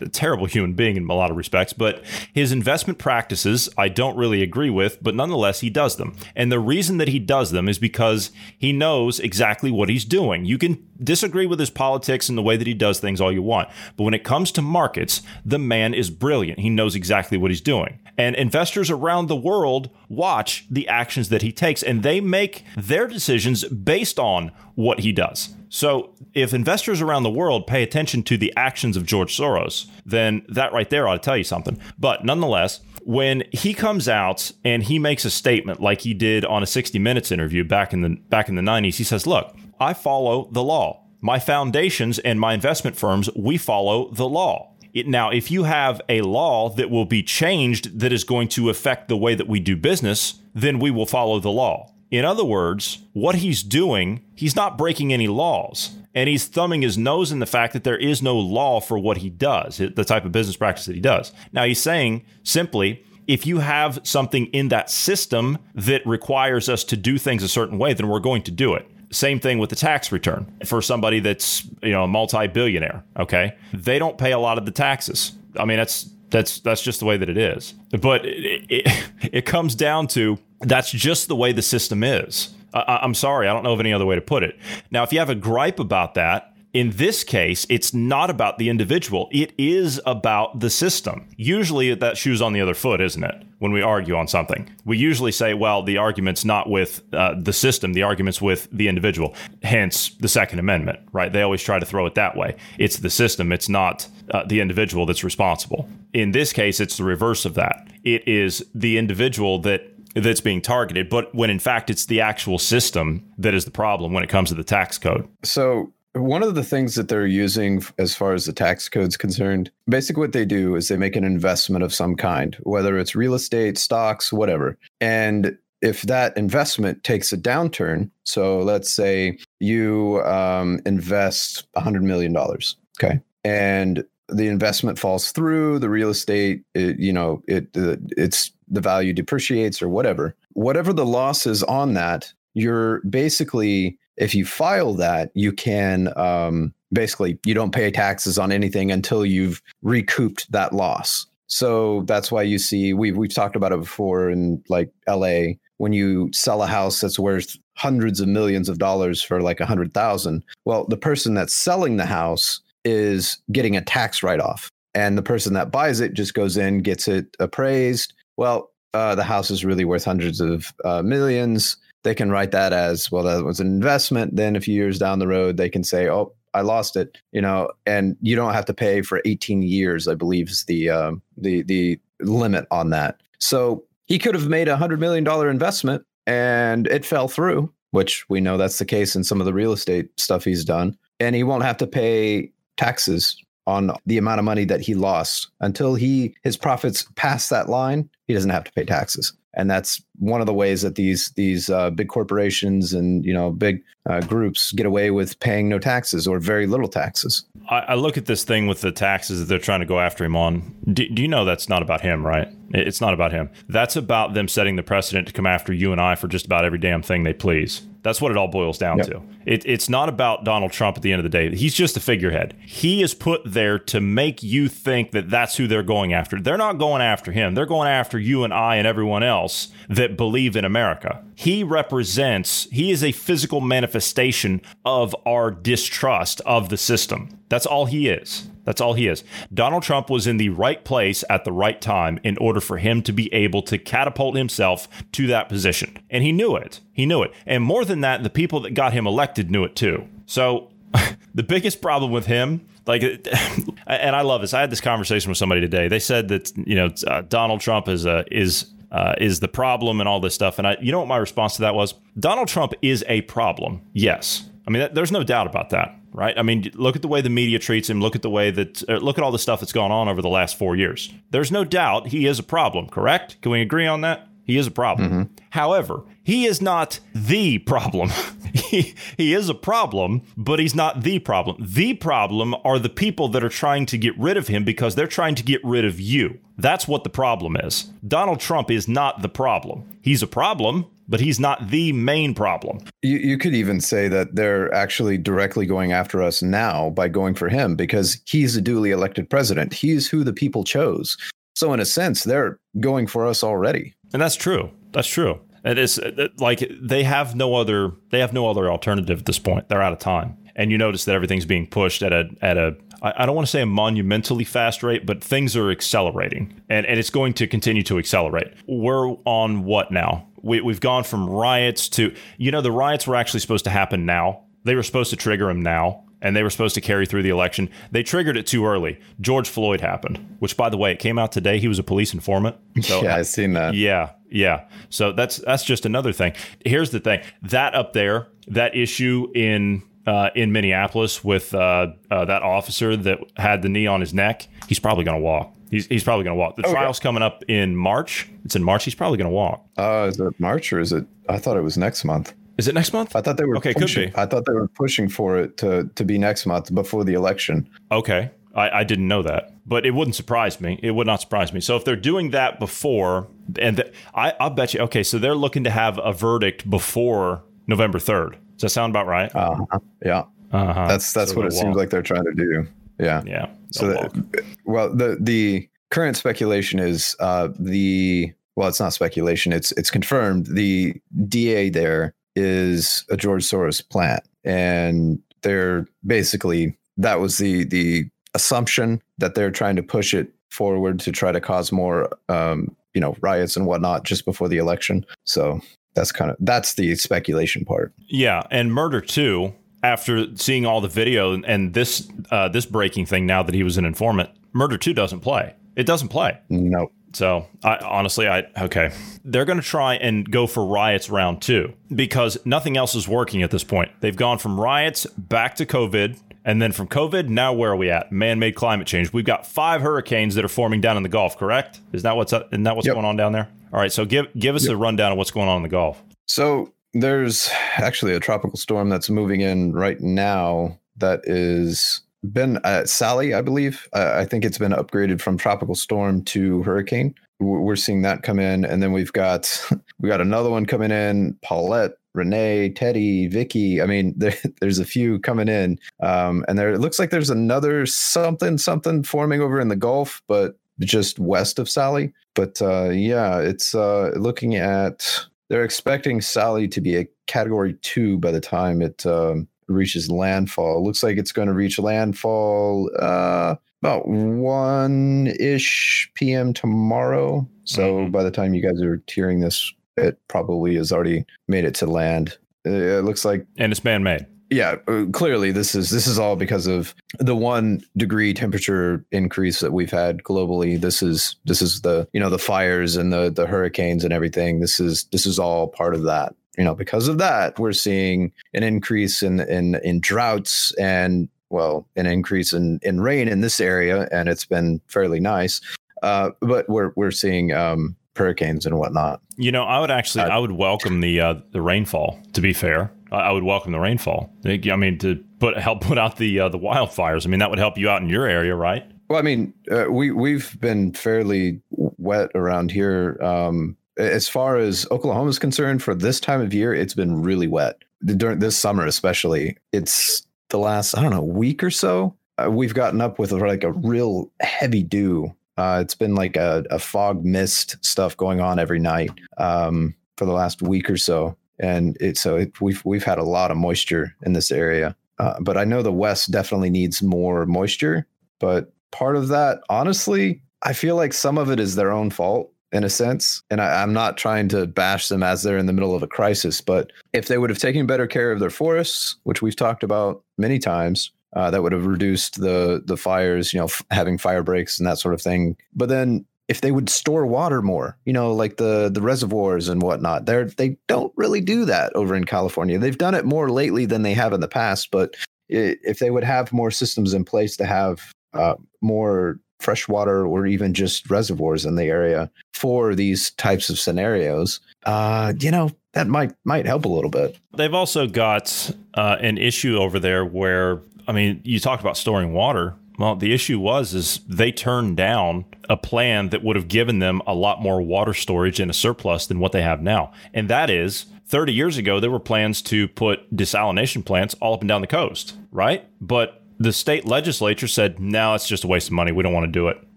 a 0.00 0.08
terrible 0.08 0.46
human 0.46 0.74
being 0.74 0.96
in 0.96 1.08
a 1.08 1.14
lot 1.14 1.30
of 1.30 1.36
respects, 1.36 1.72
but 1.72 2.04
his 2.32 2.52
investment 2.52 2.98
practices 2.98 3.68
I 3.76 3.88
don't 3.88 4.16
really 4.16 4.42
agree 4.42 4.70
with, 4.70 5.02
but 5.02 5.14
nonetheless, 5.14 5.60
he 5.60 5.70
does 5.70 5.96
them. 5.96 6.16
And 6.34 6.50
the 6.50 6.60
reason 6.60 6.98
that 6.98 7.08
he 7.08 7.18
does 7.18 7.50
them 7.50 7.68
is 7.68 7.78
because 7.78 8.30
he 8.58 8.72
knows 8.72 9.20
exactly 9.20 9.70
what 9.70 9.88
he's 9.88 10.04
doing. 10.04 10.44
You 10.44 10.58
can 10.58 10.86
disagree 11.02 11.46
with 11.46 11.58
his 11.58 11.70
politics 11.70 12.28
and 12.28 12.38
the 12.38 12.42
way 12.42 12.56
that 12.56 12.66
he 12.66 12.74
does 12.74 13.00
things 13.00 13.20
all 13.20 13.32
you 13.32 13.42
want, 13.42 13.68
but 13.96 14.04
when 14.04 14.14
it 14.14 14.24
comes 14.24 14.52
to 14.52 14.62
markets, 14.62 15.22
the 15.44 15.58
man 15.58 15.94
is 15.94 16.10
brilliant. 16.10 16.60
He 16.60 16.70
knows 16.70 16.94
exactly 16.94 17.38
what 17.38 17.50
he's 17.50 17.60
doing. 17.60 17.98
And 18.16 18.36
investors 18.36 18.90
around 18.90 19.26
the 19.26 19.36
world 19.36 19.90
watch 20.08 20.66
the 20.70 20.86
actions 20.88 21.28
that 21.30 21.42
he 21.42 21.52
takes 21.52 21.82
and 21.82 22.02
they 22.02 22.20
make 22.20 22.64
their 22.76 23.06
decisions 23.08 23.64
based 23.64 24.18
on 24.18 24.52
what 24.74 25.00
he 25.00 25.12
does. 25.12 25.54
So 25.74 26.14
if 26.34 26.54
investors 26.54 27.02
around 27.02 27.24
the 27.24 27.30
world 27.30 27.66
pay 27.66 27.82
attention 27.82 28.22
to 28.24 28.36
the 28.36 28.52
actions 28.56 28.96
of 28.96 29.04
George 29.04 29.36
Soros, 29.36 29.86
then 30.06 30.46
that 30.48 30.72
right 30.72 30.88
there 30.88 31.08
ought 31.08 31.14
to 31.14 31.18
tell 31.18 31.36
you 31.36 31.42
something. 31.42 31.80
But 31.98 32.24
nonetheless, 32.24 32.80
when 33.02 33.42
he 33.50 33.74
comes 33.74 34.08
out 34.08 34.52
and 34.64 34.84
he 34.84 35.00
makes 35.00 35.24
a 35.24 35.30
statement 35.30 35.80
like 35.80 36.02
he 36.02 36.14
did 36.14 36.44
on 36.44 36.62
a 36.62 36.66
60 36.66 36.96
minutes 37.00 37.32
interview 37.32 37.64
back 37.64 37.92
in 37.92 38.02
the 38.02 38.10
back 38.28 38.48
in 38.48 38.54
the 38.54 38.62
90s, 38.62 38.98
he 38.98 39.02
says, 39.02 39.26
"Look, 39.26 39.52
I 39.80 39.94
follow 39.94 40.48
the 40.52 40.62
law. 40.62 41.02
My 41.20 41.40
foundations 41.40 42.20
and 42.20 42.38
my 42.38 42.54
investment 42.54 42.94
firms, 42.94 43.28
we 43.34 43.58
follow 43.58 44.12
the 44.12 44.28
law." 44.28 44.74
It, 44.92 45.08
now, 45.08 45.30
if 45.30 45.50
you 45.50 45.64
have 45.64 46.00
a 46.08 46.20
law 46.20 46.68
that 46.70 46.88
will 46.88 47.04
be 47.04 47.24
changed 47.24 47.98
that 47.98 48.12
is 48.12 48.22
going 48.22 48.46
to 48.50 48.70
affect 48.70 49.08
the 49.08 49.16
way 49.16 49.34
that 49.34 49.48
we 49.48 49.58
do 49.58 49.74
business, 49.74 50.34
then 50.54 50.78
we 50.78 50.92
will 50.92 51.04
follow 51.04 51.40
the 51.40 51.50
law. 51.50 51.90
In 52.14 52.24
other 52.24 52.44
words, 52.44 53.02
what 53.12 53.34
he's 53.34 53.64
doing, 53.64 54.22
he's 54.36 54.54
not 54.54 54.78
breaking 54.78 55.12
any 55.12 55.26
laws. 55.26 55.96
And 56.14 56.28
he's 56.28 56.46
thumbing 56.46 56.82
his 56.82 56.96
nose 56.96 57.32
in 57.32 57.40
the 57.40 57.46
fact 57.46 57.72
that 57.72 57.82
there 57.82 57.96
is 57.96 58.22
no 58.22 58.38
law 58.38 58.80
for 58.80 58.96
what 58.96 59.16
he 59.16 59.30
does, 59.30 59.78
the 59.78 60.04
type 60.04 60.24
of 60.24 60.30
business 60.30 60.56
practice 60.56 60.86
that 60.86 60.94
he 60.94 61.00
does. 61.00 61.32
Now, 61.52 61.64
he's 61.64 61.82
saying 61.82 62.24
simply, 62.44 63.04
if 63.26 63.46
you 63.46 63.58
have 63.58 63.98
something 64.04 64.46
in 64.46 64.68
that 64.68 64.90
system 64.90 65.58
that 65.74 66.06
requires 66.06 66.68
us 66.68 66.84
to 66.84 66.96
do 66.96 67.18
things 67.18 67.42
a 67.42 67.48
certain 67.48 67.78
way, 67.78 67.94
then 67.94 68.06
we're 68.06 68.20
going 68.20 68.42
to 68.42 68.52
do 68.52 68.74
it. 68.74 68.88
Same 69.10 69.40
thing 69.40 69.58
with 69.58 69.70
the 69.70 69.76
tax 69.76 70.12
return 70.12 70.56
for 70.64 70.80
somebody 70.80 71.18
that's, 71.18 71.66
you 71.82 71.90
know, 71.90 72.04
a 72.04 72.08
multi-billionaire, 72.08 73.02
okay? 73.18 73.56
They 73.72 73.98
don't 73.98 74.18
pay 74.18 74.30
a 74.30 74.38
lot 74.38 74.56
of 74.56 74.66
the 74.66 74.70
taxes. 74.70 75.32
I 75.58 75.64
mean, 75.64 75.78
that's 75.78 76.04
that's 76.34 76.58
that's 76.58 76.82
just 76.82 76.98
the 76.98 77.06
way 77.06 77.16
that 77.16 77.28
it 77.28 77.38
is. 77.38 77.74
But 78.00 78.26
it, 78.26 78.66
it, 78.68 79.04
it 79.32 79.46
comes 79.46 79.74
down 79.74 80.08
to 80.08 80.38
that's 80.60 80.90
just 80.90 81.28
the 81.28 81.36
way 81.36 81.52
the 81.52 81.62
system 81.62 82.02
is. 82.02 82.52
I, 82.74 82.98
I'm 83.02 83.14
sorry, 83.14 83.46
I 83.48 83.52
don't 83.52 83.62
know 83.62 83.72
of 83.72 83.80
any 83.80 83.92
other 83.92 84.04
way 84.04 84.16
to 84.16 84.20
put 84.20 84.42
it. 84.42 84.58
Now, 84.90 85.04
if 85.04 85.12
you 85.12 85.20
have 85.20 85.30
a 85.30 85.36
gripe 85.36 85.78
about 85.78 86.14
that, 86.14 86.52
in 86.72 86.90
this 86.90 87.22
case, 87.22 87.64
it's 87.70 87.94
not 87.94 88.30
about 88.30 88.58
the 88.58 88.68
individual. 88.68 89.28
It 89.30 89.52
is 89.56 90.00
about 90.04 90.58
the 90.58 90.70
system. 90.70 91.28
Usually 91.36 91.94
that 91.94 92.18
shoe's 92.18 92.42
on 92.42 92.52
the 92.52 92.60
other 92.60 92.74
foot, 92.74 93.00
isn't 93.00 93.22
it? 93.22 93.42
When 93.60 93.70
we 93.70 93.80
argue 93.80 94.16
on 94.16 94.26
something, 94.26 94.68
we 94.84 94.98
usually 94.98 95.30
say, 95.30 95.54
well, 95.54 95.84
the 95.84 95.98
argument's 95.98 96.44
not 96.44 96.68
with 96.68 97.00
uh, 97.14 97.36
the 97.38 97.52
system, 97.52 97.92
the 97.92 98.02
argument's 98.02 98.42
with 98.42 98.68
the 98.72 98.88
individual. 98.88 99.36
Hence 99.62 100.10
the 100.18 100.28
Second 100.28 100.58
Amendment, 100.58 100.98
right? 101.12 101.32
They 101.32 101.42
always 101.42 101.62
try 101.62 101.78
to 101.78 101.86
throw 101.86 102.04
it 102.06 102.16
that 102.16 102.36
way. 102.36 102.56
It's 102.76 102.96
the 102.96 103.08
system, 103.08 103.52
it's 103.52 103.68
not 103.68 104.08
uh, 104.30 104.44
the 104.46 104.60
individual 104.60 105.06
that's 105.06 105.24
responsible. 105.24 105.88
In 106.12 106.32
this 106.32 106.52
case, 106.52 106.80
it's 106.80 106.96
the 106.96 107.04
reverse 107.04 107.44
of 107.44 107.54
that. 107.54 107.88
It 108.04 108.26
is 108.26 108.64
the 108.74 108.98
individual 108.98 109.58
that 109.60 109.82
that's 110.14 110.40
being 110.40 110.60
targeted, 110.60 111.08
but 111.08 111.34
when 111.34 111.50
in 111.50 111.58
fact 111.58 111.90
it's 111.90 112.06
the 112.06 112.20
actual 112.20 112.58
system 112.58 113.28
that 113.36 113.52
is 113.52 113.64
the 113.64 113.70
problem 113.70 114.12
when 114.12 114.22
it 114.22 114.28
comes 114.28 114.50
to 114.50 114.54
the 114.54 114.62
tax 114.62 114.96
code. 114.96 115.28
So 115.42 115.92
one 116.14 116.44
of 116.44 116.54
the 116.54 116.62
things 116.62 116.94
that 116.94 117.08
they're 117.08 117.26
using 117.26 117.82
as 117.98 118.14
far 118.14 118.32
as 118.32 118.44
the 118.44 118.52
tax 118.52 118.88
code's 118.88 119.16
concerned, 119.16 119.70
basically 119.88 120.20
what 120.20 120.32
they 120.32 120.44
do 120.44 120.76
is 120.76 120.86
they 120.88 120.96
make 120.96 121.16
an 121.16 121.24
investment 121.24 121.82
of 121.82 121.92
some 121.92 122.14
kind, 122.14 122.56
whether 122.62 122.96
it's 122.96 123.16
real 123.16 123.34
estate, 123.34 123.76
stocks, 123.76 124.32
whatever. 124.32 124.78
And 125.00 125.58
if 125.82 126.02
that 126.02 126.36
investment 126.36 127.02
takes 127.02 127.32
a 127.32 127.36
downturn, 127.36 128.10
so 128.22 128.60
let's 128.60 128.90
say 128.90 129.38
you 129.58 130.22
um, 130.24 130.80
invest 130.86 131.66
$100 131.74 132.02
million, 132.02 132.34
okay, 132.36 133.20
and 133.42 134.04
the 134.28 134.48
investment 134.48 134.98
falls 134.98 135.32
through, 135.32 135.78
the 135.78 135.90
real 135.90 136.10
estate, 136.10 136.62
it, 136.74 136.98
you 136.98 137.12
know, 137.12 137.42
it 137.46 137.68
it's 137.74 138.50
the 138.68 138.80
value 138.80 139.12
depreciates 139.12 139.82
or 139.82 139.88
whatever. 139.88 140.34
Whatever 140.52 140.92
the 140.92 141.06
loss 141.06 141.46
is 141.46 141.62
on 141.64 141.94
that, 141.94 142.32
you're 142.54 143.00
basically 143.02 143.98
if 144.16 144.34
you 144.34 144.44
file 144.44 144.94
that, 144.94 145.30
you 145.34 145.52
can 145.52 146.16
um, 146.16 146.72
basically 146.92 147.38
you 147.44 147.54
don't 147.54 147.74
pay 147.74 147.90
taxes 147.90 148.38
on 148.38 148.52
anything 148.52 148.90
until 148.90 149.26
you've 149.26 149.60
recouped 149.82 150.50
that 150.52 150.72
loss. 150.72 151.26
So 151.46 152.02
that's 152.02 152.32
why 152.32 152.42
you 152.42 152.58
see 152.58 152.94
we've 152.94 153.16
we've 153.16 153.34
talked 153.34 153.56
about 153.56 153.72
it 153.72 153.80
before 153.80 154.30
in 154.30 154.62
like 154.68 154.90
LA 155.08 155.54
when 155.78 155.92
you 155.92 156.30
sell 156.32 156.62
a 156.62 156.66
house 156.66 157.00
that's 157.00 157.18
worth 157.18 157.56
hundreds 157.76 158.20
of 158.20 158.28
millions 158.28 158.68
of 158.68 158.78
dollars 158.78 159.20
for 159.20 159.40
like 159.40 159.60
a 159.60 159.66
hundred 159.66 159.92
thousand. 159.92 160.44
Well, 160.64 160.86
the 160.86 160.96
person 160.96 161.34
that's 161.34 161.54
selling 161.54 161.96
the 161.96 162.06
house 162.06 162.60
is 162.84 163.38
getting 163.52 163.76
a 163.76 163.80
tax 163.80 164.22
write 164.22 164.40
off, 164.40 164.70
and 164.94 165.18
the 165.18 165.22
person 165.22 165.54
that 165.54 165.70
buys 165.70 166.00
it 166.00 166.14
just 166.14 166.34
goes 166.34 166.56
in, 166.56 166.78
gets 166.78 167.08
it 167.08 167.36
appraised. 167.40 168.12
Well, 168.36 168.70
uh, 168.92 169.14
the 169.14 169.24
house 169.24 169.50
is 169.50 169.64
really 169.64 169.84
worth 169.84 170.04
hundreds 170.04 170.40
of 170.40 170.72
uh, 170.84 171.02
millions. 171.02 171.76
They 172.04 172.14
can 172.14 172.30
write 172.30 172.50
that 172.50 172.72
as 172.72 173.10
well 173.10 173.24
that 173.24 173.44
was 173.44 173.60
an 173.60 173.66
investment. 173.66 174.36
Then 174.36 174.56
a 174.56 174.60
few 174.60 174.74
years 174.74 174.98
down 174.98 175.18
the 175.18 175.26
road 175.26 175.56
they 175.56 175.70
can 175.70 175.82
say 175.84 176.08
oh 176.08 176.32
i 176.52 176.60
lost 176.60 176.94
it 176.94 177.18
you 177.32 177.40
know 177.40 177.68
and 177.84 178.16
you 178.20 178.36
don't 178.36 178.52
have 178.52 178.66
to 178.66 178.72
pay 178.72 179.02
for 179.02 179.20
18 179.24 179.62
years 179.62 180.06
i 180.06 180.14
believe 180.14 180.48
is 180.48 180.64
the 180.66 180.88
uh, 180.88 181.10
the 181.36 181.62
the 181.62 181.98
limit 182.20 182.66
on 182.70 182.90
that. 182.90 183.20
So 183.40 183.84
he 184.06 184.18
could 184.18 184.34
have 184.34 184.48
made 184.48 184.68
a 184.68 184.76
hundred 184.76 185.00
million 185.00 185.24
dollar 185.24 185.50
investment 185.50 186.04
and 186.26 186.86
it 186.88 187.04
fell 187.04 187.28
through 187.28 187.72
which 187.94 188.28
we 188.28 188.40
know 188.40 188.56
that's 188.56 188.80
the 188.80 188.84
case 188.84 189.14
in 189.14 189.22
some 189.22 189.40
of 189.40 189.44
the 189.44 189.52
real 189.52 189.72
estate 189.72 190.08
stuff 190.18 190.44
he's 190.44 190.64
done. 190.64 190.98
And 191.20 191.36
he 191.36 191.44
won't 191.44 191.62
have 191.62 191.76
to 191.76 191.86
pay 191.86 192.50
taxes 192.76 193.36
on 193.66 193.90
the 194.06 194.18
amount 194.18 194.38
of 194.38 194.44
money 194.44 194.64
that 194.64 194.80
he 194.80 194.94
lost 194.94 195.48
until 195.60 195.94
he 195.94 196.34
his 196.42 196.56
profits 196.56 197.06
pass 197.16 197.48
that 197.48 197.68
line 197.68 198.08
he 198.28 198.34
doesn't 198.34 198.50
have 198.50 198.64
to 198.64 198.72
pay 198.72 198.84
taxes 198.84 199.32
and 199.56 199.70
that's 199.70 200.02
one 200.18 200.40
of 200.40 200.46
the 200.46 200.54
ways 200.54 200.82
that 200.82 200.94
these 200.94 201.30
these 201.30 201.70
uh, 201.70 201.90
big 201.90 202.08
corporations 202.08 202.92
and 202.92 203.24
you 203.24 203.32
know 203.32 203.50
big 203.50 203.82
uh, 204.08 204.20
groups 204.20 204.72
get 204.72 204.86
away 204.86 205.10
with 205.10 205.38
paying 205.40 205.68
no 205.68 205.78
taxes 205.78 206.26
or 206.26 206.38
very 206.38 206.66
little 206.66 206.88
taxes. 206.88 207.44
I, 207.70 207.78
I, 207.78 207.94
look 207.94 208.18
at 208.18 208.26
this 208.26 208.44
thing 208.44 208.66
with 208.66 208.82
the 208.82 208.92
taxes 208.92 209.40
that 209.40 209.46
they're 209.46 209.58
trying 209.58 209.80
to 209.80 209.86
go 209.86 209.98
after 209.98 210.24
him 210.24 210.36
on. 210.36 210.74
Do, 210.92 211.08
do, 211.08 211.22
you 211.22 211.28
know 211.28 211.46
that's 211.46 211.68
not 211.68 211.80
about 211.82 212.02
him, 212.02 212.26
right? 212.26 212.48
It's 212.70 213.00
not 213.00 213.14
about 213.14 213.32
him. 213.32 213.50
That's 213.68 213.96
about 213.96 214.34
them 214.34 214.46
setting 214.48 214.76
the 214.76 214.82
precedent 214.82 215.26
to 215.28 215.32
come 215.32 215.46
after 215.46 215.72
you 215.72 215.90
and 215.92 216.00
I 216.00 216.16
for 216.16 216.28
just 216.28 216.44
about 216.44 216.66
every 216.66 216.78
damn 216.78 217.02
thing 217.02 217.22
they 217.22 217.32
please. 217.32 217.86
That's 218.04 218.20
what 218.20 218.30
it 218.30 218.36
all 218.36 218.48
boils 218.48 218.76
down 218.76 218.98
yep. 218.98 219.06
to. 219.06 219.22
It, 219.46 219.64
it's 219.64 219.88
not 219.88 220.10
about 220.10 220.44
Donald 220.44 220.72
Trump 220.72 220.98
at 220.98 221.02
the 221.02 221.10
end 221.10 221.20
of 221.20 221.24
the 221.24 221.30
day. 221.30 221.56
He's 221.56 221.74
just 221.74 221.96
a 221.96 222.00
figurehead. 222.00 222.54
He 222.60 223.02
is 223.02 223.14
put 223.14 223.40
there 223.46 223.78
to 223.78 223.98
make 223.98 224.42
you 224.42 224.68
think 224.68 225.12
that 225.12 225.30
that's 225.30 225.56
who 225.56 225.66
they're 225.66 225.82
going 225.82 226.12
after. 226.12 226.38
They're 226.38 226.58
not 226.58 226.74
going 226.74 227.00
after 227.00 227.32
him. 227.32 227.54
They're 227.54 227.64
going 227.64 227.88
after 227.88 228.18
you 228.18 228.44
and 228.44 228.52
I 228.52 228.76
and 228.76 228.86
everyone 228.86 229.22
else 229.22 229.68
that 229.88 230.18
believe 230.18 230.54
in 230.54 230.66
America. 230.66 231.24
He 231.34 231.64
represents, 231.64 232.68
he 232.70 232.90
is 232.90 233.02
a 233.02 233.12
physical 233.12 233.60
manifestation 233.60 234.60
of 234.84 235.14
our 235.26 235.50
distrust 235.50 236.40
of 236.42 236.68
the 236.68 236.76
system. 236.76 237.28
That's 237.48 237.66
all 237.66 237.86
he 237.86 238.08
is. 238.08 238.48
That's 238.64 238.80
all 238.80 238.94
he 238.94 239.08
is. 239.08 239.24
Donald 239.52 239.82
Trump 239.82 240.08
was 240.08 240.26
in 240.26 240.38
the 240.38 240.48
right 240.48 240.84
place 240.84 241.22
at 241.28 241.44
the 241.44 241.52
right 241.52 241.80
time 241.80 242.18
in 242.24 242.38
order 242.38 242.60
for 242.60 242.78
him 242.78 243.02
to 243.02 243.12
be 243.12 243.32
able 243.32 243.62
to 243.62 243.78
catapult 243.78 244.36
himself 244.36 244.88
to 245.12 245.26
that 245.26 245.48
position. 245.48 245.98
And 246.10 246.24
he 246.24 246.32
knew 246.32 246.56
it. 246.56 246.80
He 246.92 247.04
knew 247.04 247.22
it. 247.22 247.32
And 247.46 247.62
more 247.62 247.84
than 247.84 248.00
that, 248.00 248.22
the 248.22 248.30
people 248.30 248.60
that 248.60 248.72
got 248.72 248.92
him 248.92 249.06
elected 249.06 249.50
knew 249.50 249.64
it 249.64 249.76
too. 249.76 250.08
So 250.26 250.70
the 251.34 251.42
biggest 251.42 251.82
problem 251.82 252.10
with 252.10 252.26
him 252.26 252.66
like 252.86 253.02
and 253.86 254.14
i 254.14 254.20
love 254.20 254.40
this 254.40 254.52
i 254.54 254.60
had 254.60 254.70
this 254.70 254.80
conversation 254.80 255.30
with 255.30 255.38
somebody 255.38 255.60
today 255.60 255.88
they 255.88 255.98
said 255.98 256.28
that 256.28 256.52
you 256.56 256.74
know 256.74 256.90
uh, 257.06 257.22
donald 257.22 257.60
trump 257.60 257.88
is 257.88 258.06
uh, 258.06 258.22
is 258.30 258.66
uh, 258.94 259.14
is 259.18 259.40
the 259.40 259.48
problem 259.48 260.00
and 260.00 260.08
all 260.08 260.20
this 260.20 260.34
stuff 260.34 260.58
and 260.58 260.66
i 260.66 260.76
you 260.80 260.92
know 260.92 261.00
what 261.00 261.08
my 261.08 261.16
response 261.16 261.56
to 261.56 261.62
that 261.62 261.74
was 261.74 261.94
donald 262.18 262.48
trump 262.48 262.72
is 262.80 263.04
a 263.08 263.20
problem 263.22 263.80
yes 263.92 264.48
i 264.66 264.70
mean 264.70 264.80
that, 264.80 264.94
there's 264.94 265.12
no 265.12 265.22
doubt 265.22 265.46
about 265.46 265.70
that 265.70 265.94
right? 266.14 266.38
I 266.38 266.42
mean, 266.42 266.70
look 266.74 266.96
at 266.96 267.02
the 267.02 267.08
way 267.08 267.20
the 267.20 267.28
media 267.28 267.58
treats 267.58 267.90
him. 267.90 268.00
Look 268.00 268.14
at 268.14 268.22
the 268.22 268.30
way 268.30 268.50
that, 268.52 268.88
uh, 268.88 268.98
look 268.98 269.18
at 269.18 269.24
all 269.24 269.32
the 269.32 269.38
stuff 269.38 269.60
that's 269.60 269.72
gone 269.72 269.90
on 269.90 270.08
over 270.08 270.22
the 270.22 270.28
last 270.28 270.56
four 270.56 270.76
years. 270.76 271.12
There's 271.32 271.50
no 271.52 271.64
doubt 271.64 272.08
he 272.08 272.26
is 272.26 272.38
a 272.38 272.42
problem, 272.44 272.88
correct? 272.88 273.42
Can 273.42 273.50
we 273.50 273.60
agree 273.60 273.86
on 273.86 274.00
that? 274.02 274.28
He 274.44 274.56
is 274.56 274.66
a 274.66 274.70
problem. 274.70 275.10
Mm-hmm. 275.10 275.22
However, 275.50 276.04
he 276.22 276.44
is 276.44 276.62
not 276.62 277.00
the 277.14 277.58
problem. 277.58 278.10
he, 278.54 278.94
he 279.16 279.34
is 279.34 279.48
a 279.48 279.54
problem, 279.54 280.22
but 280.36 280.58
he's 280.58 280.74
not 280.74 281.02
the 281.02 281.18
problem. 281.18 281.56
The 281.60 281.94
problem 281.94 282.54
are 282.64 282.78
the 282.78 282.90
people 282.90 283.28
that 283.28 283.42
are 283.42 283.48
trying 283.48 283.86
to 283.86 283.98
get 283.98 284.16
rid 284.18 284.36
of 284.36 284.48
him 284.48 284.64
because 284.64 284.94
they're 284.94 285.06
trying 285.06 285.34
to 285.36 285.42
get 285.42 285.64
rid 285.64 285.84
of 285.84 285.98
you. 285.98 286.38
That's 286.56 286.86
what 286.86 287.04
the 287.04 287.10
problem 287.10 287.56
is. 287.56 287.90
Donald 288.06 288.40
Trump 288.40 288.70
is 288.70 288.86
not 288.88 289.22
the 289.22 289.28
problem. 289.28 289.98
He's 290.02 290.22
a 290.22 290.26
problem, 290.26 290.86
but 291.08 291.20
he's 291.20 291.40
not 291.40 291.68
the 291.68 291.92
main 291.92 292.34
problem. 292.34 292.80
You, 293.02 293.18
you 293.18 293.38
could 293.38 293.54
even 293.54 293.80
say 293.80 294.08
that 294.08 294.34
they're 294.34 294.72
actually 294.72 295.18
directly 295.18 295.66
going 295.66 295.92
after 295.92 296.22
us 296.22 296.42
now 296.42 296.90
by 296.90 297.08
going 297.08 297.34
for 297.34 297.48
him 297.48 297.76
because 297.76 298.20
he's 298.26 298.56
a 298.56 298.60
duly 298.60 298.90
elected 298.90 299.28
president. 299.28 299.72
He's 299.74 300.08
who 300.08 300.24
the 300.24 300.32
people 300.32 300.64
chose. 300.64 301.16
So, 301.56 301.72
in 301.72 301.80
a 301.80 301.84
sense, 301.84 302.24
they're 302.24 302.58
going 302.80 303.06
for 303.06 303.26
us 303.26 303.44
already. 303.44 303.94
And 304.12 304.20
that's 304.20 304.36
true. 304.36 304.70
That's 304.92 305.08
true. 305.08 305.40
It 305.64 305.78
is 305.78 305.98
uh, 305.98 306.28
like 306.38 306.68
they 306.80 307.04
have 307.04 307.34
no 307.34 307.54
other 307.54 307.92
they 308.10 308.20
have 308.20 308.32
no 308.32 308.48
other 308.48 308.70
alternative 308.70 309.20
at 309.20 309.26
this 309.26 309.38
point. 309.38 309.68
They're 309.68 309.82
out 309.82 309.92
of 309.92 309.98
time. 309.98 310.36
And 310.56 310.70
you 310.70 310.78
notice 310.78 311.04
that 311.06 311.14
everything's 311.14 311.46
being 311.46 311.66
pushed 311.66 312.02
at 312.02 312.12
a 312.12 312.28
at 312.42 312.58
a 312.58 312.76
I, 313.04 313.22
I 313.22 313.26
don't 313.26 313.36
want 313.36 313.46
to 313.46 313.50
say 313.50 313.60
a 313.60 313.66
monumentally 313.66 314.44
fast 314.44 314.82
rate, 314.82 315.06
but 315.06 315.22
things 315.22 315.56
are 315.56 315.70
accelerating 315.70 316.60
and, 316.68 316.86
and 316.86 316.98
it's 316.98 317.10
going 317.10 317.34
to 317.34 317.46
continue 317.46 317.82
to 317.84 317.98
accelerate. 317.98 318.52
We're 318.66 319.10
on 319.24 319.64
what 319.64 319.92
now? 319.92 320.26
We, 320.42 320.60
we've 320.60 320.80
gone 320.80 321.04
from 321.04 321.28
riots 321.28 321.88
to, 321.90 322.14
you 322.38 322.50
know, 322.50 322.60
the 322.60 322.72
riots 322.72 323.06
were 323.06 323.16
actually 323.16 323.40
supposed 323.40 323.64
to 323.64 323.70
happen 323.70 324.04
now. 324.06 324.42
They 324.64 324.74
were 324.74 324.82
supposed 324.82 325.10
to 325.10 325.16
trigger 325.16 325.46
them 325.46 325.62
now 325.62 326.04
and 326.22 326.34
they 326.34 326.42
were 326.42 326.50
supposed 326.50 326.74
to 326.74 326.80
carry 326.80 327.04
through 327.04 327.22
the 327.22 327.28
election. 327.28 327.68
They 327.90 328.02
triggered 328.02 328.38
it 328.38 328.46
too 328.46 328.64
early. 328.64 328.98
George 329.20 329.48
Floyd 329.48 329.82
happened, 329.82 330.36
which, 330.38 330.56
by 330.56 330.70
the 330.70 330.78
way, 330.78 330.90
it 330.90 330.98
came 330.98 331.18
out 331.18 331.32
today. 331.32 331.58
He 331.58 331.68
was 331.68 331.78
a 331.78 331.84
police 331.84 332.14
informant. 332.14 332.56
So, 332.82 333.02
yeah, 333.02 333.16
I've 333.16 333.26
seen 333.26 333.52
that. 333.52 333.74
Yeah, 333.74 334.10
yeah. 334.30 334.64
So 334.90 335.12
that's 335.12 335.36
that's 335.36 335.64
just 335.64 335.86
another 335.86 336.12
thing. 336.12 336.34
Here's 336.64 336.90
the 336.90 337.00
thing: 337.00 337.22
that 337.42 337.74
up 337.74 337.92
there, 337.92 338.26
that 338.48 338.74
issue 338.76 339.28
in 339.34 339.82
uh, 340.06 340.30
in 340.34 340.52
Minneapolis 340.52 341.24
with 341.24 341.54
uh, 341.54 341.88
uh, 342.10 342.24
that 342.24 342.42
officer 342.42 342.96
that 342.96 343.18
had 343.36 343.62
the 343.62 343.68
knee 343.68 343.86
on 343.86 344.00
his 344.00 344.12
neck, 344.12 344.48
he's 344.68 344.78
probably 344.78 345.04
going 345.04 345.16
to 345.16 345.22
walk. 345.22 345.54
He's, 345.70 345.86
he's 345.86 346.04
probably 346.04 346.24
going 346.24 346.36
to 346.36 346.38
walk. 346.38 346.56
The 346.56 346.62
okay. 346.62 346.72
trial's 346.72 347.00
coming 347.00 347.22
up 347.22 347.42
in 347.48 347.74
March. 347.74 348.28
It's 348.44 348.54
in 348.54 348.62
March. 348.62 348.84
He's 348.84 348.94
probably 348.94 349.18
going 349.18 349.30
to 349.30 349.34
walk. 349.34 349.66
Uh, 349.76 350.08
is 350.08 350.20
it 350.20 350.38
March 350.38 350.72
or 350.72 350.80
is 350.80 350.92
it? 350.92 351.06
I 351.28 351.38
thought 351.38 351.56
it 351.56 351.62
was 351.62 351.76
next 351.76 352.04
month. 352.04 352.34
Is 352.56 352.68
it 352.68 352.74
next 352.74 352.92
month? 352.92 353.16
I 353.16 353.20
thought 353.20 353.36
they 353.36 353.44
were 353.44 353.56
okay. 353.56 353.74
Pushing, 353.74 354.04
could 354.04 354.14
be. 354.14 354.20
I 354.20 354.26
thought 354.26 354.44
they 354.44 354.52
were 354.52 354.68
pushing 354.68 355.08
for 355.08 355.38
it 355.38 355.56
to 355.56 355.90
to 355.94 356.04
be 356.04 356.18
next 356.18 356.46
month 356.46 356.72
before 356.72 357.02
the 357.02 357.14
election. 357.14 357.68
Okay, 357.90 358.30
I, 358.54 358.70
I 358.70 358.84
didn't 358.84 359.08
know 359.08 359.22
that, 359.22 359.52
but 359.66 359.84
it 359.84 359.90
wouldn't 359.90 360.14
surprise 360.14 360.60
me. 360.60 360.78
It 360.82 360.92
would 360.92 361.06
not 361.06 361.20
surprise 361.20 361.52
me. 361.52 361.60
So 361.60 361.76
if 361.76 361.84
they're 361.84 361.96
doing 361.96 362.30
that 362.30 362.60
before, 362.60 363.26
and 363.58 363.78
th- 363.78 363.92
I 364.14 364.34
I'll 364.38 364.50
bet 364.50 364.74
you. 364.74 364.80
Okay, 364.80 365.02
so 365.02 365.18
they're 365.18 365.34
looking 365.34 365.64
to 365.64 365.70
have 365.70 365.98
a 365.98 366.12
verdict 366.12 366.70
before 366.70 367.42
November 367.66 367.98
third. 367.98 368.38
Does 368.54 368.62
that 368.62 368.70
sound 368.70 368.90
about 368.92 369.06
right? 369.06 369.34
Uh-huh. 369.34 369.78
Yeah. 370.04 370.24
Uh-huh. 370.52 370.86
That's 370.88 371.12
that's 371.12 371.32
so 371.32 371.36
what 371.36 371.46
it 371.46 371.52
walk. 371.54 371.62
seems 371.62 371.76
like 371.76 371.90
they're 371.90 372.02
trying 372.02 372.24
to 372.24 372.34
do. 372.34 372.66
Yeah. 372.98 373.22
Yeah. 373.26 373.50
So 373.70 373.88
that, 373.88 374.44
well, 374.64 374.94
the 374.94 375.18
the 375.20 375.68
current 375.90 376.16
speculation 376.16 376.78
is 376.78 377.16
uh, 377.20 377.48
the 377.58 378.32
well, 378.56 378.68
it's 378.68 378.80
not 378.80 378.92
speculation. 378.92 379.52
It's 379.52 379.72
it's 379.72 379.90
confirmed. 379.90 380.46
The 380.46 380.94
DA 381.28 381.70
there 381.70 382.14
is 382.36 383.04
a 383.10 383.16
George 383.16 383.44
Soros 383.44 383.86
plant, 383.88 384.22
and 384.44 385.20
they're 385.42 385.86
basically 386.06 386.76
that 386.96 387.18
was 387.20 387.38
the 387.38 387.64
the 387.64 388.08
assumption 388.34 389.02
that 389.18 389.34
they're 389.34 389.50
trying 389.50 389.76
to 389.76 389.82
push 389.82 390.14
it 390.14 390.32
forward 390.50 391.00
to 391.00 391.12
try 391.12 391.32
to 391.32 391.40
cause 391.40 391.72
more, 391.72 392.08
um, 392.28 392.74
you 392.94 393.00
know, 393.00 393.16
riots 393.20 393.56
and 393.56 393.66
whatnot 393.66 394.04
just 394.04 394.24
before 394.24 394.48
the 394.48 394.58
election. 394.58 395.04
So 395.24 395.60
that's 395.94 396.12
kind 396.12 396.30
of 396.30 396.36
that's 396.40 396.74
the 396.74 396.94
speculation 396.96 397.64
part. 397.64 397.92
Yeah, 398.08 398.42
and 398.50 398.72
murder 398.72 399.00
two. 399.00 399.54
After 399.82 400.34
seeing 400.36 400.64
all 400.64 400.80
the 400.80 400.88
video 400.88 401.34
and 401.42 401.74
this 401.74 402.10
uh, 402.30 402.48
this 402.48 402.64
breaking 402.64 403.04
thing, 403.04 403.26
now 403.26 403.42
that 403.42 403.54
he 403.54 403.62
was 403.62 403.76
an 403.76 403.84
informant, 403.84 404.30
murder 404.54 404.78
two 404.78 404.94
doesn't 404.94 405.20
play. 405.20 405.54
It 405.76 405.84
doesn't 405.84 406.08
play. 406.08 406.38
No. 406.48 406.90
So 407.12 407.46
I 407.62 407.76
honestly, 407.76 408.26
I 408.26 408.44
okay, 408.58 408.92
they're 409.24 409.44
going 409.44 409.60
to 409.60 409.66
try 409.66 409.96
and 409.96 410.28
go 410.30 410.46
for 410.46 410.64
riots 410.64 411.10
round 411.10 411.42
two 411.42 411.74
because 411.94 412.38
nothing 412.44 412.76
else 412.76 412.94
is 412.94 413.06
working 413.06 413.42
at 413.42 413.50
this 413.50 413.62
point. 413.62 413.90
They've 414.00 414.16
gone 414.16 414.38
from 414.38 414.60
riots 414.60 415.06
back 415.06 415.56
to 415.56 415.66
COVID, 415.66 416.18
and 416.44 416.60
then 416.60 416.72
from 416.72 416.88
COVID, 416.88 417.28
now 417.28 417.52
where 417.52 417.70
are 417.70 417.76
we 417.76 417.90
at? 417.90 418.12
Man-made 418.12 418.54
climate 418.54 418.86
change. 418.86 419.12
We've 419.12 419.24
got 419.24 419.46
five 419.46 419.80
hurricanes 419.80 420.34
that 420.34 420.44
are 420.44 420.48
forming 420.48 420.80
down 420.80 420.96
in 420.96 421.02
the 421.02 421.08
Gulf. 421.08 421.38
Correct? 421.38 421.80
Is 421.92 422.02
that 422.02 422.16
what's 422.16 422.32
isn't 422.32 422.62
that 422.62 422.76
what's 422.76 422.86
yep. 422.86 422.94
going 422.94 423.06
on 423.06 423.16
down 423.16 423.32
there? 423.32 423.48
All 423.72 423.80
right. 423.80 423.92
So 423.92 424.04
give 424.04 424.26
give 424.38 424.54
us 424.54 424.64
yep. 424.64 424.74
a 424.74 424.76
rundown 424.76 425.12
of 425.12 425.18
what's 425.18 425.30
going 425.30 425.48
on 425.48 425.58
in 425.58 425.62
the 425.62 425.68
Gulf. 425.68 426.02
So 426.28 426.72
there's 426.92 427.50
actually 427.76 428.14
a 428.14 428.20
tropical 428.20 428.56
storm 428.56 428.88
that's 428.88 429.10
moving 429.10 429.40
in 429.40 429.72
right 429.72 430.00
now 430.00 430.78
that 430.96 431.20
is 431.24 432.02
been 432.32 432.58
uh, 432.58 432.86
Sally, 432.86 433.34
I 433.34 433.42
believe. 433.42 433.88
Uh, 433.92 434.12
I 434.14 434.24
think 434.24 434.44
it's 434.44 434.58
been 434.58 434.72
upgraded 434.72 435.20
from 435.20 435.36
tropical 435.36 435.74
storm 435.74 436.22
to 436.24 436.62
hurricane. 436.62 437.14
We're 437.40 437.76
seeing 437.76 438.02
that 438.02 438.22
come 438.22 438.38
in, 438.38 438.64
and 438.64 438.82
then 438.82 438.92
we've 438.92 439.12
got 439.12 439.66
we 439.98 440.08
got 440.08 440.20
another 440.20 440.50
one 440.50 440.66
coming 440.66 440.90
in. 440.90 441.36
Paulette, 441.42 441.92
Rene, 442.14 442.70
Teddy, 442.70 443.26
Vicky. 443.26 443.82
I 443.82 443.86
mean, 443.86 444.14
there, 444.16 444.36
there's 444.60 444.78
a 444.78 444.84
few 444.84 445.18
coming 445.20 445.48
in, 445.48 445.78
um, 446.02 446.44
and 446.48 446.58
there 446.58 446.72
it 446.72 446.80
looks 446.80 446.98
like 446.98 447.10
there's 447.10 447.30
another 447.30 447.86
something 447.86 448.58
something 448.58 449.02
forming 449.02 449.40
over 449.40 449.60
in 449.60 449.68
the 449.68 449.76
Gulf, 449.76 450.22
but 450.26 450.58
just 450.80 451.18
west 451.18 451.58
of 451.58 451.68
Sally. 451.68 452.12
But 452.34 452.60
uh, 452.60 452.90
yeah, 452.90 453.38
it's 453.38 453.74
uh, 453.74 454.12
looking 454.16 454.56
at 454.56 455.26
they're 455.48 455.64
expecting 455.64 456.20
Sally 456.20 456.68
to 456.68 456.80
be 456.80 456.96
a 456.96 457.06
Category 457.26 457.74
Two 457.82 458.18
by 458.18 458.30
the 458.30 458.40
time 458.40 458.82
it 458.82 459.04
um, 459.06 459.48
reaches 459.68 460.10
landfall. 460.10 460.78
It 460.78 460.82
looks 460.82 461.02
like 461.02 461.16
it's 461.16 461.32
going 461.32 461.48
to 461.48 461.54
reach 461.54 461.78
landfall 461.78 462.90
uh, 462.98 463.56
about 463.82 464.08
one 464.08 465.32
ish 465.38 466.10
p.m. 466.14 466.52
tomorrow. 466.52 467.48
So 467.64 467.96
mm-hmm. 467.96 468.10
by 468.10 468.22
the 468.22 468.30
time 468.30 468.54
you 468.54 468.62
guys 468.62 468.80
are 468.82 469.02
hearing 469.06 469.40
this, 469.40 469.72
it 469.96 470.18
probably 470.28 470.76
has 470.76 470.92
already 470.92 471.24
made 471.48 471.64
it 471.64 471.74
to 471.76 471.86
land. 471.86 472.38
It 472.64 473.04
looks 473.04 473.24
like, 473.24 473.46
and 473.58 473.72
it's 473.72 473.84
man 473.84 474.02
made. 474.02 474.26
Yeah, 474.50 474.76
uh, 474.88 475.06
clearly 475.12 475.52
this 475.52 475.74
is 475.74 475.90
this 475.90 476.06
is 476.06 476.18
all 476.18 476.36
because 476.36 476.66
of 476.66 476.94
the 477.18 477.34
one 477.34 477.82
degree 477.96 478.34
temperature 478.34 479.04
increase 479.10 479.60
that 479.60 479.72
we've 479.72 479.90
had 479.90 480.22
globally. 480.22 480.80
This 480.80 481.02
is 481.02 481.36
this 481.44 481.60
is 481.62 481.80
the 481.80 482.06
you 482.12 482.20
know 482.20 482.30
the 482.30 482.38
fires 482.38 482.96
and 482.96 483.12
the 483.12 483.30
the 483.30 483.46
hurricanes 483.46 484.04
and 484.04 484.12
everything. 484.12 484.60
This 484.60 484.78
is 484.78 485.04
this 485.12 485.26
is 485.26 485.38
all 485.38 485.68
part 485.68 485.94
of 485.94 486.04
that 486.04 486.34
you 486.56 486.64
know, 486.64 486.74
because 486.74 487.08
of 487.08 487.18
that, 487.18 487.58
we're 487.58 487.72
seeing 487.72 488.32
an 488.52 488.62
increase 488.62 489.22
in 489.22 489.40
in 489.40 489.74
in 489.76 490.00
droughts 490.00 490.72
and 490.74 491.28
well, 491.50 491.86
an 491.96 492.06
increase 492.06 492.52
in 492.52 492.78
in 492.82 493.00
rain 493.00 493.28
in 493.28 493.40
this 493.40 493.60
area, 493.60 494.08
and 494.12 494.28
it's 494.28 494.44
been 494.44 494.80
fairly 494.86 495.20
nice. 495.20 495.60
Uh, 496.02 496.30
but 496.40 496.68
we're 496.68 496.92
we're 496.96 497.10
seeing 497.10 497.52
um, 497.52 497.96
hurricanes 498.16 498.66
and 498.66 498.78
whatnot. 498.78 499.20
You 499.36 499.52
know, 499.52 499.64
I 499.64 499.80
would 499.80 499.90
actually, 499.90 500.24
uh, 500.24 500.28
I 500.28 500.38
would 500.38 500.52
welcome 500.52 501.00
the 501.00 501.20
uh, 501.20 501.34
the 501.52 501.60
rainfall. 501.60 502.20
To 502.34 502.40
be 502.40 502.52
fair, 502.52 502.92
I 503.12 503.32
would 503.32 503.44
welcome 503.44 503.72
the 503.72 503.80
rainfall. 503.80 504.32
I 504.44 504.76
mean, 504.76 504.98
to 504.98 505.22
put 505.40 505.56
help 505.56 505.80
put 505.80 505.98
out 505.98 506.16
the 506.16 506.40
uh, 506.40 506.48
the 506.48 506.58
wildfires. 506.58 507.26
I 507.26 507.30
mean, 507.30 507.40
that 507.40 507.50
would 507.50 507.58
help 507.58 507.78
you 507.78 507.88
out 507.88 508.02
in 508.02 508.08
your 508.08 508.26
area, 508.26 508.54
right? 508.54 508.84
Well, 509.08 509.18
I 509.18 509.22
mean, 509.22 509.52
uh, 509.70 509.86
we 509.90 510.10
we've 510.10 510.58
been 510.60 510.92
fairly 510.92 511.60
wet 511.70 512.30
around 512.34 512.70
here. 512.70 513.18
Um, 513.22 513.76
as 513.96 514.28
far 514.28 514.56
as 514.56 514.86
Oklahoma 514.90 515.30
is 515.30 515.38
concerned, 515.38 515.82
for 515.82 515.94
this 515.94 516.18
time 516.18 516.40
of 516.40 516.52
year, 516.52 516.74
it's 516.74 516.94
been 516.94 517.22
really 517.22 517.46
wet 517.46 517.76
during 518.04 518.38
this 518.40 518.56
summer, 518.56 518.86
especially. 518.86 519.56
It's 519.72 520.26
the 520.48 520.58
last 520.58 520.96
I 520.96 521.02
don't 521.02 521.10
know 521.10 521.22
week 521.22 521.62
or 521.62 521.70
so. 521.70 522.16
Uh, 522.36 522.50
we've 522.50 522.74
gotten 522.74 523.00
up 523.00 523.18
with 523.18 523.32
like 523.32 523.62
a 523.62 523.72
real 523.72 524.32
heavy 524.40 524.82
dew. 524.82 525.34
Uh, 525.56 525.78
it's 525.82 525.94
been 525.94 526.14
like 526.14 526.36
a, 526.36 526.64
a, 526.70 526.78
fog 526.78 527.24
mist 527.24 527.76
stuff 527.84 528.16
going 528.16 528.40
on 528.40 528.58
every 528.58 528.80
night 528.80 529.10
um, 529.38 529.94
for 530.16 530.24
the 530.24 530.32
last 530.32 530.60
week 530.62 530.90
or 530.90 530.96
so, 530.96 531.36
and 531.60 531.96
it, 532.00 532.16
so 532.16 532.36
it, 532.36 532.60
we've 532.60 532.84
we've 532.84 533.04
had 533.04 533.18
a 533.18 533.24
lot 533.24 533.52
of 533.52 533.56
moisture 533.56 534.16
in 534.22 534.32
this 534.32 534.50
area. 534.50 534.96
Uh, 535.18 535.34
but 535.40 535.56
I 535.56 535.64
know 535.64 535.82
the 535.82 535.92
West 535.92 536.30
definitely 536.30 536.70
needs 536.70 537.02
more 537.02 537.46
moisture. 537.46 538.06
But 538.40 538.72
part 538.90 539.16
of 539.16 539.28
that, 539.28 539.60
honestly, 539.68 540.42
I 540.62 540.72
feel 540.72 540.96
like 540.96 541.12
some 541.12 541.38
of 541.38 541.50
it 541.50 541.60
is 541.60 541.76
their 541.76 541.92
own 541.92 542.10
fault 542.10 542.50
in 542.72 542.82
a 542.82 542.90
sense. 542.90 543.42
And 543.50 543.60
I, 543.60 543.82
am 543.82 543.92
not 543.92 544.16
trying 544.16 544.48
to 544.48 544.66
bash 544.66 545.08
them 545.08 545.22
as 545.22 545.42
they're 545.42 545.58
in 545.58 545.66
the 545.66 545.72
middle 545.72 545.94
of 545.94 546.02
a 546.02 546.08
crisis, 546.08 546.60
but 546.60 546.90
if 547.12 547.28
they 547.28 547.38
would 547.38 547.50
have 547.50 547.60
taken 547.60 547.86
better 547.86 548.08
care 548.08 548.32
of 548.32 548.40
their 548.40 548.50
forests, 548.50 549.16
which 549.22 549.40
we've 549.40 549.54
talked 549.54 549.84
about 549.84 550.24
many 550.36 550.58
times, 550.58 551.12
uh, 551.34 551.50
that 551.50 551.62
would 551.62 551.72
have 551.72 551.86
reduced 551.86 552.40
the 552.40 552.82
the 552.84 552.96
fires, 552.96 553.52
you 553.52 553.58
know, 553.58 553.66
f- 553.66 553.82
having 553.90 554.18
fire 554.18 554.42
breaks 554.42 554.78
and 554.78 554.86
that 554.86 554.98
sort 554.98 555.14
of 555.14 555.22
thing. 555.22 555.56
But 555.74 555.88
then 555.88 556.24
if 556.48 556.60
they 556.60 556.72
would 556.72 556.90
store 556.90 557.26
water 557.26 557.62
more, 557.62 557.96
you 558.04 558.12
know, 558.12 558.32
like 558.32 558.56
the 558.56 558.90
the 558.92 559.02
reservoirs 559.02 559.68
and 559.68 559.82
whatnot, 559.82 560.26
they 560.26 560.44
they 560.44 560.76
don't 560.88 561.12
really 561.16 561.40
do 561.40 561.64
that 561.64 561.94
over 561.94 562.14
in 562.14 562.24
California. 562.24 562.78
They've 562.78 562.98
done 562.98 563.14
it 563.14 563.24
more 563.24 563.50
lately 563.50 563.86
than 563.86 564.02
they 564.02 564.14
have 564.14 564.32
in 564.32 564.40
the 564.40 564.48
past, 564.48 564.90
but 564.90 565.14
if 565.48 565.98
they 565.98 566.10
would 566.10 566.24
have 566.24 566.52
more 566.52 566.70
systems 566.70 567.12
in 567.14 567.24
place 567.24 567.56
to 567.58 567.66
have 567.66 568.12
uh, 568.32 568.54
more 568.80 569.38
freshwater 569.60 570.26
or 570.26 570.46
even 570.46 570.74
just 570.74 571.08
reservoirs 571.10 571.64
in 571.64 571.76
the 571.76 571.84
area 571.84 572.30
for 572.52 572.94
these 572.94 573.30
types 573.32 573.70
of 573.70 573.78
scenarios, 573.78 574.60
uh, 574.84 575.32
you 575.38 575.50
know, 575.50 575.70
that 575.92 576.06
might 576.06 576.32
might 576.44 576.66
help 576.66 576.84
a 576.84 576.88
little 576.88 577.10
bit. 577.10 577.38
They've 577.56 577.74
also 577.74 578.06
got 578.06 578.70
uh, 578.94 579.16
an 579.20 579.38
issue 579.38 579.78
over 579.78 579.98
there 579.98 580.24
where, 580.24 580.80
I 581.06 581.12
mean, 581.12 581.40
you 581.44 581.60
talked 581.60 581.82
about 581.82 581.96
storing 581.96 582.32
water. 582.32 582.74
Well, 582.98 583.16
the 583.16 583.32
issue 583.34 583.58
was 583.58 583.92
is 583.92 584.20
they 584.28 584.52
turned 584.52 584.96
down 584.96 585.46
a 585.68 585.76
plan 585.76 586.28
that 586.28 586.44
would 586.44 586.54
have 586.56 586.68
given 586.68 587.00
them 587.00 587.20
a 587.26 587.34
lot 587.34 587.60
more 587.60 587.82
water 587.82 588.14
storage 588.14 588.60
and 588.60 588.70
a 588.70 588.74
surplus 588.74 589.26
than 589.26 589.40
what 589.40 589.52
they 589.52 589.62
have 589.62 589.82
now, 589.82 590.12
and 590.32 590.48
that 590.48 590.70
is 590.70 591.06
30 591.26 591.52
years 591.52 591.76
ago 591.76 591.98
there 592.00 592.10
were 592.10 592.20
plans 592.20 592.62
to 592.62 592.86
put 592.88 593.34
desalination 593.34 594.04
plants 594.04 594.34
all 594.40 594.54
up 594.54 594.60
and 594.60 594.68
down 594.68 594.80
the 594.80 594.86
coast, 594.86 595.36
right? 595.50 595.88
But 596.00 596.42
the 596.58 596.72
state 596.72 597.04
legislature 597.04 597.66
said, 597.66 597.98
no, 597.98 598.34
it's 598.34 598.46
just 598.46 598.64
a 598.64 598.68
waste 598.68 598.88
of 598.88 598.92
money. 598.92 599.12
We 599.12 599.22
don't 599.22 599.32
want 599.32 599.46
to 599.46 599.52
do 599.52 599.68
it. 599.68 599.78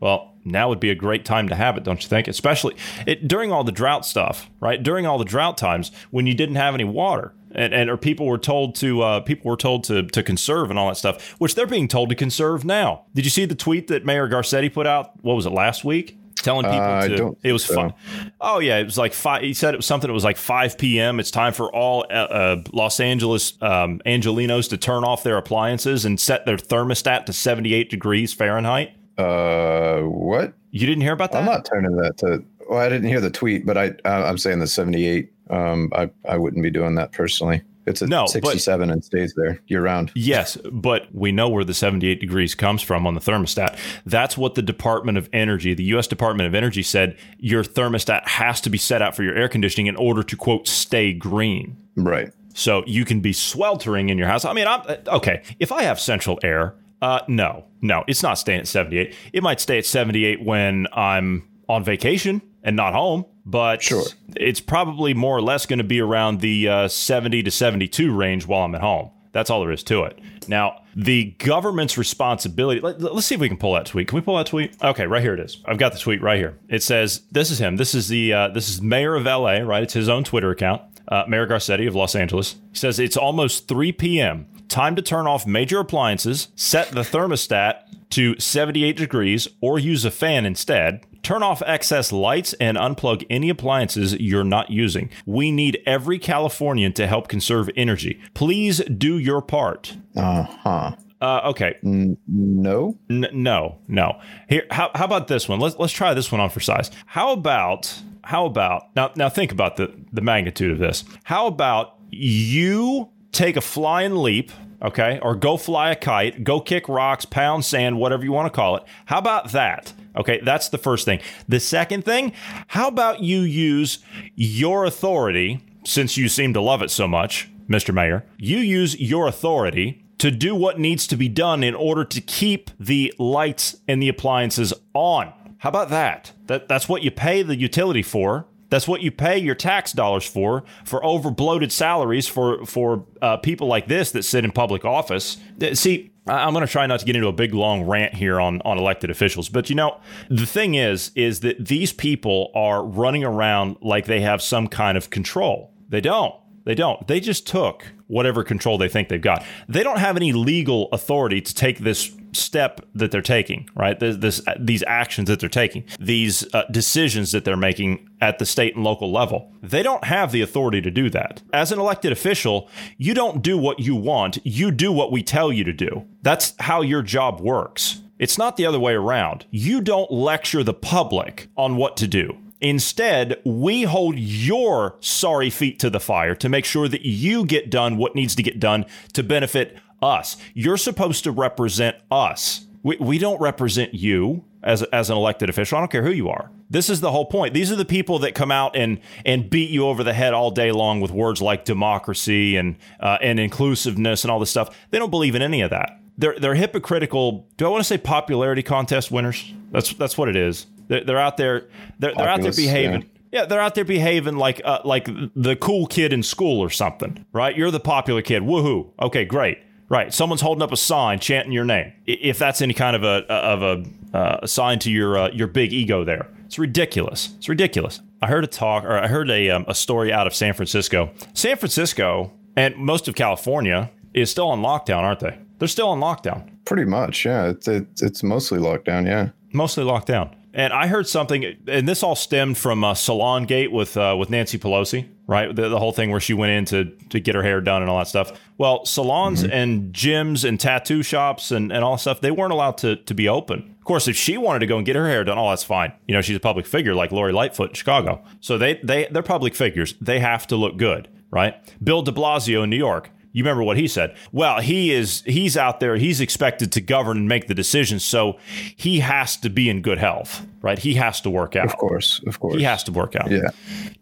Well, 0.00 0.34
now 0.44 0.68
would 0.68 0.80
be 0.80 0.90
a 0.90 0.94
great 0.96 1.24
time 1.24 1.48
to 1.48 1.54
have 1.54 1.76
it, 1.76 1.84
don't 1.84 2.02
you 2.02 2.08
think? 2.08 2.26
Especially 2.26 2.76
it, 3.06 3.28
during 3.28 3.52
all 3.52 3.62
the 3.64 3.72
drought 3.72 4.04
stuff, 4.04 4.50
right? 4.60 4.82
During 4.82 5.06
all 5.06 5.18
the 5.18 5.24
drought 5.24 5.56
times 5.56 5.92
when 6.10 6.26
you 6.26 6.34
didn't 6.34 6.56
have 6.56 6.74
any 6.74 6.84
water. 6.84 7.32
And, 7.54 7.74
and 7.74 7.90
or 7.90 7.96
people 7.96 8.26
were 8.26 8.38
told 8.38 8.74
to 8.76 9.02
uh, 9.02 9.20
people 9.20 9.50
were 9.50 9.56
told 9.56 9.84
to 9.84 10.02
to 10.04 10.22
conserve 10.22 10.70
and 10.70 10.78
all 10.78 10.88
that 10.88 10.96
stuff, 10.96 11.32
which 11.38 11.54
they're 11.54 11.66
being 11.66 11.88
told 11.88 12.08
to 12.10 12.14
conserve 12.14 12.64
now. 12.64 13.04
Did 13.14 13.24
you 13.24 13.30
see 13.30 13.44
the 13.44 13.54
tweet 13.54 13.88
that 13.88 14.04
Mayor 14.04 14.28
Garcetti 14.28 14.72
put 14.72 14.86
out? 14.86 15.12
What 15.22 15.34
was 15.34 15.46
it 15.46 15.52
last 15.52 15.84
week? 15.84 16.18
telling 16.36 16.64
people 16.64 16.80
Uh, 16.80 17.08
to. 17.08 17.36
It 17.44 17.52
was 17.52 17.64
so. 17.64 17.74
fun. 17.74 17.94
Oh 18.40 18.58
yeah, 18.58 18.78
it 18.78 18.84
was 18.84 18.98
like 18.98 19.12
five. 19.14 19.42
He 19.42 19.54
said 19.54 19.74
it 19.74 19.76
was 19.76 19.86
something. 19.86 20.10
It 20.10 20.12
was 20.12 20.24
like 20.24 20.36
five 20.36 20.76
p.m. 20.76 21.20
It's 21.20 21.30
time 21.30 21.52
for 21.52 21.72
all 21.72 22.04
uh, 22.10 22.14
uh, 22.14 22.62
Los 22.72 22.98
Angeles 23.00 23.54
um, 23.62 24.00
Angelenos 24.04 24.68
to 24.70 24.76
turn 24.76 25.04
off 25.04 25.22
their 25.22 25.36
appliances 25.36 26.04
and 26.04 26.18
set 26.18 26.44
their 26.44 26.56
thermostat 26.56 27.26
to 27.26 27.32
seventy-eight 27.32 27.90
degrees 27.90 28.32
Fahrenheit. 28.34 28.92
Uh, 29.18 30.00
what? 30.00 30.54
You 30.70 30.86
didn't 30.86 31.02
hear 31.02 31.12
about 31.12 31.32
that? 31.32 31.38
I'm 31.38 31.44
not 31.46 31.64
turning 31.64 31.94
that 31.96 32.16
to. 32.18 32.42
Well, 32.68 32.80
I 32.80 32.88
didn't 32.88 33.08
hear 33.08 33.20
the 33.20 33.30
tweet, 33.30 33.64
but 33.66 33.76
I 33.78 33.88
uh, 34.04 34.24
I'm 34.24 34.38
saying 34.38 34.58
the 34.60 34.66
78. 34.66 35.30
Um, 35.52 35.90
I 35.94 36.10
I 36.28 36.36
wouldn't 36.38 36.62
be 36.62 36.70
doing 36.70 36.94
that 36.96 37.12
personally. 37.12 37.62
It's 37.84 38.00
a 38.00 38.06
No, 38.06 38.22
but- 38.22 38.30
67 38.30 38.90
and 38.90 39.04
stays 39.04 39.34
there 39.34 39.60
year 39.66 39.82
round. 39.82 40.12
Yes, 40.14 40.56
but 40.70 41.08
we 41.12 41.32
know 41.32 41.48
where 41.48 41.64
the 41.64 41.74
78 41.74 42.20
degrees 42.20 42.54
comes 42.54 42.80
from 42.80 43.06
on 43.08 43.14
the 43.14 43.20
thermostat. 43.20 43.76
That's 44.06 44.38
what 44.38 44.54
the 44.54 44.62
Department 44.62 45.18
of 45.18 45.28
Energy, 45.32 45.74
the 45.74 45.82
U.S. 45.84 46.06
Department 46.06 46.46
of 46.46 46.54
Energy, 46.54 46.84
said 46.84 47.16
your 47.38 47.64
thermostat 47.64 48.26
has 48.28 48.60
to 48.60 48.70
be 48.70 48.78
set 48.78 49.02
out 49.02 49.16
for 49.16 49.24
your 49.24 49.34
air 49.34 49.48
conditioning 49.48 49.88
in 49.88 49.96
order 49.96 50.22
to, 50.22 50.36
quote, 50.36 50.68
stay 50.68 51.12
green. 51.12 51.76
Right. 51.96 52.32
So 52.54 52.84
you 52.86 53.04
can 53.04 53.18
be 53.20 53.32
sweltering 53.32 54.10
in 54.10 54.16
your 54.18 54.28
house. 54.28 54.44
I 54.44 54.52
mean, 54.52 54.68
I'm 54.68 54.82
okay. 55.08 55.42
If 55.58 55.72
I 55.72 55.82
have 55.82 55.98
central 55.98 56.38
air, 56.44 56.76
uh, 57.00 57.20
no, 57.26 57.64
no, 57.80 58.04
it's 58.06 58.22
not 58.22 58.34
staying 58.34 58.60
at 58.60 58.68
78. 58.68 59.12
It 59.32 59.42
might 59.42 59.58
stay 59.60 59.78
at 59.78 59.86
78 59.86 60.44
when 60.44 60.86
I'm 60.92 61.48
on 61.68 61.82
vacation 61.82 62.42
and 62.62 62.76
not 62.76 62.92
home, 62.94 63.24
but 63.44 63.82
Sure. 63.82 64.04
it's 64.36 64.60
probably 64.60 65.14
more 65.14 65.36
or 65.36 65.42
less 65.42 65.66
going 65.66 65.78
to 65.78 65.84
be 65.84 66.00
around 66.00 66.40
the 66.40 66.68
uh, 66.68 66.88
70 66.88 67.42
to 67.42 67.50
72 67.50 68.14
range 68.14 68.46
while 68.46 68.64
I'm 68.64 68.74
at 68.74 68.80
home. 68.80 69.10
That's 69.32 69.48
all 69.48 69.60
there 69.62 69.72
is 69.72 69.82
to 69.84 70.02
it. 70.04 70.18
Now, 70.46 70.82
the 70.94 71.34
government's 71.38 71.96
responsibility. 71.96 72.80
Let, 72.80 73.02
us 73.02 73.24
see 73.26 73.34
if 73.36 73.40
we 73.40 73.48
can 73.48 73.56
pull 73.56 73.72
that 73.74 73.86
tweet. 73.86 74.08
Can 74.08 74.16
we 74.16 74.20
pull 74.22 74.36
that 74.36 74.46
tweet? 74.46 74.76
Okay, 74.82 75.06
right 75.06 75.22
here 75.22 75.32
it 75.32 75.40
is. 75.40 75.58
I've 75.64 75.78
got 75.78 75.92
the 75.92 75.98
tweet 75.98 76.20
right 76.20 76.36
here. 76.38 76.58
It 76.68 76.82
says, 76.82 77.22
"This 77.32 77.50
is 77.50 77.58
him. 77.58 77.76
This 77.76 77.94
is 77.94 78.08
the 78.08 78.32
uh, 78.34 78.48
this 78.48 78.68
is 78.68 78.82
Mayor 78.82 79.14
of 79.14 79.24
LA. 79.24 79.60
Right? 79.60 79.82
It's 79.82 79.94
his 79.94 80.10
own 80.10 80.22
Twitter 80.24 80.50
account. 80.50 80.82
Uh, 81.08 81.24
Mayor 81.28 81.46
Garcetti 81.46 81.88
of 81.88 81.94
Los 81.94 82.14
Angeles. 82.14 82.56
He 82.72 82.76
says 82.78 82.98
it's 82.98 83.16
almost 83.16 83.68
3 83.68 83.92
p.m. 83.92 84.46
Time 84.68 84.94
to 84.96 85.02
turn 85.02 85.26
off 85.26 85.46
major 85.46 85.80
appliances. 85.80 86.48
Set 86.54 86.90
the 86.90 87.00
thermostat 87.00 87.76
to 88.10 88.38
78 88.38 88.96
degrees, 88.98 89.48
or 89.62 89.78
use 89.78 90.04
a 90.04 90.10
fan 90.10 90.44
instead." 90.44 91.06
Turn 91.22 91.42
off 91.42 91.62
excess 91.66 92.12
lights 92.12 92.52
and 92.54 92.76
unplug 92.76 93.24
any 93.30 93.48
appliances 93.48 94.14
you're 94.14 94.44
not 94.44 94.70
using. 94.70 95.10
We 95.24 95.50
need 95.50 95.80
every 95.86 96.18
Californian 96.18 96.92
to 96.94 97.06
help 97.06 97.28
conserve 97.28 97.70
energy. 97.76 98.20
Please 98.34 98.78
do 98.78 99.18
your 99.18 99.40
part. 99.40 99.96
Uh 100.16 100.42
huh. 100.42 100.96
Uh, 101.20 101.40
okay. 101.44 101.76
No. 101.82 102.98
N- 103.08 103.28
no, 103.32 103.78
no. 103.86 104.20
Here, 104.48 104.66
how, 104.72 104.90
how 104.94 105.04
about 105.04 105.28
this 105.28 105.48
one? 105.48 105.60
Let's 105.60 105.76
let's 105.78 105.92
try 105.92 106.12
this 106.14 106.32
one 106.32 106.40
on 106.40 106.50
for 106.50 106.58
size. 106.58 106.90
How 107.06 107.32
about 107.32 108.02
how 108.24 108.44
about 108.46 108.94
now? 108.96 109.12
Now 109.14 109.28
think 109.28 109.52
about 109.52 109.76
the 109.76 109.94
the 110.12 110.20
magnitude 110.20 110.72
of 110.72 110.78
this. 110.78 111.04
How 111.22 111.46
about 111.46 111.96
you 112.10 113.10
take 113.30 113.56
a 113.56 113.60
flying 113.60 114.16
leap, 114.16 114.50
okay, 114.82 115.18
or 115.22 115.36
go 115.36 115.56
fly 115.56 115.90
a 115.90 115.96
kite, 115.96 116.42
go 116.42 116.60
kick 116.60 116.88
rocks, 116.88 117.24
pound 117.24 117.64
sand, 117.64 117.98
whatever 117.98 118.24
you 118.24 118.32
want 118.32 118.52
to 118.52 118.56
call 118.56 118.76
it. 118.76 118.82
How 119.06 119.18
about 119.18 119.52
that? 119.52 119.92
Okay, 120.16 120.40
that's 120.42 120.68
the 120.68 120.78
first 120.78 121.04
thing. 121.04 121.20
The 121.48 121.60
second 121.60 122.04
thing, 122.04 122.32
how 122.68 122.88
about 122.88 123.20
you 123.20 123.40
use 123.40 124.00
your 124.34 124.84
authority, 124.84 125.64
since 125.84 126.16
you 126.16 126.28
seem 126.28 126.52
to 126.54 126.60
love 126.60 126.82
it 126.82 126.90
so 126.90 127.08
much, 127.08 127.50
Mr. 127.68 127.94
Mayor, 127.94 128.24
you 128.36 128.58
use 128.58 128.98
your 129.00 129.26
authority 129.26 130.04
to 130.18 130.30
do 130.30 130.54
what 130.54 130.78
needs 130.78 131.06
to 131.08 131.16
be 131.16 131.28
done 131.28 131.64
in 131.64 131.74
order 131.74 132.04
to 132.04 132.20
keep 132.20 132.70
the 132.78 133.12
lights 133.18 133.76
and 133.88 134.00
the 134.00 134.08
appliances 134.08 134.72
on. 134.94 135.32
How 135.58 135.68
about 135.68 135.90
that? 135.90 136.32
That 136.46 136.68
that's 136.68 136.88
what 136.88 137.02
you 137.02 137.10
pay 137.10 137.42
the 137.42 137.56
utility 137.56 138.02
for. 138.02 138.46
That's 138.70 138.86
what 138.86 139.02
you 139.02 139.10
pay 139.10 139.38
your 139.38 139.54
tax 139.54 139.92
dollars 139.92 140.24
for 140.24 140.62
for 140.84 141.04
over 141.04 141.30
bloated 141.30 141.72
salaries 141.72 142.28
for 142.28 142.64
for 142.66 143.04
uh, 143.20 143.38
people 143.38 143.66
like 143.66 143.88
this 143.88 144.12
that 144.12 144.22
sit 144.22 144.44
in 144.44 144.52
public 144.52 144.84
office. 144.84 145.38
Uh, 145.60 145.74
See, 145.74 146.11
I'm 146.26 146.52
going 146.52 146.64
to 146.64 146.70
try 146.70 146.86
not 146.86 147.00
to 147.00 147.06
get 147.06 147.16
into 147.16 147.28
a 147.28 147.32
big 147.32 147.52
long 147.52 147.82
rant 147.82 148.14
here 148.14 148.40
on 148.40 148.62
on 148.62 148.78
elected 148.78 149.10
officials, 149.10 149.48
but 149.48 149.68
you 149.68 149.76
know, 149.76 150.00
the 150.30 150.46
thing 150.46 150.74
is 150.74 151.10
is 151.14 151.40
that 151.40 151.66
these 151.66 151.92
people 151.92 152.50
are 152.54 152.84
running 152.84 153.24
around 153.24 153.76
like 153.80 154.06
they 154.06 154.20
have 154.20 154.40
some 154.40 154.68
kind 154.68 154.96
of 154.96 155.10
control. 155.10 155.72
They 155.88 156.00
don't. 156.00 156.34
They 156.64 156.74
don't. 156.76 157.06
They 157.08 157.18
just 157.18 157.46
took 157.46 157.92
whatever 158.06 158.44
control 158.44 158.78
they 158.78 158.88
think 158.88 159.08
they've 159.08 159.20
got. 159.20 159.44
They 159.68 159.82
don't 159.82 159.98
have 159.98 160.16
any 160.16 160.32
legal 160.32 160.88
authority 160.92 161.40
to 161.40 161.54
take 161.54 161.78
this 161.80 162.14
step 162.32 162.80
that 162.94 163.10
they're 163.10 163.22
taking, 163.22 163.68
right? 163.74 163.98
This, 163.98 164.16
this 164.16 164.42
these 164.58 164.82
actions 164.86 165.28
that 165.28 165.40
they're 165.40 165.48
taking, 165.48 165.84
these 165.98 166.52
uh, 166.54 166.64
decisions 166.70 167.32
that 167.32 167.44
they're 167.44 167.56
making 167.56 168.08
at 168.20 168.38
the 168.38 168.46
state 168.46 168.74
and 168.74 168.84
local 168.84 169.10
level. 169.10 169.52
They 169.62 169.82
don't 169.82 170.04
have 170.04 170.32
the 170.32 170.42
authority 170.42 170.80
to 170.82 170.90
do 170.90 171.10
that. 171.10 171.42
As 171.52 171.72
an 171.72 171.78
elected 171.78 172.12
official, 172.12 172.68
you 172.98 173.14
don't 173.14 173.42
do 173.42 173.58
what 173.58 173.80
you 173.80 173.94
want, 173.94 174.38
you 174.44 174.70
do 174.70 174.92
what 174.92 175.12
we 175.12 175.22
tell 175.22 175.52
you 175.52 175.64
to 175.64 175.72
do. 175.72 176.06
That's 176.22 176.54
how 176.60 176.82
your 176.82 177.02
job 177.02 177.40
works. 177.40 178.00
It's 178.18 178.38
not 178.38 178.56
the 178.56 178.66
other 178.66 178.78
way 178.78 178.92
around. 178.92 179.46
You 179.50 179.80
don't 179.80 180.10
lecture 180.10 180.62
the 180.62 180.74
public 180.74 181.48
on 181.56 181.76
what 181.76 181.96
to 181.96 182.06
do. 182.06 182.38
Instead, 182.60 183.42
we 183.44 183.82
hold 183.82 184.16
your 184.16 184.94
sorry 185.00 185.50
feet 185.50 185.80
to 185.80 185.90
the 185.90 185.98
fire 185.98 186.36
to 186.36 186.48
make 186.48 186.64
sure 186.64 186.86
that 186.86 187.04
you 187.04 187.44
get 187.44 187.68
done 187.70 187.96
what 187.96 188.14
needs 188.14 188.36
to 188.36 188.42
get 188.42 188.60
done 188.60 188.86
to 189.14 189.24
benefit 189.24 189.76
us. 190.02 190.36
You're 190.54 190.76
supposed 190.76 191.24
to 191.24 191.30
represent 191.30 191.96
us. 192.10 192.66
We, 192.82 192.96
we 192.98 193.18
don't 193.18 193.40
represent 193.40 193.94
you 193.94 194.44
as, 194.62 194.82
as 194.84 195.08
an 195.08 195.16
elected 195.16 195.48
official. 195.48 195.78
I 195.78 195.80
don't 195.80 195.90
care 195.90 196.02
who 196.02 196.10
you 196.10 196.28
are. 196.28 196.50
This 196.68 196.90
is 196.90 197.00
the 197.00 197.10
whole 197.10 197.26
point. 197.26 197.54
These 197.54 197.70
are 197.70 197.76
the 197.76 197.84
people 197.84 198.20
that 198.20 198.34
come 198.34 198.50
out 198.50 198.74
and, 198.74 198.98
and 199.24 199.48
beat 199.48 199.70
you 199.70 199.86
over 199.86 200.02
the 200.02 200.14
head 200.14 200.34
all 200.34 200.50
day 200.50 200.72
long 200.72 201.00
with 201.00 201.10
words 201.10 201.40
like 201.42 201.64
democracy 201.64 202.56
and, 202.56 202.76
uh, 202.98 203.18
and 203.20 203.38
inclusiveness 203.38 204.24
and 204.24 204.30
all 204.30 204.40
this 204.40 204.50
stuff. 204.50 204.76
They 204.90 204.98
don't 204.98 205.10
believe 205.10 205.34
in 205.34 205.42
any 205.42 205.60
of 205.60 205.70
that. 205.70 206.00
They're, 206.18 206.38
they're 206.38 206.54
hypocritical. 206.54 207.46
Do 207.56 207.66
I 207.66 207.68
want 207.68 207.80
to 207.80 207.84
say 207.84 207.98
popularity 207.98 208.62
contest 208.62 209.10
winners? 209.10 209.52
That's, 209.70 209.92
that's 209.94 210.18
what 210.18 210.28
it 210.28 210.36
is. 210.36 210.66
They're, 210.88 211.04
they're 211.04 211.18
out 211.18 211.36
there. 211.36 211.68
They're, 211.98 212.14
they're 212.14 212.28
out 212.28 212.42
there 212.42 212.52
behaving. 212.52 213.08
Yeah, 213.32 213.46
they're 213.46 213.60
out 213.60 213.74
there 213.74 213.84
behaving 213.86 214.36
like 214.36 214.60
uh, 214.62 214.80
like 214.84 215.08
the 215.34 215.56
cool 215.56 215.86
kid 215.86 216.12
in 216.12 216.22
school 216.22 216.60
or 216.60 216.68
something, 216.68 217.24
right? 217.32 217.56
You're 217.56 217.70
the 217.70 217.80
popular 217.80 218.20
kid. 218.20 218.42
Woohoo! 218.42 218.90
Okay, 219.00 219.24
great. 219.24 219.58
Right. 219.92 220.12
Someone's 220.14 220.40
holding 220.40 220.62
up 220.62 220.72
a 220.72 220.76
sign 220.78 221.18
chanting 221.18 221.52
your 221.52 221.66
name. 221.66 221.92
If 222.06 222.38
that's 222.38 222.62
any 222.62 222.72
kind 222.72 222.96
of 222.96 223.04
a 223.04 223.30
of 223.30 223.62
a, 223.62 224.16
uh, 224.16 224.38
a 224.44 224.48
sign 224.48 224.78
to 224.78 224.90
your 224.90 225.18
uh, 225.18 225.28
your 225.32 225.48
big 225.48 225.70
ego, 225.74 226.02
there, 226.02 226.30
it's 226.46 226.58
ridiculous. 226.58 227.34
It's 227.36 227.46
ridiculous. 227.46 228.00
I 228.22 228.28
heard 228.28 228.42
a 228.42 228.46
talk, 228.46 228.84
or 228.84 228.96
I 228.96 229.06
heard 229.06 229.28
a 229.28 229.50
um, 229.50 229.66
a 229.68 229.74
story 229.74 230.10
out 230.10 230.26
of 230.26 230.34
San 230.34 230.54
Francisco. 230.54 231.10
San 231.34 231.58
Francisco 231.58 232.32
and 232.56 232.74
most 232.76 233.06
of 233.06 233.14
California 233.14 233.90
is 234.14 234.30
still 234.30 234.48
on 234.48 234.62
lockdown, 234.62 235.02
aren't 235.02 235.20
they? 235.20 235.36
They're 235.58 235.68
still 235.68 235.90
on 235.90 236.00
lockdown 236.00 236.48
Pretty 236.64 236.84
much. 236.86 237.26
Yeah. 237.26 237.50
It's 237.50 237.68
it's, 237.68 238.02
it's 238.02 238.22
mostly 238.22 238.60
locked 238.60 238.86
down. 238.86 239.04
Yeah. 239.04 239.28
mostly 239.52 239.84
locked 239.84 240.06
down. 240.06 240.34
And 240.54 240.72
I 240.72 240.86
heard 240.86 241.08
something, 241.08 241.56
and 241.66 241.88
this 241.88 242.02
all 242.02 242.14
stemmed 242.14 242.58
from 242.58 242.84
uh, 242.84 242.94
Salon 242.94 243.44
Gate 243.44 243.72
with 243.72 243.96
uh, 243.96 244.16
with 244.18 244.28
Nancy 244.28 244.58
Pelosi, 244.58 245.08
right? 245.26 245.54
The, 245.54 245.68
the 245.70 245.78
whole 245.78 245.92
thing 245.92 246.10
where 246.10 246.20
she 246.20 246.34
went 246.34 246.52
in 246.52 246.64
to, 246.66 246.84
to 247.08 247.20
get 247.20 247.34
her 247.34 247.42
hair 247.42 247.60
done 247.62 247.80
and 247.80 247.90
all 247.90 247.98
that 247.98 248.08
stuff. 248.08 248.38
Well, 248.58 248.84
salons 248.84 249.42
mm-hmm. 249.42 249.52
and 249.52 249.92
gyms 249.92 250.46
and 250.46 250.58
tattoo 250.60 251.02
shops 251.02 251.50
and, 251.50 251.72
and 251.72 251.82
all 251.82 251.98
stuff, 251.98 252.20
they 252.20 252.30
weren't 252.30 252.52
allowed 252.52 252.78
to, 252.78 252.96
to 252.96 253.14
be 253.14 253.28
open. 253.28 253.74
Of 253.78 253.84
course, 253.84 254.06
if 254.06 254.14
she 254.14 254.36
wanted 254.36 254.60
to 254.60 254.66
go 254.66 254.76
and 254.76 254.86
get 254.86 254.94
her 254.94 255.08
hair 255.08 255.24
done, 255.24 255.38
oh, 255.38 255.50
that's 255.50 255.64
fine. 255.64 255.92
You 256.06 256.14
know, 256.14 256.22
she's 256.22 256.36
a 256.36 256.40
public 256.40 256.66
figure 256.66 256.94
like 256.94 257.10
Lori 257.10 257.32
Lightfoot 257.32 257.70
in 257.70 257.74
Chicago. 257.74 258.22
So 258.40 258.56
they, 258.56 258.78
they, 258.84 259.08
they're 259.10 259.22
public 259.22 259.54
figures. 259.56 259.94
They 260.00 260.20
have 260.20 260.46
to 260.48 260.56
look 260.56 260.76
good, 260.76 261.08
right? 261.30 261.56
Bill 261.82 262.02
de 262.02 262.12
Blasio 262.12 262.62
in 262.62 262.70
New 262.70 262.76
York, 262.76 263.10
you 263.32 263.42
remember 263.42 263.62
what 263.62 263.76
he 263.76 263.88
said? 263.88 264.14
Well, 264.30 264.60
he 264.60 264.92
is 264.92 265.22
he's 265.26 265.56
out 265.56 265.80
there, 265.80 265.96
he's 265.96 266.20
expected 266.20 266.72
to 266.72 266.80
govern 266.80 267.16
and 267.16 267.28
make 267.28 267.48
the 267.48 267.54
decisions, 267.54 268.04
so 268.04 268.38
he 268.76 269.00
has 269.00 269.36
to 269.38 269.50
be 269.50 269.68
in 269.68 269.82
good 269.82 269.98
health, 269.98 270.46
right? 270.60 270.78
He 270.78 270.94
has 270.94 271.20
to 271.22 271.30
work 271.30 271.56
out. 271.56 271.66
Of 271.66 271.76
course. 271.76 272.20
Of 272.26 272.40
course. 272.40 272.56
He 272.56 272.62
has 272.62 272.84
to 272.84 272.92
work 272.92 273.16
out. 273.16 273.30
Yeah. 273.30 273.48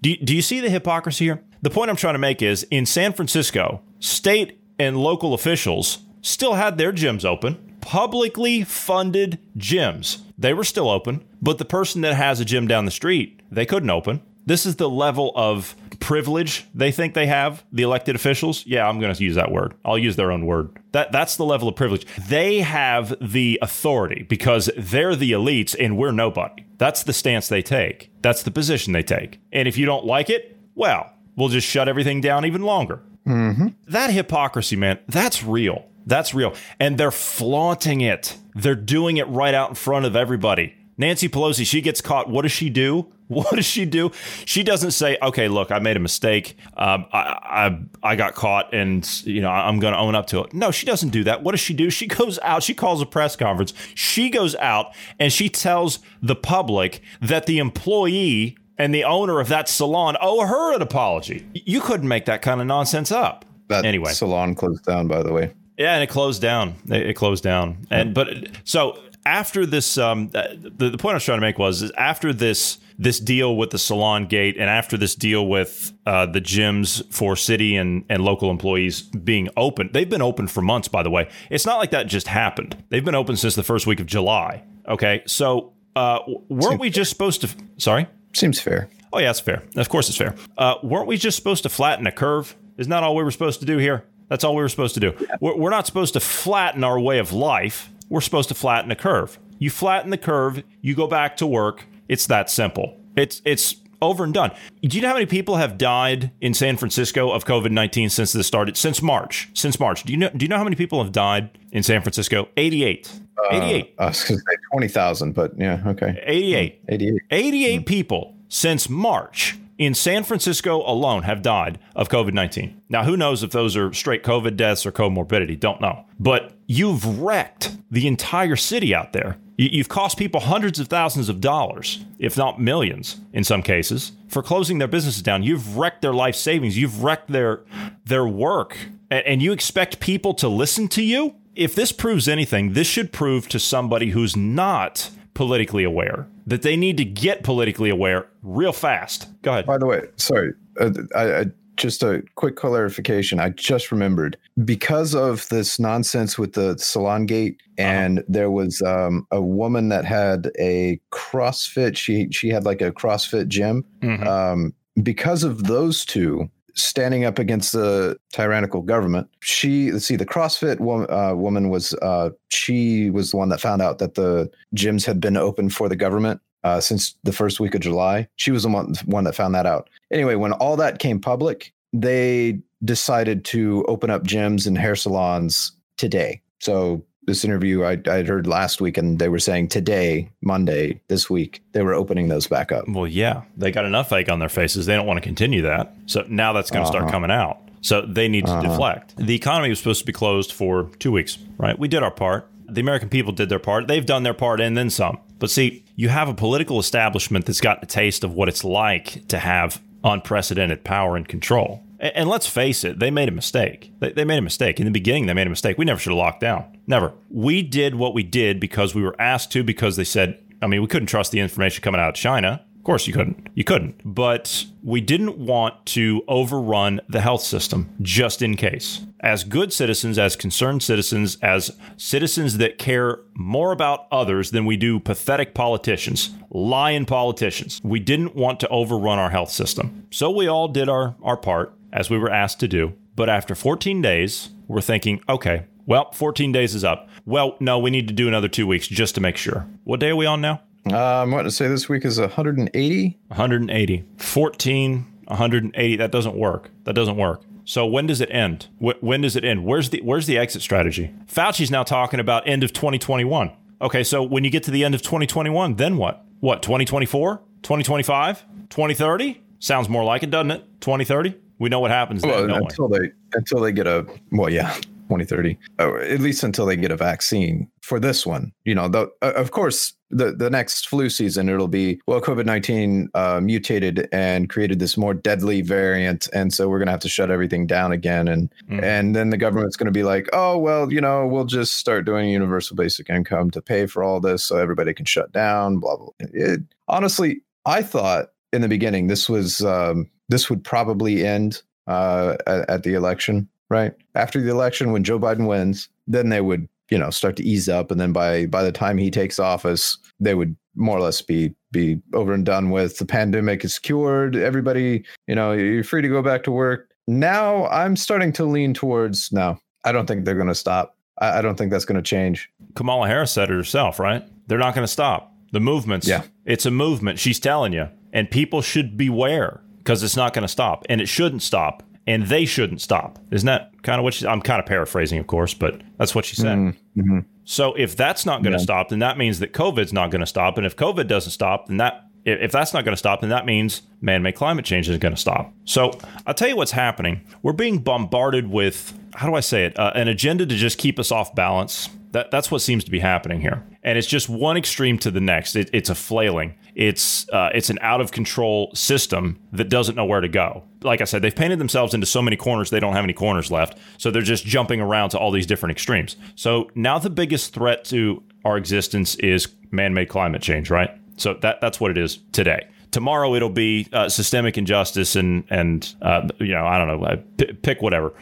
Do, 0.03 0.17
do 0.17 0.35
you 0.35 0.43
see 0.43 0.61
the 0.61 0.71
hypocrisy 0.71 1.27
here? 1.27 1.43
The 1.63 1.71
point 1.71 1.91
I'm 1.91 1.97
trying 1.97 2.15
to 2.15 2.19
make 2.19 2.43
is 2.43 2.67
in 2.71 2.87
San 2.87 3.13
Francisco, 3.13 3.83
state 4.01 4.59
and 4.79 4.97
local 4.97 5.35
officials 5.35 5.99
still 6.23 6.55
had 6.55 6.79
their 6.79 6.93
gyms 6.93 7.25
open, 7.25 7.77
publicly 7.81 8.65
funded 8.65 9.39
gyms. 9.57 10.23
They 10.39 10.55
were 10.55 10.65
still 10.65 10.89
open, 10.89 11.25
but 11.41 11.59
the 11.59 11.65
person 11.65 12.01
that 12.01 12.15
has 12.15 12.41
a 12.41 12.45
gym 12.45 12.67
down 12.67 12.85
the 12.85 12.91
street, 12.91 13.41
they 13.51 13.67
couldn't 13.67 13.91
open. 13.91 14.23
This 14.51 14.67
is 14.67 14.75
the 14.77 14.91
level 14.91 15.31
of 15.37 15.77
privilege 16.01 16.67
they 16.75 16.91
think 16.91 17.15
they 17.15 17.27
have, 17.27 17.65
the 17.71 17.85
elected 17.85 18.17
officials. 18.17 18.67
Yeah, 18.67 18.89
I'm 18.89 18.99
going 18.99 19.15
to 19.15 19.23
use 19.23 19.37
that 19.37 19.53
word. 19.53 19.75
I'll 19.85 19.97
use 19.97 20.17
their 20.17 20.33
own 20.33 20.45
word. 20.45 20.77
That 20.91 21.13
that's 21.13 21.37
the 21.37 21.45
level 21.45 21.69
of 21.69 21.77
privilege. 21.77 22.05
They 22.29 22.59
have 22.59 23.15
the 23.21 23.61
authority 23.63 24.25
because 24.29 24.69
they're 24.77 25.15
the 25.15 25.31
elites 25.31 25.77
and 25.79 25.97
we're 25.97 26.11
nobody. 26.11 26.65
That's 26.79 27.05
the 27.05 27.13
stance 27.13 27.47
they 27.47 27.63
take. 27.63 28.11
That's 28.23 28.43
the 28.43 28.51
position 28.51 28.93
they 28.93 29.05
take. 29.05 29.39
And 29.53 29.69
if 29.69 29.79
you 29.79 29.87
don't 29.87 30.05
like 30.05 30.29
it, 30.29 30.59
well, 30.75 31.13
we'll 31.37 31.49
just 31.49 31.69
shut 31.69 31.89
everything 31.89 32.21
down 32.21 32.45
even 32.45 32.63
longer. 32.63 33.03
Mm-hmm. 33.29 33.69
That 33.87 34.11
hypocrisy, 34.11 34.75
man, 34.75 34.99
that's 35.07 35.45
real. 35.45 35.87
That's 36.07 36.35
real. 36.35 36.55
And 36.81 36.99
they're 36.99 37.13
flaunting 37.13 38.01
it. 38.01 38.37
They're 38.57 38.75
doing 38.75 39.17
it 39.19 39.29
right 39.29 39.55
out 39.55 39.69
in 39.69 39.75
front 39.77 40.07
of 40.07 40.17
everybody. 40.17 40.75
Nancy 40.99 41.29
Pelosi, 41.29 41.65
she 41.65 41.81
gets 41.81 42.01
caught. 42.01 42.29
What 42.29 42.43
does 42.43 42.53
she 42.53 42.69
do? 42.69 43.13
What 43.31 43.55
does 43.55 43.65
she 43.65 43.85
do? 43.85 44.11
She 44.45 44.65
doesn't 44.65 44.91
say, 44.91 45.17
"Okay, 45.23 45.47
look, 45.47 45.71
I 45.71 45.79
made 45.79 45.97
a 45.97 46.01
mistake. 46.01 46.57
Um, 46.77 47.07
I, 47.13 47.79
I 48.03 48.11
I 48.13 48.17
got 48.17 48.35
caught, 48.35 48.75
and 48.75 49.09
you 49.25 49.41
know 49.41 49.51
I'm 49.51 49.79
going 49.79 49.93
to 49.93 49.99
own 50.01 50.17
up 50.17 50.27
to 50.29 50.41
it." 50.41 50.53
No, 50.53 50.73
she 50.73 50.85
doesn't 50.85 51.11
do 51.11 51.23
that. 51.25 51.45
What 51.45 51.53
does 51.53 51.61
she 51.61 51.73
do? 51.73 51.91
She 51.91 52.09
goes 52.09 52.41
out. 52.41 52.65
She 52.65 52.75
calls 52.75 53.01
a 53.01 53.07
press 53.07 53.37
conference. 53.37 53.73
She 53.95 54.31
goes 54.31 54.57
out 54.57 54.93
and 55.21 55.33
she 55.33 55.49
tells 55.49 56.01
the 56.21 56.35
public 56.35 57.03
that 57.23 57.47
the 57.47 57.59
employee 57.59 58.57
and 58.77 58.93
the 58.93 59.05
owner 59.05 59.39
of 59.39 59.47
that 59.47 59.69
salon 59.69 60.17
owe 60.21 60.45
her 60.45 60.75
an 60.75 60.83
apology. 60.83 61.47
You 61.53 61.81
couldn't 61.81 62.09
make 62.09 62.25
that 62.25 62.43
kind 62.43 62.61
of 62.61 62.67
nonsense 62.67 63.13
up. 63.13 63.45
That 63.69 63.85
anyway, 63.85 64.11
salon 64.11 64.57
closed 64.57 64.85
down, 64.85 65.07
by 65.07 65.23
the 65.23 65.33
way. 65.33 65.53
Yeah, 65.79 65.95
and 65.95 66.03
it 66.03 66.09
closed 66.09 66.43
down. 66.43 66.75
It, 66.89 67.15
closed 67.15 67.45
down. 67.45 67.87
And 67.91 68.13
but 68.13 68.29
so 68.65 68.99
after 69.25 69.65
this, 69.65 69.97
um, 69.97 70.29
the, 70.31 70.91
the 70.91 70.99
point 70.99 71.13
I 71.13 71.17
was 71.17 71.25
trying 71.25 71.39
to 71.39 71.47
make 71.47 71.59
was 71.59 71.83
is 71.83 71.91
after 71.93 72.33
this 72.33 72.80
this 73.01 73.19
deal 73.19 73.57
with 73.57 73.71
the 73.71 73.79
salon 73.79 74.27
gate 74.27 74.57
and 74.59 74.69
after 74.69 74.99
this 74.99 75.15
deal 75.15 75.47
with 75.47 75.93
uh, 76.05 76.27
the 76.27 76.41
gyms 76.41 77.03
for 77.11 77.35
city 77.35 77.75
and, 77.75 78.05
and 78.11 78.23
local 78.23 78.51
employees 78.51 79.01
being 79.01 79.49
open, 79.57 79.89
they've 79.95 80.11
been 80.11 80.21
open 80.21 80.47
for 80.47 80.61
months, 80.61 80.87
by 80.87 81.03
the 81.03 81.09
way. 81.09 81.27
It's 81.49 81.65
not 81.65 81.79
like 81.79 81.93
that 81.93 82.09
just 82.09 82.29
happened. 82.29 82.77
They've 82.91 83.05
been 83.05 83.15
open 83.15 83.37
since 83.37 83.55
the 83.55 83.63
first 83.63 83.87
week 83.87 84.01
of 84.01 84.07
July. 84.07 84.63
Okay. 84.87 85.23
So 85.27 85.73
uh, 85.97 86.19
weren't 86.51 86.79
we 86.79 86.91
just 86.91 87.11
supposed 87.11 87.41
to? 87.41 87.49
Sorry? 87.79 88.07
Seems 88.35 88.61
fair. 88.61 88.91
Oh, 89.15 89.19
yeah, 89.19 89.31
it's 89.31 89.41
fair. 89.41 89.63
Of 89.77 89.89
course 89.89 90.11
it's 90.11 90.19
fair. 90.19 90.35
Uh, 90.59 90.75
weren't 90.83 91.07
we 91.07 91.17
just 91.17 91.37
supposed 91.37 91.63
to 91.63 91.71
flatten 91.71 92.07
a 92.07 92.13
curve? 92.13 92.55
Isn't 92.77 92.91
that 92.91 93.03
all 93.03 93.17
we 93.17 93.25
were 93.25 93.31
supposed 93.31 93.61
to 93.61 93.67
do 93.67 93.79
here? 93.79 94.05
That's 94.29 94.45
all 94.45 94.55
we 94.55 94.63
were 94.63 94.69
supposed 94.69 94.95
to 94.95 95.01
do. 95.01 95.27
We're, 95.41 95.57
we're 95.57 95.71
not 95.71 95.87
supposed 95.87 96.13
to 96.13 96.21
flatten 96.21 96.85
our 96.85 97.01
way 97.01 97.19
of 97.19 97.33
life. 97.33 97.89
We're 98.11 98.21
supposed 98.21 98.51
to 98.51 98.55
flatten 98.55 98.91
a 98.91 98.97
curve. 98.97 99.39
You 99.59 99.71
flatten 99.71 100.11
the 100.11 100.19
curve, 100.19 100.63
you 100.81 100.95
go 100.95 101.07
back 101.07 101.37
to 101.39 101.47
work, 101.47 101.85
it's 102.11 102.27
that 102.27 102.51
simple. 102.51 102.99
It's 103.17 103.41
it's 103.45 103.77
over 104.03 104.25
and 104.25 104.35
done. 104.35 104.51
Do 104.83 104.97
you 104.97 105.01
know 105.01 105.09
how 105.09 105.15
many 105.15 105.27
people 105.27 105.57
have 105.57 105.79
died 105.79 106.33
in 106.41 106.55
San 106.55 106.77
Francisco 106.77 107.31
of 107.31 107.45
COVID 107.45 107.71
nineteen 107.71 108.11
since 108.11 108.33
this 108.33 108.47
started? 108.47 108.77
Since 108.77 109.01
March. 109.01 109.49
Since 109.55 109.79
March. 109.79 110.03
Do 110.03 110.13
you 110.13 110.19
know? 110.19 110.31
Do 110.31 110.45
you 110.45 110.49
know 110.49 110.59
how 110.59 110.65
many 110.65 110.77
people 110.77 111.03
have 111.03 111.13
died 111.13 111.57
in 111.71 111.85
San 111.85 112.03
Francisco? 112.03 112.49
Eighty 112.57 112.85
eight. 112.85 113.11
Uh, 113.39 113.57
88. 113.57 113.95
I 113.99 114.07
was 114.07 114.23
going 114.25 114.39
to 114.39 114.45
say 114.47 114.57
20,000, 114.73 115.33
but 115.33 115.53
yeah, 115.57 115.83
okay. 115.87 116.23
88. 116.27 116.83
88. 116.91 117.23
88 117.31 117.81
mm. 117.81 117.87
people 117.87 118.37
since 118.49 118.91
March 118.91 119.57
in 119.79 119.95
San 119.95 120.25
Francisco 120.25 120.83
alone 120.83 121.23
have 121.23 121.41
died 121.41 121.79
of 121.97 122.11
COVID 122.11 122.35
19. 122.35 122.83
Now, 122.91 123.03
who 123.03 123.17
knows 123.17 123.43
if 123.43 123.51
those 123.53 123.77
are 123.77 123.95
straight 123.95 124.23
COVID 124.25 124.57
deaths 124.57 124.85
or 124.85 124.93
comorbidity? 124.93 125.59
Don't 125.59 125.81
know. 125.81 126.05
But 126.19 126.53
you've 126.71 127.21
wrecked 127.21 127.77
the 127.91 128.07
entire 128.07 128.55
city 128.55 128.95
out 128.95 129.13
there. 129.13 129.37
You've 129.57 129.89
cost 129.89 130.17
people 130.17 130.41
hundreds 130.41 130.79
of 130.79 130.87
thousands 130.87 131.29
of 131.29 131.41
dollars, 131.41 132.05
if 132.21 132.37
not 132.37 132.61
millions 132.61 133.21
in 133.33 133.43
some 133.43 133.61
cases, 133.61 134.13
for 134.29 134.41
closing 134.41 134.79
their 134.79 134.87
businesses 134.87 135.21
down. 135.21 135.43
You've 135.43 135.77
wrecked 135.77 136.01
their 136.01 136.15
life 136.15 136.37
savings. 136.37 136.79
You've 136.79 137.03
wrecked 137.03 137.33
their 137.33 137.63
their 138.05 138.25
work. 138.27 138.79
And 139.11 139.43
you 139.43 139.51
expect 139.51 139.99
people 139.99 140.33
to 140.35 140.49
listen 140.49 140.87
to 140.89 141.03
you? 141.03 141.35
If 141.57 141.75
this 141.75 141.91
proves 141.91 142.29
anything, 142.29 142.75
this 142.75 142.87
should 142.87 143.13
prove 143.13 143.49
to 143.49 143.59
somebody 143.59 144.11
who's 144.11 144.37
not 144.37 145.11
politically 145.35 145.83
aware 145.83 146.29
that 146.47 146.63
they 146.63 146.77
need 146.77 146.97
to 146.99 147.05
get 147.05 147.43
politically 147.43 147.91
aware 147.91 148.29
real 148.43 148.73
fast. 148.73 149.27
Go 149.43 149.51
ahead. 149.51 149.67
By 149.67 149.79
the 149.79 149.87
way, 149.87 150.03
sorry, 150.17 150.53
uh, 150.79 150.91
I, 151.17 151.41
I, 151.41 151.45
just 151.81 152.03
a 152.03 152.23
quick 152.35 152.57
clarification. 152.57 153.41
I 153.41 153.51
just 153.51 153.91
remembered 153.91 154.37
because 154.65 155.15
of 155.15 155.49
this 155.49 155.79
nonsense 155.79 156.39
with 156.39 156.53
the 156.53 156.77
salon 156.79 157.27
gate, 157.27 157.61
uh-huh. 157.79 157.89
and 157.89 158.19
uh-huh. 158.19 158.27
there 158.29 158.51
was 158.51 158.83
um, 158.83 159.27
a 159.31 159.41
woman 159.41 159.89
that 159.89 160.05
had 160.05 160.51
a 160.59 161.01
CrossFit. 161.11 161.97
She 161.97 162.29
she 162.31 162.49
had 162.51 162.65
like 162.65 162.81
a 162.81 162.93
CrossFit 162.93 163.49
gym. 163.49 163.85
Mm-hmm. 164.01 164.27
Um, 164.27 164.75
because 165.03 165.45
of 165.45 165.65
those 165.65 166.05
two, 166.05 166.51
standing 166.75 167.25
up 167.25 167.39
against 167.39 167.73
the 167.73 168.19
tyrannical 168.33 168.83
government. 168.83 169.29
She, 169.41 169.93
let's 169.93 170.07
see, 170.07 170.17
the 170.17 170.27
CrossFit 170.27 170.81
woman, 170.81 171.07
uh, 171.11 171.35
woman 171.35 171.69
was, 171.69 171.95
uh, 171.95 172.31
she 172.49 173.11
was 173.11 173.31
the 173.31 173.37
one 173.37 173.49
that 173.51 173.61
found 173.61 173.83
out 173.83 173.99
that 173.99 174.15
the 174.15 174.51
gyms 174.75 175.05
had 175.05 175.21
been 175.21 175.37
open 175.37 175.71
for 175.71 175.89
the 175.89 175.97
government 175.97 176.41
uh, 176.65 176.81
since 176.81 177.15
the 177.25 177.33
first 177.33 177.61
week 177.61 177.75
of 177.75 177.81
July. 177.81 178.29
She 178.37 178.51
was 178.51 178.63
the 178.63 178.69
one, 178.69 178.95
one 179.05 179.25
that 179.25 179.35
found 179.35 179.55
that 179.55 179.67
out. 179.67 179.89
Anyway, 180.11 180.35
when 180.35 180.53
all 180.53 180.77
that 180.77 180.99
came 180.99 181.21
public, 181.21 181.73
they 181.93 182.61
decided 182.85 183.45
to 183.47 183.85
open 183.89 184.11
up 184.11 184.25
gyms 184.25 184.67
and 184.67 184.79
hair 184.79 184.97
salons 184.97 185.73
today. 185.97 186.41
So 186.61 187.03
this 187.27 187.45
interview 187.45 187.85
I 187.85 187.99
I 188.07 188.23
heard 188.23 188.47
last 188.47 188.81
week, 188.81 188.97
and 188.97 189.19
they 189.19 189.29
were 189.29 189.39
saying 189.39 189.69
today, 189.69 190.31
Monday, 190.43 191.01
this 191.09 191.31
week, 191.31 191.63
they 191.73 191.83
were 191.83 191.95
opening 191.95 192.29
those 192.29 192.47
back 192.47 192.73
up. 192.73 192.89
Well, 192.89 193.07
yeah, 193.07 193.43
they 193.57 193.71
got 193.71 193.85
enough 193.85 194.13
egg 194.13 194.29
on 194.29 194.39
their 194.39 194.49
faces. 194.49 194.87
They 194.87 194.97
don't 194.97 195.07
want 195.07 195.19
to 195.19 195.23
continue 195.23 195.63
that. 195.63 195.95
So 196.07 196.25
now 196.29 196.53
that's 196.53 196.71
going 196.71 196.85
to 196.85 196.89
uh-huh. 196.89 196.99
start 196.99 197.13
coming 197.13 197.31
out. 197.31 197.59
So 197.83 198.03
they 198.03 198.29
need 198.29 198.47
to 198.47 198.53
uh-huh. 198.53 198.63
deflect. 198.63 199.17
The 199.17 199.35
economy 199.35 199.71
was 199.71 199.79
supposed 199.79 200.01
to 200.01 200.07
be 200.07 200.13
closed 200.13 200.53
for 200.53 200.91
two 200.99 201.13
weeks, 201.13 201.39
right? 201.57 201.79
We 201.79 201.89
did 201.89 202.03
our 202.03 202.11
part. 202.11 202.49
The 202.69 202.81
American 202.81 203.09
people 203.09 203.33
did 203.33 203.49
their 203.49 203.59
part. 203.59 203.89
They've 203.89 204.05
done 204.05 204.23
their 204.23 204.35
part 204.35 204.61
and 204.61 204.77
then 204.77 204.91
some. 204.91 205.19
But 205.39 205.51
see, 205.51 205.85
you 206.01 206.09
have 206.09 206.31
a 206.31 206.35
political 206.35 206.79
establishment 206.79 207.45
that's 207.45 207.61
got 207.61 207.83
a 207.83 207.87
taste 207.87 208.25
of 208.25 208.33
what 208.33 208.49
it's 208.49 208.65
like 208.65 209.29
to 209.29 209.39
have 209.39 209.83
unprecedented 210.03 210.83
power 210.83 211.15
and 211.15 211.29
control. 211.29 211.85
And 211.99 212.27
let's 212.27 212.47
face 212.47 212.85
it, 212.85 212.99
they 212.99 213.11
made 213.11 213.29
a 213.29 213.33
mistake. 213.33 213.93
They 214.01 214.25
made 214.25 214.39
a 214.39 214.43
mistake. 214.43 214.81
In 214.81 214.87
the 214.87 214.91
beginning, 214.91 215.27
they 215.27 215.35
made 215.35 215.47
a 215.47 215.51
mistake. 215.51 215.77
We 215.77 215.85
never 215.85 216.01
should 216.01 216.13
have 216.13 216.17
locked 216.17 216.41
down. 216.41 216.65
Never. 216.87 217.13
We 217.29 217.61
did 217.61 217.97
what 217.97 218.15
we 218.15 218.23
did 218.23 218.61
because 218.61 218.95
we 218.95 219.03
were 219.03 219.15
asked 219.21 219.53
to, 219.53 219.63
because 219.63 219.97
they 219.97 220.05
said, 220.05 220.43
I 220.63 220.69
mean, 220.69 220.81
we 220.81 220.89
couldn't 220.89 221.09
trust 221.09 221.33
the 221.33 221.41
information 221.41 221.83
coming 221.83 222.01
out 222.01 222.09
of 222.09 222.15
China. 222.15 222.65
Of 222.81 222.85
course, 222.85 223.07
you 223.07 223.13
couldn't. 223.13 223.47
You 223.55 223.63
couldn't. 223.63 224.01
But 224.07 224.65
we 224.83 225.03
didn't 225.03 225.37
want 225.37 225.85
to 225.85 226.25
overrun 226.27 227.03
the 227.11 227.21
health 227.21 227.43
system 227.43 227.95
just 228.01 228.41
in 228.41 228.57
case. 228.57 229.05
As 229.21 229.45
good 229.45 229.71
citizens, 229.71 230.19
as 230.19 230.35
concerned 230.35 230.83
citizens, 230.83 231.37
as 231.43 231.77
citizens 231.99 232.57
that 232.57 232.79
care 232.79 233.19
more 233.35 233.73
about 233.73 234.07
others 234.11 234.51
than 234.51 234.65
we 234.65 234.79
do 234.79 234.99
pathetic 234.99 235.53
politicians, 235.53 236.31
lying 236.49 237.05
politicians, 237.05 237.83
we 237.85 238.01
didn't 238.01 238.35
want 238.35 238.61
to 238.61 238.69
overrun 238.69 239.19
our 239.19 239.29
health 239.29 239.51
system. 239.51 240.07
So 240.11 240.31
we 240.31 240.49
all 240.49 240.67
did 240.67 240.89
our, 240.89 241.17
our 241.23 241.37
part 241.37 241.75
as 241.93 242.09
we 242.09 242.17
were 242.17 242.31
asked 242.31 242.61
to 242.61 242.69
do. 242.69 242.95
But 243.15 243.29
after 243.29 243.55
14 243.55 244.01
days, 244.01 244.49
we're 244.69 244.81
thinking, 244.81 245.21
okay, 245.29 245.67
well, 245.85 246.11
14 246.13 246.51
days 246.51 246.75
is 246.75 246.83
up. 246.83 247.11
Well, 247.27 247.59
no, 247.61 247.79
we 247.79 247.91
need 247.91 248.09
to 248.09 248.15
do 248.15 248.27
another 248.27 248.49
two 248.49 248.67
weeks 248.67 248.89
just 248.89 249.15
to 249.17 249.21
make 249.21 249.37
sure. 249.37 249.67
What 249.85 250.01
day 250.01 250.09
are 250.09 250.17
we 250.17 250.25
on 250.25 250.41
now? 250.41 250.63
Um, 250.87 250.95
I'm 250.95 251.31
going 251.31 251.45
to 251.45 251.51
say 251.51 251.69
this 251.69 251.89
week 251.89 252.05
is 252.05 252.19
180. 252.19 253.19
180. 253.29 254.05
14, 254.17 255.07
180. 255.27 255.97
That 255.97 256.11
doesn't 256.11 256.37
work. 256.37 256.71
That 256.85 256.95
doesn't 256.95 257.17
work. 257.17 257.43
So 257.65 257.87
when 257.87 258.07
does 258.07 258.21
it 258.21 258.31
end? 258.33 258.67
when 258.79 259.21
does 259.21 259.37
it 259.37 259.45
end? 259.45 259.65
Where's 259.65 259.91
the 259.91 260.01
where's 260.03 260.27
the 260.27 260.37
exit 260.37 260.61
strategy? 260.63 261.15
Fauci's 261.27 261.71
now 261.71 261.85
talking 261.85 262.19
about 262.19 262.49
end 262.49 262.65
of 262.65 262.73
2021. 262.73 263.53
Okay, 263.83 264.03
so 264.03 264.23
when 264.23 264.45
you 264.45 264.51
get 264.51 264.65
to 264.65 264.71
the 264.71 264.85
end 264.85 264.95
of 264.95 265.03
2021, 265.03 265.77
then 265.77 265.97
what? 265.97 266.25
What, 266.41 266.63
2024? 266.63 267.37
2025? 267.63 268.45
2030? 268.71 269.41
Sounds 269.59 269.89
more 269.89 270.03
like 270.03 270.23
it, 270.23 270.31
doesn't 270.31 270.51
it? 270.51 270.65
2030? 270.81 271.37
We 271.59 271.69
know 271.69 271.81
what 271.81 271.91
happens 271.91 272.23
well, 272.23 272.47
then, 272.47 272.57
until 272.57 272.89
they 272.89 273.13
until 273.35 273.61
they 273.61 273.71
get 273.71 273.87
a 273.87 274.07
well, 274.33 274.51
yeah, 274.51 274.75
2030. 275.11 275.59
Uh, 275.79 275.97
at 275.97 276.21
least 276.21 276.43
until 276.43 276.67
they 276.67 276.77
get 276.77 276.93
a 276.93 276.97
vaccine 276.97 277.69
for 277.83 277.99
this 277.99 278.25
one. 278.25 278.53
You 278.65 278.75
know, 278.75 278.89
the, 278.89 279.11
uh, 279.23 279.33
of 279.35 279.51
course, 279.51 279.95
the 280.11 280.33
the 280.33 280.51
next 280.51 280.89
flu 280.89 281.09
season 281.09 281.49
it'll 281.49 281.69
be 281.69 282.01
well, 282.07 282.21
COVID 282.21 282.45
19 282.45 283.11
uh, 283.15 283.41
mutated 283.41 284.09
and 284.13 284.49
created 284.49 284.79
this 284.79 284.97
more 284.97 285.15
deadly 285.15 285.63
variant, 285.63 286.29
and 286.33 286.53
so 286.53 286.69
we're 286.69 286.79
gonna 286.79 286.91
have 286.91 287.01
to 287.01 287.09
shut 287.09 287.31
everything 287.31 287.67
down 287.67 287.93
again, 287.93 288.29
and 288.29 288.53
mm. 288.69 288.83
and 288.83 289.15
then 289.15 289.31
the 289.31 289.37
government's 289.37 289.77
gonna 289.77 289.91
be 289.91 290.03
like, 290.03 290.29
oh 290.33 290.59
well, 290.59 290.93
you 290.93 291.01
know, 291.01 291.27
we'll 291.27 291.45
just 291.45 291.75
start 291.75 292.05
doing 292.05 292.29
universal 292.29 292.77
basic 292.77 293.09
income 293.09 293.51
to 293.53 293.63
pay 293.63 293.87
for 293.87 294.03
all 294.03 294.21
this, 294.21 294.43
so 294.43 294.57
everybody 294.57 294.93
can 294.93 295.07
shut 295.07 295.33
down. 295.33 295.79
Blah 295.79 295.97
blah. 295.97 296.09
It, 296.19 296.61
honestly, 296.89 297.43
I 297.65 297.83
thought 297.83 298.31
in 298.53 298.63
the 298.63 298.69
beginning 298.69 299.07
this 299.07 299.29
was 299.29 299.61
um, 299.65 300.11
this 300.29 300.51
would 300.51 300.65
probably 300.65 301.25
end 301.25 301.63
uh, 301.87 302.37
at, 302.47 302.69
at 302.69 302.83
the 302.83 302.95
election, 302.95 303.49
right? 303.71 303.95
After 304.15 304.41
the 304.41 304.51
election, 304.51 304.93
when 304.93 305.05
Joe 305.05 305.19
Biden 305.19 305.47
wins, 305.47 305.89
then 306.07 306.29
they 306.29 306.41
would 306.41 306.69
you 306.91 306.99
know 306.99 307.09
start 307.11 307.37
to 307.37 307.45
ease 307.45 307.69
up 307.69 307.91
and 307.93 308.01
then 308.01 308.13
by 308.13 308.47
by 308.47 308.63
the 308.65 308.73
time 308.73 308.99
he 308.99 309.13
takes 309.13 309.39
office 309.39 309.97
they 310.19 310.35
would 310.35 310.57
more 310.75 310.99
or 310.99 311.01
less 311.01 311.23
be 311.23 311.55
be 311.73 312.01
over 312.15 312.33
and 312.33 312.45
done 312.45 312.71
with. 312.71 312.99
The 312.99 313.07
pandemic 313.07 313.65
is 313.65 313.79
cured. 313.79 314.35
Everybody, 314.37 315.05
you 315.29 315.35
know, 315.37 315.53
you're 315.53 315.85
free 315.85 316.03
to 316.03 316.09
go 316.09 316.21
back 316.21 316.43
to 316.45 316.51
work. 316.51 316.91
Now 317.07 317.67
I'm 317.69 317.95
starting 317.97 318.33
to 318.35 318.45
lean 318.45 318.75
towards 318.75 319.31
no. 319.33 319.59
I 319.85 319.93
don't 319.93 320.07
think 320.07 320.25
they're 320.25 320.35
going 320.35 320.49
to 320.49 320.55
stop. 320.55 320.97
I, 321.19 321.39
I 321.39 321.43
don't 321.43 321.57
think 321.57 321.71
that's 321.71 321.85
going 321.85 321.97
to 321.97 322.03
change. 322.03 322.51
Kamala 322.75 323.07
Harris 323.07 323.31
said 323.33 323.51
it 323.51 323.55
herself, 323.55 323.99
right? 324.01 324.25
They're 324.49 324.59
not 324.59 324.75
going 324.75 324.85
to 324.87 324.93
stop. 324.93 325.33
The 325.53 325.61
movements, 325.61 326.07
Yeah. 326.09 326.23
it's 326.45 326.67
a 326.67 326.71
movement. 326.71 327.19
She's 327.19 327.39
telling 327.41 327.73
you. 327.73 327.89
And 328.13 328.31
people 328.31 328.63
should 328.63 328.97
beware 328.97 329.61
because 329.79 330.03
it's 330.03 330.17
not 330.17 330.35
going 330.35 330.43
to 330.43 330.49
stop 330.49 330.85
and 330.89 331.01
it 331.01 331.07
shouldn't 331.09 331.43
stop 331.43 331.83
and 332.07 332.25
they 332.27 332.45
shouldn't 332.45 332.81
stop. 332.81 333.19
Isn't 333.31 333.47
that 333.47 333.71
kind 333.83 333.99
of 333.99 334.05
what 334.05 334.15
she, 334.15 334.27
I'm 334.27 334.41
kind 334.41 334.61
of 334.61 334.67
paraphrasing, 334.67 335.19
of 335.19 335.27
course, 335.27 335.55
but 335.55 335.81
that's 335.99 336.15
what 336.15 336.25
she 336.25 336.37
said. 336.37 336.57
Mm-hmm. 336.59 337.21
So 337.45 337.75
if 337.75 337.97
that's 337.97 338.25
not 338.27 338.43
going 338.43 338.53
to 338.53 338.59
Yeah. 338.59 338.65
stop, 338.65 338.89
then 338.89 339.01
that 339.01 339.19
means 339.19 339.39
that 339.41 339.53
COVID's 339.53 339.93
not 339.93 340.11
going 340.11 340.21
to 340.21 340.27
stop. 340.27 340.57
And 340.57 340.67
if 340.67 340.77
COVID 340.77 341.07
doesn't 341.09 341.33
stop, 341.33 341.67
then 341.67 341.77
that 341.79 342.05
if 342.25 342.53
that's 342.53 342.75
not 342.75 342.85
going 342.85 342.93
to 342.93 342.99
stop, 342.99 343.23
then 343.23 343.31
that 343.31 343.47
means 343.47 343.81
man-made 344.03 344.35
climate 344.35 344.65
change 344.67 344.89
isn't 344.91 345.01
going 345.01 345.15
to 345.15 345.21
stop. 345.21 345.53
So 345.65 345.91
I'll 346.27 346.35
tell 346.35 346.49
you 346.49 346.57
what's 346.57 346.73
happening. 346.73 347.23
We're 347.43 347.55
being 347.55 347.79
bombarded 347.79 348.51
with 348.51 348.93
how 349.15 349.27
do 349.27 349.35
I 349.35 349.41
say 349.41 349.65
it? 349.65 349.79
Uh, 349.79 349.93
an 349.95 350.07
agenda 350.07 350.45
to 350.47 350.55
just 350.55 350.77
keep 350.79 350.99
us 350.99 351.11
off 351.11 351.35
balance. 351.35 351.89
That 352.13 352.31
that's 352.31 352.51
what 352.51 352.61
seems 352.61 352.85
to 352.85 352.91
be 352.91 352.99
happening 353.01 353.41
here, 353.41 353.65
and 353.83 353.97
it's 353.97 354.07
just 354.07 354.29
one 354.29 354.57
extreme 354.57 354.99
to 354.99 355.11
the 355.11 355.21
next. 355.21 355.57
It, 355.57 355.71
it's 355.73 355.89
a 355.89 355.95
flailing. 355.95 356.55
It's 356.75 357.29
uh, 357.31 357.51
it's 357.55 357.71
an 357.71 357.79
out 357.81 358.01
of 358.01 358.13
control 358.13 358.71
system 358.75 359.39
that 359.53 359.69
doesn't 359.69 359.95
know 359.95 360.05
where 360.05 360.21
to 360.21 360.29
go. 360.29 360.65
Like 360.83 361.01
I 361.01 361.05
said, 361.05 361.23
they've 361.23 361.35
painted 361.35 361.59
themselves 361.59 361.95
into 361.95 362.07
so 362.07 362.23
many 362.23 362.37
corners 362.37 362.71
they 362.71 362.81
don't 362.81 362.95
have 362.95 363.05
any 363.05 363.13
corners 363.13 363.51
left. 363.51 363.79
So 363.99 364.11
they're 364.11 364.23
just 364.23 364.45
jumping 364.45 364.81
around 364.81 365.11
to 365.11 365.19
all 365.19 365.31
these 365.31 365.47
different 365.47 365.73
extremes. 365.73 366.17
So 366.37 366.71
now 366.75 366.99
the 366.99 367.11
biggest 367.11 367.55
threat 367.55 367.85
to 367.87 368.23
our 368.45 368.57
existence 368.57 369.15
is 369.17 369.49
man-made 369.71 370.09
climate 370.09 370.43
change, 370.43 370.71
right? 370.71 370.91
So 371.17 371.35
that 371.35 371.61
that's 371.61 371.81
what 371.81 371.91
it 371.91 371.99
is 371.99 372.19
today. 372.33 372.67
Tomorrow 372.91 373.35
it'll 373.35 373.49
be 373.49 373.89
uh, 373.93 374.09
systemic 374.09 374.59
injustice 374.59 375.17
and 375.17 375.45
and 375.51 375.95
uh, 376.03 376.29
you 376.39 376.53
know 376.55 376.67
I 376.67 376.79
don't 376.79 376.89
know 376.89 377.07
uh, 377.07 377.17
p- 377.37 377.53
pick 377.53 377.83
whatever, 377.83 378.13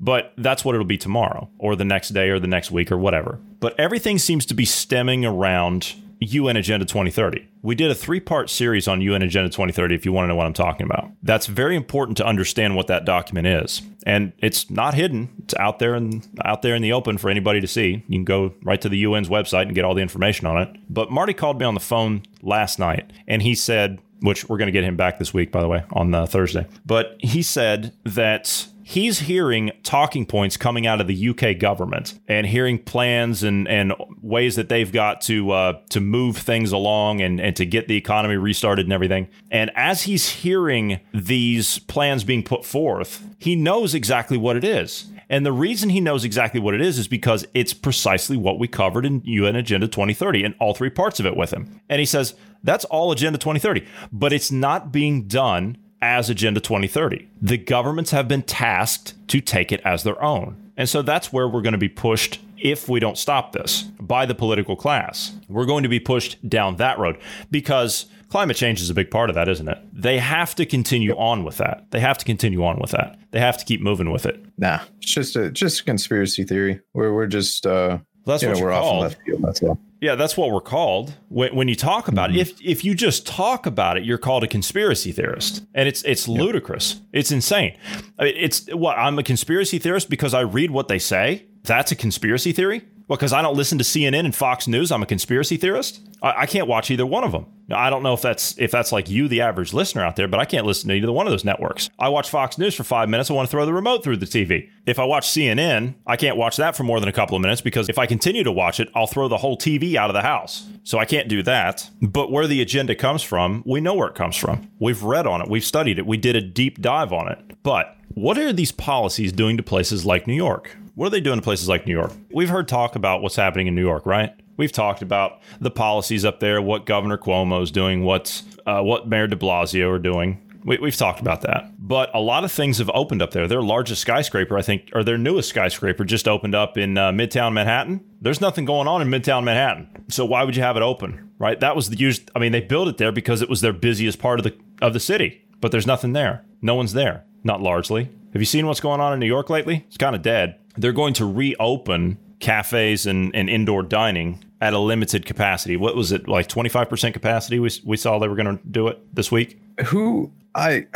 but 0.00 0.32
that's 0.38 0.64
what 0.64 0.74
it'll 0.74 0.86
be 0.86 0.98
tomorrow 0.98 1.48
or 1.58 1.76
the 1.76 1.84
next 1.84 2.10
day 2.10 2.30
or 2.30 2.38
the 2.38 2.48
next 2.48 2.70
week 2.70 2.90
or 2.90 2.98
whatever. 2.98 3.38
But 3.60 3.78
everything 3.78 4.18
seems 4.18 4.46
to 4.46 4.54
be 4.54 4.64
stemming 4.64 5.24
around 5.24 5.94
UN 6.20 6.56
Agenda 6.56 6.84
2030. 6.84 7.46
We 7.62 7.74
did 7.74 7.90
a 7.90 7.94
three 7.94 8.20
part 8.20 8.50
series 8.50 8.88
on 8.88 9.00
UN 9.00 9.22
Agenda 9.22 9.48
2030 9.48 9.94
if 9.94 10.04
you 10.04 10.12
want 10.12 10.24
to 10.24 10.28
know 10.28 10.36
what 10.36 10.46
I'm 10.46 10.52
talking 10.52 10.84
about. 10.84 11.10
That's 11.22 11.46
very 11.46 11.76
important 11.76 12.16
to 12.18 12.26
understand 12.26 12.76
what 12.76 12.88
that 12.88 13.04
document 13.04 13.46
is. 13.46 13.82
And 14.04 14.32
it's 14.38 14.70
not 14.70 14.94
hidden. 14.94 15.28
It's 15.44 15.54
out 15.56 15.78
there 15.78 15.94
and 15.94 16.26
out 16.44 16.62
there 16.62 16.74
in 16.74 16.82
the 16.82 16.92
open 16.92 17.18
for 17.18 17.30
anybody 17.30 17.60
to 17.60 17.66
see. 17.66 18.04
You 18.08 18.18
can 18.18 18.24
go 18.24 18.54
right 18.62 18.80
to 18.80 18.88
the 18.88 19.04
UN's 19.04 19.28
website 19.28 19.62
and 19.62 19.74
get 19.74 19.84
all 19.84 19.94
the 19.94 20.02
information 20.02 20.46
on 20.46 20.60
it. 20.62 20.76
But 20.88 21.10
Marty 21.10 21.34
called 21.34 21.60
me 21.60 21.66
on 21.66 21.74
the 21.74 21.80
phone 21.80 22.22
last 22.42 22.78
night 22.78 23.12
and 23.26 23.42
he 23.42 23.54
said, 23.54 24.00
which 24.20 24.48
we're 24.48 24.58
going 24.58 24.66
to 24.66 24.72
get 24.72 24.84
him 24.84 24.96
back 24.96 25.18
this 25.18 25.32
week, 25.32 25.52
by 25.52 25.60
the 25.60 25.68
way, 25.68 25.84
on 25.92 26.14
uh, 26.14 26.26
Thursday. 26.26 26.66
But 26.84 27.16
he 27.20 27.42
said 27.42 27.92
that 28.04 28.66
he's 28.88 29.20
hearing 29.20 29.70
talking 29.82 30.24
points 30.24 30.56
coming 30.56 30.86
out 30.86 30.98
of 30.98 31.06
the 31.06 31.28
UK 31.28 31.58
government 31.58 32.18
and 32.26 32.46
hearing 32.46 32.78
plans 32.78 33.42
and, 33.42 33.68
and 33.68 33.92
ways 34.22 34.56
that 34.56 34.70
they've 34.70 34.90
got 34.90 35.20
to 35.20 35.50
uh, 35.50 35.80
to 35.90 36.00
move 36.00 36.38
things 36.38 36.72
along 36.72 37.20
and, 37.20 37.38
and 37.38 37.54
to 37.56 37.66
get 37.66 37.86
the 37.86 37.96
economy 37.96 38.36
restarted 38.36 38.86
and 38.86 38.92
everything. 38.92 39.28
And 39.50 39.70
as 39.74 40.02
he's 40.02 40.28
hearing 40.30 41.00
these 41.12 41.78
plans 41.80 42.24
being 42.24 42.42
put 42.42 42.64
forth, 42.64 43.26
he 43.38 43.56
knows 43.56 43.94
exactly 43.94 44.38
what 44.38 44.56
it 44.56 44.64
is. 44.64 45.06
And 45.30 45.44
the 45.44 45.52
reason 45.52 45.90
he 45.90 46.00
knows 46.00 46.24
exactly 46.24 46.60
what 46.60 46.74
it 46.74 46.80
is 46.80 46.98
is 46.98 47.08
because 47.08 47.46
it's 47.54 47.74
precisely 47.74 48.36
what 48.36 48.58
we 48.58 48.66
covered 48.66 49.04
in 49.04 49.22
UN 49.24 49.56
Agenda 49.56 49.86
2030 49.86 50.44
and 50.44 50.54
all 50.58 50.74
three 50.74 50.90
parts 50.90 51.20
of 51.20 51.26
it 51.26 51.36
with 51.36 51.52
him. 51.52 51.80
And 51.88 52.00
he 52.00 52.06
says, 52.06 52.34
that's 52.62 52.84
all 52.86 53.12
Agenda 53.12 53.38
2030, 53.38 53.86
but 54.10 54.32
it's 54.32 54.50
not 54.50 54.90
being 54.90 55.28
done 55.28 55.76
as 56.00 56.30
Agenda 56.30 56.60
2030. 56.60 57.28
The 57.40 57.58
governments 57.58 58.10
have 58.12 58.28
been 58.28 58.42
tasked 58.42 59.14
to 59.28 59.40
take 59.40 59.72
it 59.72 59.80
as 59.84 60.02
their 60.02 60.22
own. 60.22 60.56
And 60.76 60.88
so 60.88 61.02
that's 61.02 61.32
where 61.32 61.48
we're 61.48 61.62
going 61.62 61.72
to 61.72 61.78
be 61.78 61.88
pushed 61.88 62.40
if 62.56 62.88
we 62.88 63.00
don't 63.00 63.18
stop 63.18 63.52
this 63.52 63.82
by 64.00 64.26
the 64.26 64.34
political 64.34 64.76
class. 64.76 65.34
We're 65.48 65.66
going 65.66 65.82
to 65.82 65.88
be 65.88 66.00
pushed 66.00 66.48
down 66.48 66.76
that 66.76 66.98
road 66.98 67.18
because 67.50 68.06
climate 68.28 68.56
change 68.56 68.80
is 68.80 68.90
a 68.90 68.94
big 68.94 69.10
part 69.10 69.30
of 69.30 69.34
that, 69.34 69.48
isn't 69.48 69.68
it? 69.68 69.78
They 69.92 70.18
have 70.18 70.54
to 70.56 70.66
continue 70.66 71.12
on 71.16 71.44
with 71.44 71.58
that. 71.58 71.90
They 71.90 72.00
have 72.00 72.18
to 72.18 72.24
continue 72.24 72.64
on 72.64 72.78
with 72.80 72.90
that. 72.92 73.18
They 73.30 73.40
have 73.40 73.58
to 73.58 73.64
keep 73.64 73.80
moving 73.80 74.10
with 74.10 74.26
it. 74.26 74.44
Nah, 74.58 74.80
it's 75.00 75.12
just 75.12 75.36
a 75.36 75.50
just 75.50 75.80
a 75.80 75.84
conspiracy 75.84 76.44
theory. 76.44 76.80
We're 76.94 77.12
we're 77.14 77.26
just 77.26 77.66
uh, 77.66 77.98
That's 78.26 78.42
you 78.42 78.48
what 78.48 78.58
know, 78.58 78.64
we're 78.64 78.72
off 78.72 78.82
called. 78.82 79.00
left 79.02 79.18
field. 79.24 79.42
That's 79.42 79.62
all. 79.62 79.78
Yeah, 80.00 80.14
that's 80.14 80.36
what 80.36 80.52
we're 80.52 80.60
called 80.60 81.12
when, 81.28 81.56
when 81.56 81.66
you 81.66 81.74
talk 81.74 82.06
about 82.06 82.30
Mm-hmm. 82.30 82.38
it. 82.38 82.50
If 82.50 82.60
if 82.78 82.84
you 82.84 82.94
just 82.94 83.26
talk 83.26 83.66
about 83.66 83.96
it, 83.96 84.04
you're 84.04 84.16
called 84.18 84.44
a 84.44 84.46
conspiracy 84.46 85.10
theorist, 85.10 85.64
and 85.74 85.88
it's 85.88 86.02
it's 86.04 86.28
ludicrous. 86.28 87.00
It's 87.12 87.32
insane. 87.32 87.76
I 88.18 88.24
mean, 88.24 88.34
it's 88.36 88.66
what 88.72 88.96
I'm 88.96 89.18
a 89.18 89.24
conspiracy 89.24 89.78
theorist 89.80 90.08
because 90.08 90.34
I 90.34 90.40
read 90.42 90.70
what 90.70 90.86
they 90.88 91.00
say. 91.00 91.46
That's 91.64 91.90
a 91.90 91.96
conspiracy 91.96 92.52
theory. 92.52 92.82
Well, 93.08 93.16
because 93.16 93.32
I 93.32 93.40
don't 93.40 93.56
listen 93.56 93.78
to 93.78 93.84
CNN 93.84 94.26
and 94.26 94.34
Fox 94.34 94.68
News, 94.68 94.92
I'm 94.92 95.02
a 95.02 95.06
conspiracy 95.06 95.56
theorist. 95.56 96.00
I, 96.22 96.42
I 96.42 96.46
can't 96.46 96.68
watch 96.68 96.90
either 96.90 97.06
one 97.06 97.24
of 97.24 97.32
them. 97.32 97.46
Now, 97.66 97.78
I 97.78 97.88
don't 97.88 98.02
know 98.02 98.12
if 98.12 98.20
that's 98.20 98.56
if 98.58 98.70
that's 98.70 98.92
like 98.92 99.08
you, 99.08 99.28
the 99.28 99.40
average 99.40 99.72
listener 99.72 100.02
out 100.02 100.16
there, 100.16 100.28
but 100.28 100.40
I 100.40 100.44
can't 100.44 100.66
listen 100.66 100.88
to 100.90 100.94
either 100.94 101.10
one 101.10 101.26
of 101.26 101.30
those 101.30 101.44
networks. 101.44 101.88
I 101.98 102.10
watch 102.10 102.28
Fox 102.28 102.58
News 102.58 102.74
for 102.74 102.84
five 102.84 103.08
minutes. 103.08 103.30
I 103.30 103.34
want 103.34 103.48
to 103.48 103.50
throw 103.50 103.64
the 103.64 103.72
remote 103.72 104.04
through 104.04 104.18
the 104.18 104.26
TV. 104.26 104.68
If 104.86 104.98
I 104.98 105.04
watch 105.04 105.26
CNN, 105.26 105.94
I 106.06 106.16
can't 106.16 106.36
watch 106.36 106.58
that 106.58 106.76
for 106.76 106.82
more 106.82 107.00
than 107.00 107.08
a 107.08 107.12
couple 107.12 107.34
of 107.34 107.42
minutes 107.42 107.62
because 107.62 107.88
if 107.88 107.98
I 107.98 108.06
continue 108.06 108.44
to 108.44 108.52
watch 108.52 108.78
it, 108.78 108.90
I'll 108.94 109.06
throw 109.06 109.28
the 109.28 109.38
whole 109.38 109.56
TV 109.56 109.94
out 109.94 110.10
of 110.10 110.14
the 110.14 110.22
house. 110.22 110.66
So 110.84 110.98
I 110.98 111.04
can't 111.06 111.28
do 111.28 111.42
that. 111.44 111.88
But 112.02 112.30
where 112.30 112.46
the 112.46 112.60
agenda 112.62 112.94
comes 112.94 113.22
from, 113.22 113.62
we 113.66 113.80
know 113.80 113.94
where 113.94 114.08
it 114.08 114.14
comes 114.14 114.36
from. 114.36 114.70
We've 114.78 115.02
read 115.02 115.26
on 115.26 115.40
it, 115.40 115.48
we've 115.48 115.64
studied 115.64 115.98
it, 115.98 116.06
we 116.06 116.18
did 116.18 116.36
a 116.36 116.42
deep 116.42 116.80
dive 116.80 117.12
on 117.12 117.30
it. 117.30 117.38
But 117.62 117.97
what 118.14 118.38
are 118.38 118.52
these 118.52 118.72
policies 118.72 119.32
doing 119.32 119.56
to 119.56 119.62
places 119.62 120.04
like 120.04 120.26
New 120.26 120.34
York? 120.34 120.76
What 120.94 121.06
are 121.06 121.10
they 121.10 121.20
doing 121.20 121.38
to 121.38 121.42
places 121.42 121.68
like 121.68 121.86
New 121.86 121.92
York? 121.92 122.12
We've 122.32 122.48
heard 122.48 122.66
talk 122.66 122.96
about 122.96 123.22
what's 123.22 123.36
happening 123.36 123.68
in 123.68 123.74
New 123.74 123.84
York, 123.84 124.04
right? 124.04 124.32
We've 124.56 124.72
talked 124.72 125.02
about 125.02 125.40
the 125.60 125.70
policies 125.70 126.24
up 126.24 126.40
there, 126.40 126.60
what 126.60 126.86
Governor 126.86 127.16
Cuomo 127.16 127.62
is 127.62 127.70
doing, 127.70 128.02
what's 128.02 128.42
uh, 128.66 128.82
what 128.82 129.06
Mayor 129.06 129.28
De 129.28 129.36
Blasio 129.36 129.88
are 129.90 130.00
doing. 130.00 130.42
We, 130.64 130.78
we've 130.78 130.96
talked 130.96 131.20
about 131.20 131.42
that, 131.42 131.70
but 131.78 132.10
a 132.12 132.20
lot 132.20 132.42
of 132.42 132.50
things 132.50 132.78
have 132.78 132.90
opened 132.92 133.22
up 133.22 133.30
there. 133.30 133.46
Their 133.46 133.62
largest 133.62 134.00
skyscraper, 134.00 134.58
I 134.58 134.62
think, 134.62 134.90
or 134.92 135.04
their 135.04 135.16
newest 135.16 135.48
skyscraper, 135.50 136.04
just 136.04 136.26
opened 136.26 136.56
up 136.56 136.76
in 136.76 136.98
uh, 136.98 137.12
Midtown 137.12 137.52
Manhattan. 137.52 138.04
There's 138.20 138.40
nothing 138.40 138.64
going 138.64 138.88
on 138.88 139.00
in 139.00 139.08
Midtown 139.08 139.44
Manhattan, 139.44 139.88
so 140.08 140.24
why 140.24 140.42
would 140.42 140.56
you 140.56 140.62
have 140.62 140.76
it 140.76 140.82
open, 140.82 141.30
right? 141.38 141.60
That 141.60 141.76
was 141.76 141.90
the 141.90 141.96
use. 141.96 142.20
I 142.34 142.40
mean, 142.40 142.50
they 142.50 142.60
built 142.60 142.88
it 142.88 142.98
there 142.98 143.12
because 143.12 143.40
it 143.40 143.48
was 143.48 143.60
their 143.60 143.72
busiest 143.72 144.18
part 144.18 144.40
of 144.40 144.44
the 144.44 144.56
of 144.82 144.92
the 144.92 145.00
city, 145.00 145.44
but 145.60 145.70
there's 145.70 145.86
nothing 145.86 146.12
there. 146.12 146.44
No 146.60 146.74
one's 146.74 146.92
there, 146.94 147.24
not 147.44 147.60
largely. 147.60 148.10
Have 148.32 148.42
you 148.42 148.46
seen 148.46 148.66
what's 148.66 148.80
going 148.80 149.00
on 149.00 149.12
in 149.12 149.20
New 149.20 149.26
York 149.26 149.50
lately? 149.50 149.84
It's 149.86 149.96
kind 149.96 150.14
of 150.14 150.22
dead. 150.22 150.56
They're 150.76 150.92
going 150.92 151.14
to 151.14 151.26
reopen 151.26 152.18
cafes 152.40 153.06
and, 153.06 153.34
and 153.34 153.48
indoor 153.48 153.82
dining 153.82 154.44
at 154.60 154.72
a 154.72 154.78
limited 154.78 155.24
capacity. 155.24 155.76
What 155.76 155.96
was 155.96 156.12
it, 156.12 156.28
like 156.28 156.48
25% 156.48 157.12
capacity? 157.12 157.58
We, 157.58 157.70
we 157.84 157.96
saw 157.96 158.18
they 158.18 158.28
were 158.28 158.36
going 158.36 158.58
to 158.58 158.64
do 158.66 158.88
it 158.88 158.98
this 159.14 159.32
week. 159.32 159.60
Who 159.86 160.32
I. 160.54 160.86